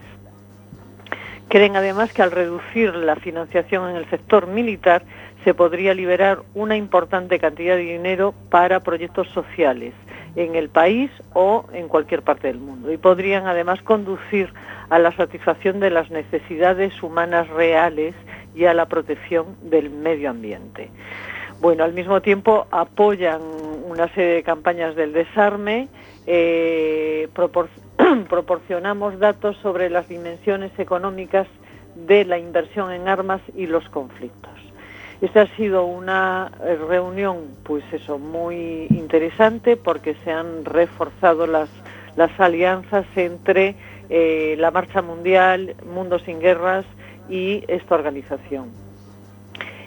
Creen 1.48 1.76
además 1.76 2.12
que 2.12 2.22
al 2.22 2.30
reducir 2.30 2.94
la 2.94 3.16
financiación 3.16 3.90
en 3.90 3.96
el 3.96 4.08
sector 4.08 4.46
militar 4.46 5.02
se 5.44 5.54
podría 5.54 5.94
liberar 5.94 6.42
una 6.54 6.76
importante 6.76 7.38
cantidad 7.38 7.76
de 7.76 7.82
dinero 7.82 8.34
para 8.48 8.80
proyectos 8.80 9.28
sociales 9.28 9.92
en 10.36 10.54
el 10.54 10.68
país 10.68 11.10
o 11.34 11.66
en 11.72 11.88
cualquier 11.88 12.22
parte 12.22 12.46
del 12.46 12.58
mundo 12.58 12.90
y 12.92 12.96
podrían 12.96 13.46
además 13.46 13.82
conducir 13.82 14.52
a 14.88 14.98
la 14.98 15.12
satisfacción 15.12 15.80
de 15.80 15.90
las 15.90 16.10
necesidades 16.10 17.02
humanas 17.02 17.48
reales 17.48 18.14
y 18.54 18.64
a 18.64 18.74
la 18.74 18.86
protección 18.86 19.56
del 19.62 19.90
medio 19.90 20.30
ambiente. 20.30 20.90
Bueno, 21.60 21.84
al 21.84 21.92
mismo 21.92 22.20
tiempo 22.20 22.66
apoyan 22.70 23.40
una 23.88 24.08
serie 24.14 24.34
de 24.34 24.42
campañas 24.42 24.96
del 24.96 25.12
desarme, 25.12 25.88
eh, 26.26 27.28
proporcionamos 28.28 29.18
datos 29.18 29.56
sobre 29.62 29.90
las 29.90 30.08
dimensiones 30.08 30.72
económicas 30.78 31.46
de 31.94 32.24
la 32.24 32.38
inversión 32.38 32.92
en 32.92 33.08
armas 33.08 33.40
y 33.54 33.66
los 33.66 33.88
conflictos. 33.90 34.52
Esta 35.20 35.42
ha 35.42 35.56
sido 35.56 35.84
una 35.84 36.50
eh, 36.64 36.76
reunión, 36.88 37.56
pues 37.62 37.84
eso, 37.92 38.18
muy 38.18 38.86
interesante 38.90 39.76
porque 39.76 40.16
se 40.24 40.32
han 40.32 40.64
reforzado 40.64 41.46
las, 41.46 41.68
las 42.16 42.38
alianzas 42.40 43.06
entre 43.14 43.76
eh, 44.10 44.56
la 44.58 44.70
Marcha 44.70 45.00
Mundial, 45.00 45.76
Mundo 45.86 46.18
sin 46.18 46.40
Guerras 46.40 46.84
y 47.28 47.62
esta 47.68 47.94
organización. 47.94 48.70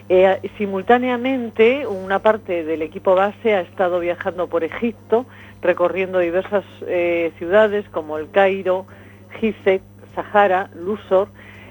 Eh, 0.08 0.40
simultáneamente, 0.58 1.88
una 1.88 2.20
parte 2.20 2.64
del 2.64 2.84
equipo 2.84 3.16
base 3.16 3.56
ha 3.56 3.62
estado 3.62 4.00
viajando 4.00 4.48
por 4.48 4.64
Egipto 4.64 5.26
recorriendo 5.66 6.20
diversas 6.20 6.64
eh, 6.88 7.34
ciudades 7.38 7.86
como 7.90 8.18
el 8.18 8.30
Cairo, 8.32 8.86
Gizeh, 9.40 9.82
Sahara, 10.14 10.70
Luxor, 10.76 11.28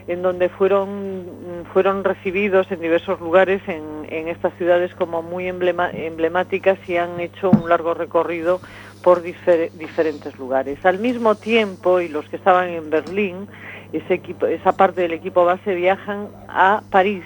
en 0.06 0.20
donde 0.20 0.50
fueron, 0.50 1.64
fueron 1.72 2.04
recibidos 2.04 2.70
en 2.70 2.80
diversos 2.80 3.20
lugares 3.20 3.62
en, 3.66 3.94
estas 4.28 4.54
ciudades 4.54 4.94
como 4.94 5.22
muy 5.22 5.48
emblemáticas 5.48 6.78
y 6.88 6.96
han 6.96 7.18
hecho 7.20 7.50
un 7.50 7.68
largo 7.68 7.94
recorrido 7.94 8.60
por 9.02 9.22
diferentes 9.22 10.38
lugares. 10.38 10.78
Al 10.84 10.98
mismo 10.98 11.34
tiempo, 11.34 12.00
y 12.00 12.08
los 12.08 12.28
que 12.28 12.36
estaban 12.36 12.68
en 12.68 12.90
Berlín, 12.90 13.48
ese 13.92 14.14
equipo, 14.14 14.46
esa 14.46 14.72
parte 14.72 15.02
del 15.02 15.12
equipo 15.12 15.44
base 15.44 15.74
viajan 15.74 16.28
a 16.48 16.82
París, 16.90 17.24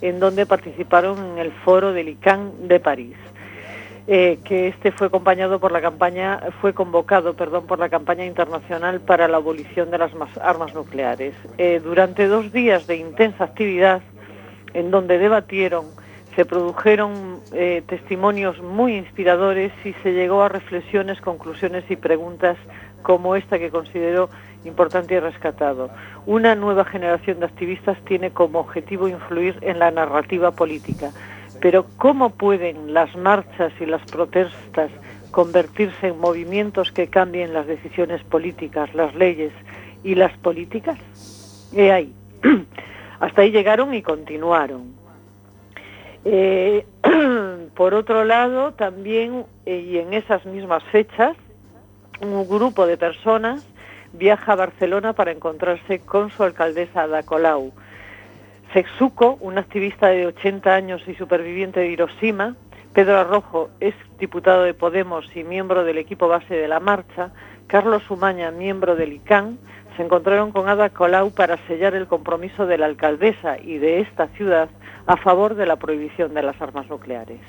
en 0.00 0.20
donde 0.20 0.46
participaron 0.46 1.18
en 1.32 1.38
el 1.38 1.52
foro 1.52 1.92
del 1.92 2.08
ICANN 2.08 2.68
de 2.68 2.80
París. 2.80 3.16
Eh, 4.08 4.38
que 4.44 4.68
este 4.68 4.92
fue 4.92 5.08
acompañado 5.08 5.58
por 5.58 5.72
la 5.72 5.80
campaña, 5.80 6.40
fue 6.60 6.72
convocado, 6.72 7.34
perdón, 7.34 7.66
por 7.66 7.80
la 7.80 7.88
campaña 7.88 8.24
internacional 8.24 9.00
para 9.00 9.26
la 9.26 9.38
abolición 9.38 9.90
de 9.90 9.98
las 9.98 10.12
armas 10.40 10.72
nucleares. 10.74 11.34
Eh, 11.58 11.80
durante 11.82 12.28
dos 12.28 12.52
días 12.52 12.86
de 12.86 12.98
intensa 12.98 13.42
actividad, 13.42 14.02
en 14.74 14.92
donde 14.92 15.18
debatieron, 15.18 15.86
se 16.36 16.44
produjeron 16.44 17.40
eh, 17.52 17.82
testimonios 17.88 18.62
muy 18.62 18.94
inspiradores 18.94 19.72
y 19.84 19.92
se 20.04 20.12
llegó 20.12 20.42
a 20.42 20.50
reflexiones, 20.50 21.20
conclusiones 21.20 21.82
y 21.90 21.96
preguntas 21.96 22.56
como 23.02 23.34
esta 23.34 23.58
que 23.58 23.70
considero 23.70 24.30
importante 24.64 25.14
y 25.14 25.18
rescatado. 25.18 25.90
Una 26.26 26.54
nueva 26.54 26.84
generación 26.84 27.40
de 27.40 27.46
activistas 27.46 27.98
tiene 28.04 28.30
como 28.30 28.60
objetivo 28.60 29.08
influir 29.08 29.58
en 29.62 29.80
la 29.80 29.90
narrativa 29.90 30.52
política 30.52 31.10
pero 31.60 31.86
¿cómo 31.96 32.30
pueden 32.30 32.92
las 32.94 33.14
marchas 33.16 33.72
y 33.80 33.86
las 33.86 34.02
protestas 34.10 34.90
convertirse 35.30 36.08
en 36.08 36.18
movimientos 36.18 36.92
que 36.92 37.08
cambien 37.08 37.52
las 37.52 37.66
decisiones 37.66 38.22
políticas, 38.24 38.94
las 38.94 39.14
leyes 39.14 39.52
y 40.02 40.14
las 40.14 40.36
políticas? 40.38 40.98
He 41.74 41.90
ahí. 41.92 42.12
Hasta 43.20 43.42
ahí 43.42 43.50
llegaron 43.50 43.94
y 43.94 44.02
continuaron. 44.02 44.94
Eh, 46.24 46.84
por 47.74 47.94
otro 47.94 48.24
lado, 48.24 48.72
también, 48.72 49.46
eh, 49.64 49.78
y 49.78 49.98
en 49.98 50.12
esas 50.12 50.44
mismas 50.44 50.82
fechas, 50.84 51.36
un 52.20 52.48
grupo 52.48 52.86
de 52.86 52.96
personas 52.96 53.66
viaja 54.12 54.52
a 54.52 54.56
Barcelona 54.56 55.12
para 55.12 55.32
encontrarse 55.32 56.00
con 56.00 56.30
su 56.30 56.42
alcaldesa 56.42 57.02
Ada 57.02 57.22
Colau 57.22 57.72
Sexuco, 58.72 59.38
un 59.40 59.58
activista 59.58 60.08
de 60.08 60.26
80 60.26 60.74
años 60.74 61.02
y 61.06 61.14
superviviente 61.14 61.80
de 61.80 61.88
Hiroshima, 61.88 62.56
Pedro 62.92 63.18
Arrojo 63.18 63.70
es 63.80 63.94
diputado 64.18 64.62
de 64.62 64.74
Podemos 64.74 65.24
y 65.36 65.44
miembro 65.44 65.84
del 65.84 65.98
equipo 65.98 66.28
base 66.28 66.54
de 66.54 66.68
la 66.68 66.80
marcha, 66.80 67.30
Carlos 67.66 68.10
Umaña, 68.10 68.50
miembro 68.50 68.96
del 68.96 69.12
ICANN, 69.12 69.58
se 69.96 70.02
encontraron 70.02 70.52
con 70.52 70.68
Ada 70.68 70.90
Colau 70.90 71.30
para 71.30 71.56
sellar 71.66 71.94
el 71.94 72.06
compromiso 72.06 72.66
de 72.66 72.78
la 72.78 72.86
alcaldesa 72.86 73.58
y 73.58 73.78
de 73.78 74.00
esta 74.00 74.28
ciudad 74.28 74.68
a 75.06 75.16
favor 75.16 75.54
de 75.54 75.66
la 75.66 75.76
prohibición 75.76 76.34
de 76.34 76.42
las 76.42 76.60
armas 76.60 76.88
nucleares. 76.88 77.40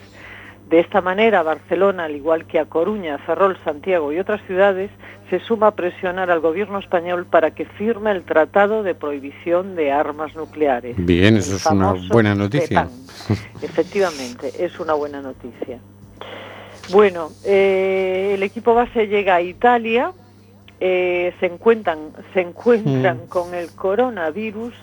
De 0.70 0.82
esta 0.82 0.99
manera, 0.99 1.43
Barcelona, 1.43 2.05
al 2.05 2.15
igual 2.15 2.45
que 2.45 2.59
a 2.59 2.65
Coruña, 2.65 3.18
Ferrol, 3.20 3.57
Santiago 3.63 4.11
y 4.11 4.20
otras 4.20 4.41
ciudades, 4.47 4.91
se 5.30 5.39
suma 5.39 5.68
a 5.68 5.72
presionar 5.76 6.30
al 6.30 6.41
gobierno 6.41 6.80
español 6.80 7.26
para 7.26 7.51
que 7.51 7.65
firme 7.65 8.11
el 8.11 8.24
Tratado 8.24 8.84
de 8.84 8.93
Prohibición 8.93 9.76
de 9.76 9.93
Armas 9.93 10.36
Nucleares. 10.36 10.95
Bien, 10.97 11.38
eso 11.38 11.55
es 11.55 11.65
una 11.68 11.93
buena 12.11 12.36
noticia. 12.36 12.89
Efectivamente, 13.61 14.51
es 14.59 14.78
una 14.80 14.93
buena 14.93 15.22
noticia. 15.22 15.80
Bueno, 16.91 17.30
eh, 17.45 18.32
el 18.36 18.43
equipo 18.43 18.74
base 18.74 19.07
llega 19.07 19.36
a 19.36 19.41
Italia, 19.41 20.11
eh, 20.80 21.34
se 21.39 21.45
encuentran, 21.47 22.11
se 22.34 22.41
encuentran 22.41 23.24
mm. 23.26 23.28
con 23.28 23.53
el 23.53 23.72
coronavirus 23.72 24.74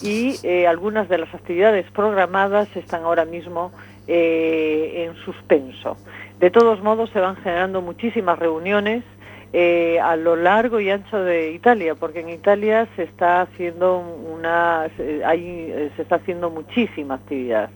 y 0.00 0.36
eh, 0.42 0.66
algunas 0.66 1.08
de 1.08 1.18
las 1.18 1.34
actividades 1.34 1.90
programadas 1.90 2.68
están 2.76 3.02
ahora 3.04 3.24
mismo 3.24 3.72
en 4.06 5.14
suspenso. 5.24 5.96
De 6.38 6.50
todos 6.50 6.82
modos, 6.82 7.10
se 7.10 7.20
van 7.20 7.36
generando 7.36 7.82
muchísimas 7.82 8.38
reuniones 8.38 9.04
eh, 9.52 9.98
a 10.00 10.14
lo 10.14 10.36
largo 10.36 10.78
y 10.78 10.90
ancho 10.90 11.18
de 11.18 11.52
Italia, 11.52 11.96
porque 11.96 12.20
en 12.20 12.28
Italia 12.28 12.86
se 12.94 13.02
está 13.02 13.42
haciendo 13.42 13.98
una, 13.98 14.82
hay, 15.26 15.90
se 15.96 16.02
está 16.02 16.16
haciendo 16.16 16.50
muchísima 16.50 17.14
actividad. 17.14 17.70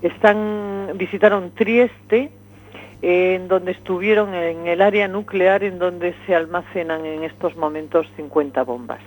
Están 0.00 0.92
visitaron 0.94 1.50
Trieste, 1.54 2.30
en 3.02 3.48
donde 3.48 3.72
estuvieron 3.72 4.34
en 4.34 4.66
el 4.66 4.80
área 4.80 5.06
nuclear 5.06 5.64
en 5.64 5.78
donde 5.78 6.14
se 6.24 6.34
almacenan 6.34 7.04
en 7.04 7.24
estos 7.24 7.56
momentos 7.56 8.06
50 8.16 8.62
bombas, 8.62 9.00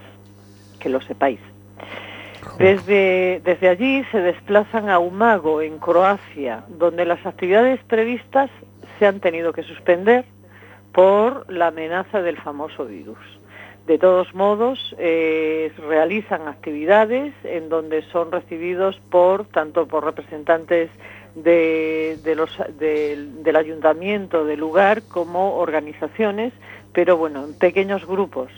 que 0.80 0.90
lo 0.90 1.02
sepáis. 1.02 1.40
Desde, 2.58 3.42
desde 3.44 3.68
allí 3.68 4.04
se 4.12 4.20
desplazan 4.20 4.90
a 4.90 5.00
Umago, 5.00 5.62
en 5.62 5.78
Croacia, 5.78 6.64
donde 6.70 7.06
las 7.06 7.26
actividades 7.26 7.84
previstas 7.84 8.50
se 8.98 9.06
han 9.06 9.20
tenido 9.20 9.52
que 9.52 9.64
suspender 9.64 10.24
por 10.94 11.52
la 11.52 11.68
amenaza 11.68 12.22
del 12.22 12.38
famoso 12.38 12.86
virus. 12.86 13.18
De 13.86 14.00
todos 14.00 14.34
modos, 14.34 14.96
eh, 14.98 15.72
realizan 15.88 16.48
actividades 16.48 17.34
en 17.44 17.68
donde 17.70 18.02
son 18.04 18.32
recibidos 18.32 19.00
por 19.12 19.46
tanto 19.46 19.86
por 19.88 20.06
representantes 20.06 20.90
del 21.36 22.18
ayuntamiento 23.56 24.46
del 24.46 24.60
lugar 24.62 25.04
como 25.04 25.58
organizaciones, 25.58 26.54
pero 26.94 27.18
bueno, 27.18 27.44
en 27.44 27.54
pequeños 27.60 28.08
grupos. 28.08 28.50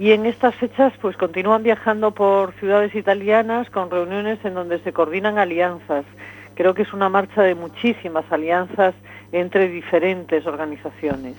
Y 0.00 0.12
en 0.12 0.24
estas 0.24 0.54
fechas 0.54 0.94
pues 1.02 1.14
continúan 1.18 1.62
viajando 1.62 2.12
por 2.12 2.54
ciudades 2.54 2.94
italianas 2.94 3.68
con 3.68 3.90
reuniones 3.90 4.42
en 4.46 4.54
donde 4.54 4.78
se 4.78 4.94
coordinan 4.94 5.36
alianzas. 5.36 6.06
Creo 6.54 6.72
que 6.72 6.84
es 6.84 6.94
una 6.94 7.10
marcha 7.10 7.42
de 7.42 7.54
muchísimas 7.54 8.24
alianzas 8.32 8.94
entre 9.30 9.68
diferentes 9.68 10.46
organizaciones. 10.46 11.36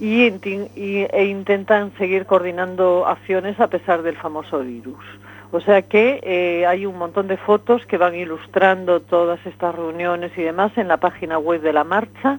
Y, 0.00 0.22
e 0.22 1.24
intentan 1.26 1.92
seguir 1.98 2.24
coordinando 2.24 3.06
acciones 3.06 3.60
a 3.60 3.66
pesar 3.66 4.00
del 4.00 4.16
famoso 4.16 4.60
virus. 4.60 5.04
O 5.52 5.60
sea 5.60 5.82
que 5.82 6.20
eh, 6.22 6.64
hay 6.66 6.86
un 6.86 6.96
montón 6.96 7.28
de 7.28 7.36
fotos 7.36 7.84
que 7.84 7.98
van 7.98 8.14
ilustrando 8.14 9.00
todas 9.00 9.44
estas 9.44 9.74
reuniones 9.74 10.32
y 10.38 10.42
demás 10.42 10.72
en 10.78 10.88
la 10.88 10.96
página 10.96 11.36
web 11.36 11.60
de 11.60 11.74
la 11.74 11.84
marcha 11.84 12.38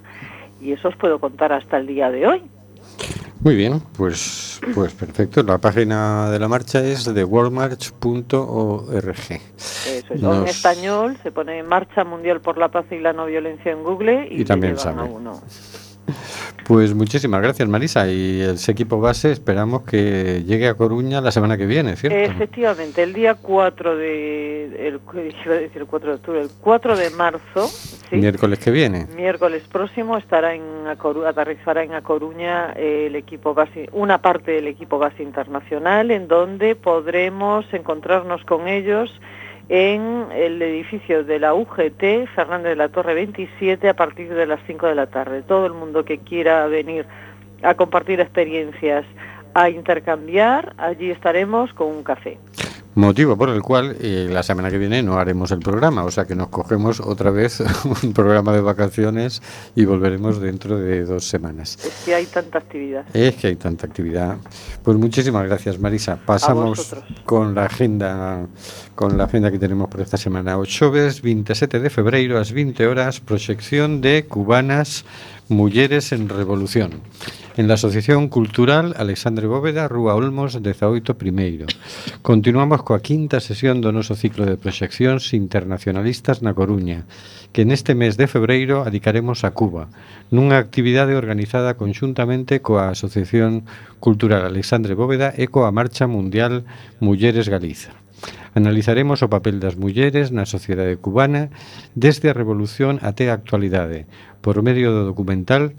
y 0.60 0.72
eso 0.72 0.88
os 0.88 0.96
puedo 0.96 1.20
contar 1.20 1.54
hasta 1.54 1.78
el 1.78 1.86
día 1.86 2.10
de 2.10 2.26
hoy. 2.26 2.42
Muy 3.46 3.56
bien, 3.56 3.80
pues, 3.96 4.60
pues 4.74 4.92
perfecto. 4.94 5.44
La 5.44 5.60
página 5.60 6.32
de 6.32 6.40
la 6.40 6.48
marcha 6.48 6.80
es 6.84 7.06
de 7.06 7.24
worldmarch.org. 7.24 9.06
Eso 9.06 10.14
es. 10.16 10.20
Nos- 10.20 10.38
En 10.38 10.48
español 10.48 11.16
se 11.22 11.32
pone 11.32 11.62
Marcha 11.62 12.04
Mundial 12.04 12.42
por 12.42 12.58
la 12.58 12.70
Paz 12.70 12.86
y 12.90 12.98
la 12.98 13.14
No 13.14 13.28
Violencia 13.28 13.72
en 13.72 13.84
Google 13.84 14.28
y, 14.32 14.42
Y 14.42 14.46
también 14.46 14.80
sale. 14.80 15.02
a 15.02 15.04
uno. 15.04 15.40
Pues 16.68 16.96
muchísimas 16.96 17.42
gracias, 17.42 17.68
Marisa. 17.70 18.08
Y 18.10 18.42
ese 18.42 18.72
equipo 18.72 19.00
base 19.00 19.32
esperamos 19.32 19.84
que 19.84 20.44
llegue 20.46 20.68
a 20.68 20.74
Coruña 20.74 21.22
la 21.22 21.32
semana 21.32 21.58
que 21.58 21.66
viene, 21.68 21.96
¿cierto? 21.96 22.18
Efectivamente, 22.18 23.04
el 23.04 23.14
día 23.14 23.36
4 23.36 23.96
de 23.96 24.88
el, 24.88 25.00
decir 25.46 25.82
el 25.82 25.86
4 25.86 26.10
de 26.10 26.16
octubre, 26.16 26.42
el 26.42 26.50
4 26.62 26.98
de 26.98 27.10
marzo, 27.12 27.68
¿sí? 27.68 28.16
Miércoles 28.18 28.58
que 28.60 28.72
viene. 28.72 29.06
miércoles 29.16 29.64
próximo 29.72 30.18
estará 30.18 30.56
en 30.56 30.64
A 30.88 30.96
Coru- 30.98 31.26
aterrizará 31.28 31.84
en 31.84 31.94
A 31.94 32.02
Coruña 32.02 32.74
eh, 32.76 33.06
el 33.08 33.16
equipo 33.16 33.54
base, 33.54 33.88
una 33.92 34.20
parte 34.20 34.52
del 34.52 34.68
equipo 34.68 34.98
base 34.98 35.22
internacional 35.22 36.10
en 36.12 36.28
donde 36.28 36.76
podremos 36.76 37.66
encontrarnos 37.74 38.44
con 38.46 38.68
ellos 38.68 39.12
en 39.70 40.28
el 40.34 40.62
edificio 40.62 41.24
de 41.24 41.40
la 41.40 41.54
UGT 41.54 42.28
Fernández 42.36 42.70
de 42.70 42.76
la 42.76 42.90
Torre 42.90 43.14
27 43.14 43.90
a 43.90 43.96
partir 43.96 44.34
de 44.34 44.46
las 44.46 44.60
5 44.68 44.88
de 44.88 44.96
la 44.96 45.08
tarde. 45.08 45.42
Todo 45.42 45.66
el 45.66 45.74
mundo 45.74 46.06
que 46.06 46.20
quiera 46.20 46.68
venir 46.68 47.06
a 47.64 47.74
compartir 47.74 48.20
experiencias, 48.20 49.06
a 49.54 49.70
intercambiar, 49.70 50.74
allí 50.78 51.10
estaremos 51.10 51.74
con 51.74 51.88
un 51.88 52.04
café. 52.04 52.38
Motivo 52.96 53.36
por 53.36 53.50
el 53.50 53.62
cual 53.62 53.98
eh, 54.00 54.30
la 54.32 54.42
semana 54.42 54.72
que 54.72 54.78
viene 54.78 55.04
no 55.04 55.18
haremos 55.18 55.52
el 55.52 55.60
programa, 55.60 56.06
o 56.06 56.12
sea 56.12 56.24
que 56.24 56.34
nos 56.34 56.48
cogemos 56.48 57.02
otra 57.02 57.30
vez 57.30 57.62
un 58.04 58.14
programa 58.14 58.54
de 58.54 58.62
vacaciones 58.62 59.42
y 59.76 59.84
volveremos 59.84 60.40
dentro 60.40 60.78
de 60.78 61.04
dos 61.04 61.28
semanas. 61.28 61.78
Es 61.84 62.06
que 62.06 62.16
hay 62.16 62.26
tanta 62.26 62.60
actividad. 62.60 63.06
Es 63.14 63.36
que 63.36 63.48
hay 63.48 63.58
tanta 63.58 63.86
actividad. 63.86 64.38
Pues 64.82 64.98
muchísimas 64.98 65.46
gracias, 65.46 65.78
Marisa. 65.78 66.18
Pasamos 66.26 66.96
con 67.26 67.54
la 67.54 67.66
agenda 67.66 68.48
con 68.96 69.18
la 69.18 69.26
agenda 69.26 69.52
que 69.52 69.60
tenemos 69.60 69.90
por 69.90 70.02
esta 70.02 70.18
semana. 70.18 70.58
O 70.58 70.66
xoves 70.66 71.22
27 71.22 71.84
de 71.84 71.90
febreiro 71.92 72.40
ás 72.40 72.56
20 72.56 72.88
horas, 72.88 73.20
proxección 73.20 74.02
de 74.02 74.26
Cubanas 74.26 75.04
Mulleres 75.52 76.16
en 76.16 76.32
Revolución 76.32 77.04
en 77.58 77.68
la 77.68 77.76
Asociación 77.76 78.28
Cultural 78.28 78.94
Alexandre 78.98 79.48
Bóveda, 79.48 79.88
Rúa 79.88 80.16
Olmos, 80.16 80.62
18 80.62 81.18
primeiro. 81.18 81.66
Continuamos 82.22 82.84
coa 82.84 83.00
quinta 83.00 83.40
sesión 83.40 83.80
do 83.80 83.96
noso 83.96 84.16
ciclo 84.20 84.44
de 84.44 84.60
proxeccións 84.60 85.32
internacionalistas 85.32 86.44
na 86.44 86.52
Coruña, 86.52 87.08
que 87.56 87.64
neste 87.64 87.96
mes 87.96 88.20
de 88.20 88.28
febreiro 88.28 88.84
adicaremos 88.84 89.48
a 89.48 89.56
Cuba, 89.56 89.88
nunha 90.36 90.60
actividade 90.60 91.16
organizada 91.16 91.80
conxuntamente 91.80 92.60
coa 92.60 92.92
Asociación 92.92 93.64
Cultural 94.04 94.44
Alexandre 94.44 94.92
Bóveda 94.92 95.32
e 95.32 95.48
coa 95.48 95.72
Marcha 95.72 96.12
Mundial 96.12 96.68
Mulleres 97.00 97.48
Galiza. 97.48 98.05
Analizaremos 98.56 99.20
o 99.20 99.28
papel 99.28 99.60
das 99.60 99.76
mulleres 99.76 100.32
na 100.32 100.48
sociedade 100.48 100.96
cubana 100.96 101.52
desde 101.92 102.32
a 102.32 102.38
revolución 102.38 103.04
até 103.04 103.28
a 103.28 103.36
actualidade, 103.36 104.08
por 104.40 104.64
medio 104.64 104.96
do 104.96 105.04
documental 105.04 105.76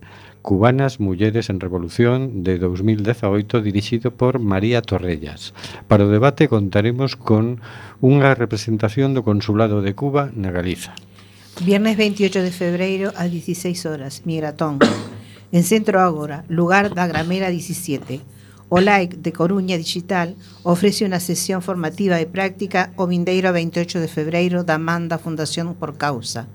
Cubanas 0.46 1.00
Mulleres 1.00 1.50
en 1.50 1.58
Revolución 1.58 2.44
de 2.44 2.60
2018 2.60 3.64
dirixido 3.64 4.14
por 4.14 4.38
María 4.38 4.78
Torrellas. 4.78 5.56
Para 5.88 6.04
o 6.04 6.12
debate 6.12 6.46
contaremos 6.46 7.18
con 7.18 7.64
unha 7.98 8.30
representación 8.36 9.16
do 9.16 9.24
Consulado 9.24 9.82
de 9.82 9.96
Cuba 9.96 10.30
na 10.36 10.52
Galiza. 10.54 10.94
Viernes 11.64 11.96
28 11.96 12.44
de 12.44 12.52
febreiro 12.52 13.08
a 13.16 13.26
16 13.26 13.88
horas, 13.90 14.22
Migratón, 14.22 14.78
en 15.50 15.64
Centro 15.64 15.98
Ágora, 15.98 16.44
lugar 16.46 16.92
da 16.92 17.08
Gramera 17.08 17.48
17. 17.48 18.35
OLAIC 18.68 19.22
de 19.22 19.32
Coruña 19.32 19.78
Digital 19.78 20.34
ofrece 20.66 21.06
unha 21.06 21.22
sesión 21.22 21.62
formativa 21.62 22.18
e 22.18 22.26
práctica 22.26 22.90
o 22.98 23.06
vindeiro 23.06 23.54
28 23.54 24.02
de 24.02 24.10
febreiro 24.10 24.66
da 24.66 24.76
Manda 24.78 25.22
Fundación 25.22 25.78
por 25.78 25.94
Causa 25.94 26.50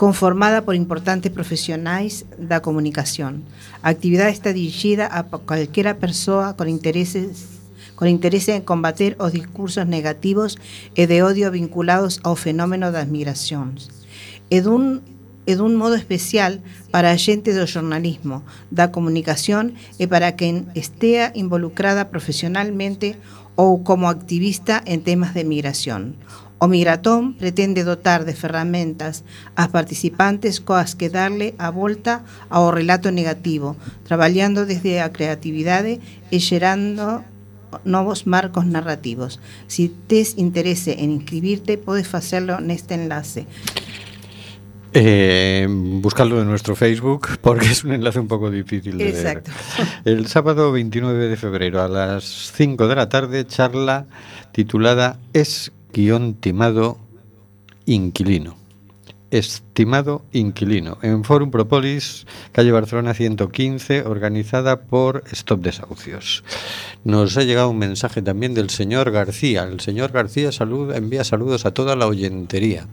conformada 0.00 0.64
por 0.64 0.74
importantes 0.74 1.30
profesionais 1.30 2.24
da 2.40 2.64
comunicación. 2.64 3.44
A 3.84 3.92
actividade 3.92 4.32
está 4.32 4.56
dirixida 4.56 5.04
a 5.04 5.28
calquera 5.44 6.00
persoa 6.00 6.56
con 6.56 6.72
intereses 6.72 7.60
con 8.00 8.08
interese 8.08 8.56
en 8.56 8.64
combater 8.64 9.12
os 9.20 9.36
discursos 9.36 9.84
negativos 9.84 10.56
e 10.96 11.04
de 11.04 11.20
odio 11.20 11.52
vinculados 11.52 12.16
ao 12.24 12.32
fenómeno 12.32 12.88
das 12.96 13.12
migracións. 13.12 13.92
E 14.48 14.64
dun 14.64 15.04
e 15.50 15.58
dun 15.58 15.74
modo 15.74 15.98
especial 15.98 16.62
para 16.94 17.10
a 17.10 17.18
xente 17.18 17.50
do 17.50 17.66
xornalismo, 17.66 18.46
da 18.70 18.94
comunicación 18.94 19.74
e 19.98 20.06
para 20.06 20.38
quen 20.38 20.70
estea 20.78 21.34
involucrada 21.34 22.06
profesionalmente 22.14 23.18
ou 23.58 23.82
como 23.82 24.06
activista 24.06 24.78
en 24.86 25.02
temas 25.02 25.34
de 25.34 25.42
migración. 25.42 26.14
O 26.62 26.70
Migratón 26.70 27.34
pretende 27.34 27.82
dotar 27.82 28.22
de 28.22 28.38
ferramentas 28.38 29.26
ás 29.58 29.74
participantes 29.74 30.62
coas 30.62 30.94
que 30.94 31.10
darle 31.10 31.58
a 31.58 31.74
volta 31.74 32.22
ao 32.46 32.70
relato 32.70 33.10
negativo, 33.10 33.74
traballando 34.06 34.70
desde 34.70 35.02
a 35.02 35.10
creatividade 35.10 35.98
e 36.30 36.38
xerando 36.38 37.26
novos 37.82 38.28
marcos 38.28 38.66
narrativos. 38.66 39.40
Si 39.66 39.88
tes 39.88 40.36
interese 40.36 41.02
en 41.02 41.10
inscribirte, 41.10 41.80
podes 41.80 42.06
facelo 42.06 42.60
neste 42.60 42.94
enlace. 42.94 43.48
Eh, 44.92 45.66
buscarlo 45.68 46.40
en 46.40 46.48
nuestro 46.48 46.74
Facebook 46.74 47.28
porque 47.40 47.66
es 47.66 47.84
un 47.84 47.92
enlace 47.92 48.18
un 48.18 48.26
poco 48.26 48.50
difícil 48.50 48.98
de 48.98 49.10
Exacto. 49.10 49.52
ver. 49.78 49.88
El 50.16 50.26
sábado 50.26 50.72
29 50.72 51.28
de 51.28 51.36
febrero 51.36 51.80
a 51.82 51.88
las 51.88 52.52
5 52.54 52.88
de 52.88 52.96
la 52.96 53.08
tarde 53.08 53.46
charla 53.46 54.06
titulada 54.52 55.20
Es 55.32 55.72
guion 55.92 56.34
timado 56.34 56.98
inquilino. 57.86 58.56
Estimado 59.30 60.24
inquilino, 60.32 60.98
en 61.02 61.22
Forum 61.22 61.52
Propolis, 61.52 62.26
calle 62.50 62.72
Barcelona 62.72 63.14
115, 63.14 64.02
organizada 64.02 64.82
por 64.82 65.22
Stop 65.30 65.60
Desahucios. 65.60 66.42
Nos 67.04 67.36
ha 67.36 67.44
llegado 67.44 67.70
un 67.70 67.78
mensaje 67.78 68.22
también 68.22 68.54
del 68.54 68.70
señor 68.70 69.12
García. 69.12 69.62
El 69.62 69.78
señor 69.78 70.10
García 70.10 70.50
salud, 70.50 70.92
envía 70.92 71.22
saludos 71.22 71.64
a 71.64 71.72
toda 71.72 71.94
la 71.94 72.08
oyentería. 72.08 72.88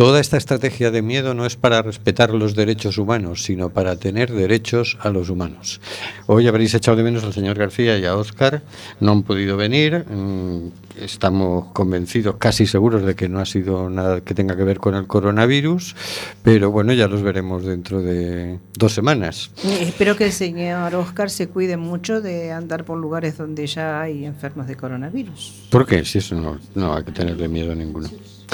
Toda 0.00 0.18
esta 0.18 0.38
estrategia 0.38 0.90
de 0.90 1.02
miedo 1.02 1.34
no 1.34 1.44
es 1.44 1.56
para 1.56 1.82
respetar 1.82 2.30
los 2.30 2.54
derechos 2.54 2.96
humanos, 2.96 3.42
sino 3.42 3.68
para 3.68 3.96
tener 3.96 4.32
derechos 4.32 4.96
a 5.02 5.10
los 5.10 5.28
humanos. 5.28 5.78
Hoy 6.26 6.48
habréis 6.48 6.72
echado 6.72 6.96
de 6.96 7.02
menos 7.02 7.22
al 7.22 7.34
señor 7.34 7.58
García 7.58 7.98
y 7.98 8.06
a 8.06 8.16
Óscar, 8.16 8.62
no 8.98 9.12
han 9.12 9.24
podido 9.24 9.58
venir, 9.58 10.06
mm, 10.08 11.02
estamos 11.02 11.66
convencidos, 11.74 12.36
casi 12.38 12.66
seguros 12.66 13.02
de 13.02 13.14
que 13.14 13.28
no 13.28 13.40
ha 13.40 13.44
sido 13.44 13.90
nada 13.90 14.22
que 14.22 14.32
tenga 14.32 14.56
que 14.56 14.64
ver 14.64 14.78
con 14.78 14.94
el 14.94 15.06
coronavirus, 15.06 15.94
pero 16.42 16.70
bueno, 16.70 16.94
ya 16.94 17.06
los 17.06 17.20
veremos 17.20 17.66
dentro 17.66 18.00
de 18.00 18.58
dos 18.72 18.94
semanas. 18.94 19.50
Espero 19.62 20.16
que 20.16 20.24
el 20.24 20.32
señor 20.32 20.94
Oscar 20.94 21.28
se 21.28 21.48
cuide 21.48 21.76
mucho 21.76 22.22
de 22.22 22.52
andar 22.52 22.86
por 22.86 22.96
lugares 22.96 23.36
donde 23.36 23.66
ya 23.66 24.00
hay 24.00 24.24
enfermos 24.24 24.66
de 24.66 24.76
coronavirus. 24.76 25.66
¿Por 25.68 25.84
qué? 25.84 26.06
Si 26.06 26.16
eso 26.16 26.36
no, 26.36 26.58
no 26.74 26.94
hay 26.94 27.04
que 27.04 27.12
tenerle 27.12 27.48
miedo 27.48 27.72
a 27.72 27.74
ninguno. 27.74 28.08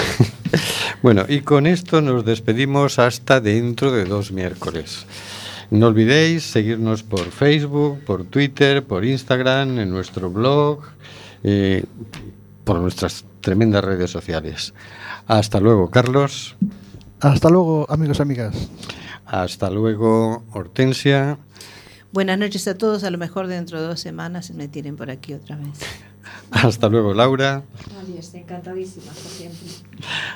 bueno, 1.01 1.25
y 1.27 1.41
con 1.41 1.67
esto 1.67 2.01
nos 2.01 2.25
despedimos 2.25 2.99
hasta 2.99 3.39
dentro 3.41 3.91
de 3.91 4.05
dos 4.05 4.31
miércoles. 4.31 5.05
No 5.69 5.87
olvidéis 5.87 6.43
seguirnos 6.43 7.03
por 7.03 7.31
Facebook, 7.31 7.99
por 8.05 8.23
Twitter, 8.23 8.85
por 8.85 9.03
Instagram, 9.03 9.79
en 9.79 9.89
nuestro 9.89 10.29
blog, 10.29 10.81
eh, 11.43 11.83
por 12.63 12.79
nuestras 12.79 13.25
tremendas 13.41 13.83
redes 13.83 14.09
sociales. 14.09 14.73
Hasta 15.27 15.59
luego, 15.59 15.89
Carlos. 15.89 16.55
Hasta 17.19 17.49
luego, 17.49 17.85
amigos 17.89 18.19
y 18.19 18.21
amigas. 18.21 18.69
Hasta 19.25 19.69
luego, 19.69 20.45
Hortensia. 20.53 21.37
Buenas 22.13 22.39
noches 22.39 22.67
a 22.67 22.77
todos. 22.77 23.03
A 23.03 23.11
lo 23.11 23.17
mejor 23.17 23.47
dentro 23.47 23.81
de 23.81 23.87
dos 23.87 23.99
semanas 23.99 24.51
me 24.51 24.67
tiren 24.69 24.95
por 24.95 25.09
aquí 25.09 25.33
otra 25.33 25.57
vez. 25.57 25.79
Hasta 26.51 26.89
luego, 26.89 27.13
Laura. 27.13 27.63
Adiós, 28.01 28.33
encantadísima, 28.33 29.07
por 29.07 29.15
siempre. 29.15 29.67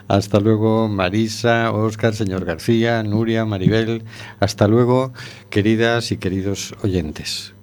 Hasta 0.07 0.39
luego, 0.39 0.87
Marisa, 0.87 1.71
Óscar, 1.71 2.13
señor 2.13 2.45
García, 2.45 3.01
Nuria, 3.03 3.45
Maribel. 3.45 4.03
Hasta 4.39 4.67
luego, 4.67 5.13
queridas 5.49 6.11
y 6.11 6.17
queridos 6.17 6.75
oyentes. 6.83 7.53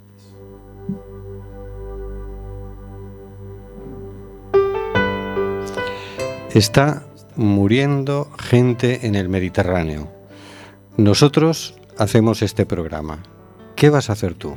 Está 6.55 7.07
muriendo 7.37 8.31
gente 8.39 9.07
en 9.07 9.15
el 9.15 9.29
Mediterráneo. 9.29 10.11
Nosotros 10.97 11.75
hacemos 11.99 12.43
este 12.43 12.65
programa. 12.67 13.23
¿Qué 13.77 13.91
vas 13.91 14.11
a 14.11 14.15
hacer 14.15 14.35
tú? 14.35 14.57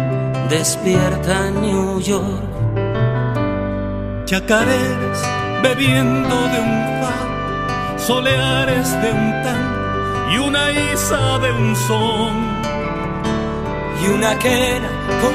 despierta 0.51 1.49
New 1.49 2.01
York. 2.01 2.43
Chacareras 4.25 5.19
bebiendo 5.63 6.35
de 6.53 6.59
un 6.59 6.75
far, 6.99 7.97
soleares 7.97 8.91
de 9.01 9.09
un 9.11 9.31
tan 9.43 9.63
y 10.33 10.37
una 10.39 10.63
isa 10.93 11.39
de 11.39 11.51
un 11.53 11.73
son. 11.87 12.33
Y 14.03 14.07
una 14.09 14.37
quena 14.39 14.89
con 15.21 15.29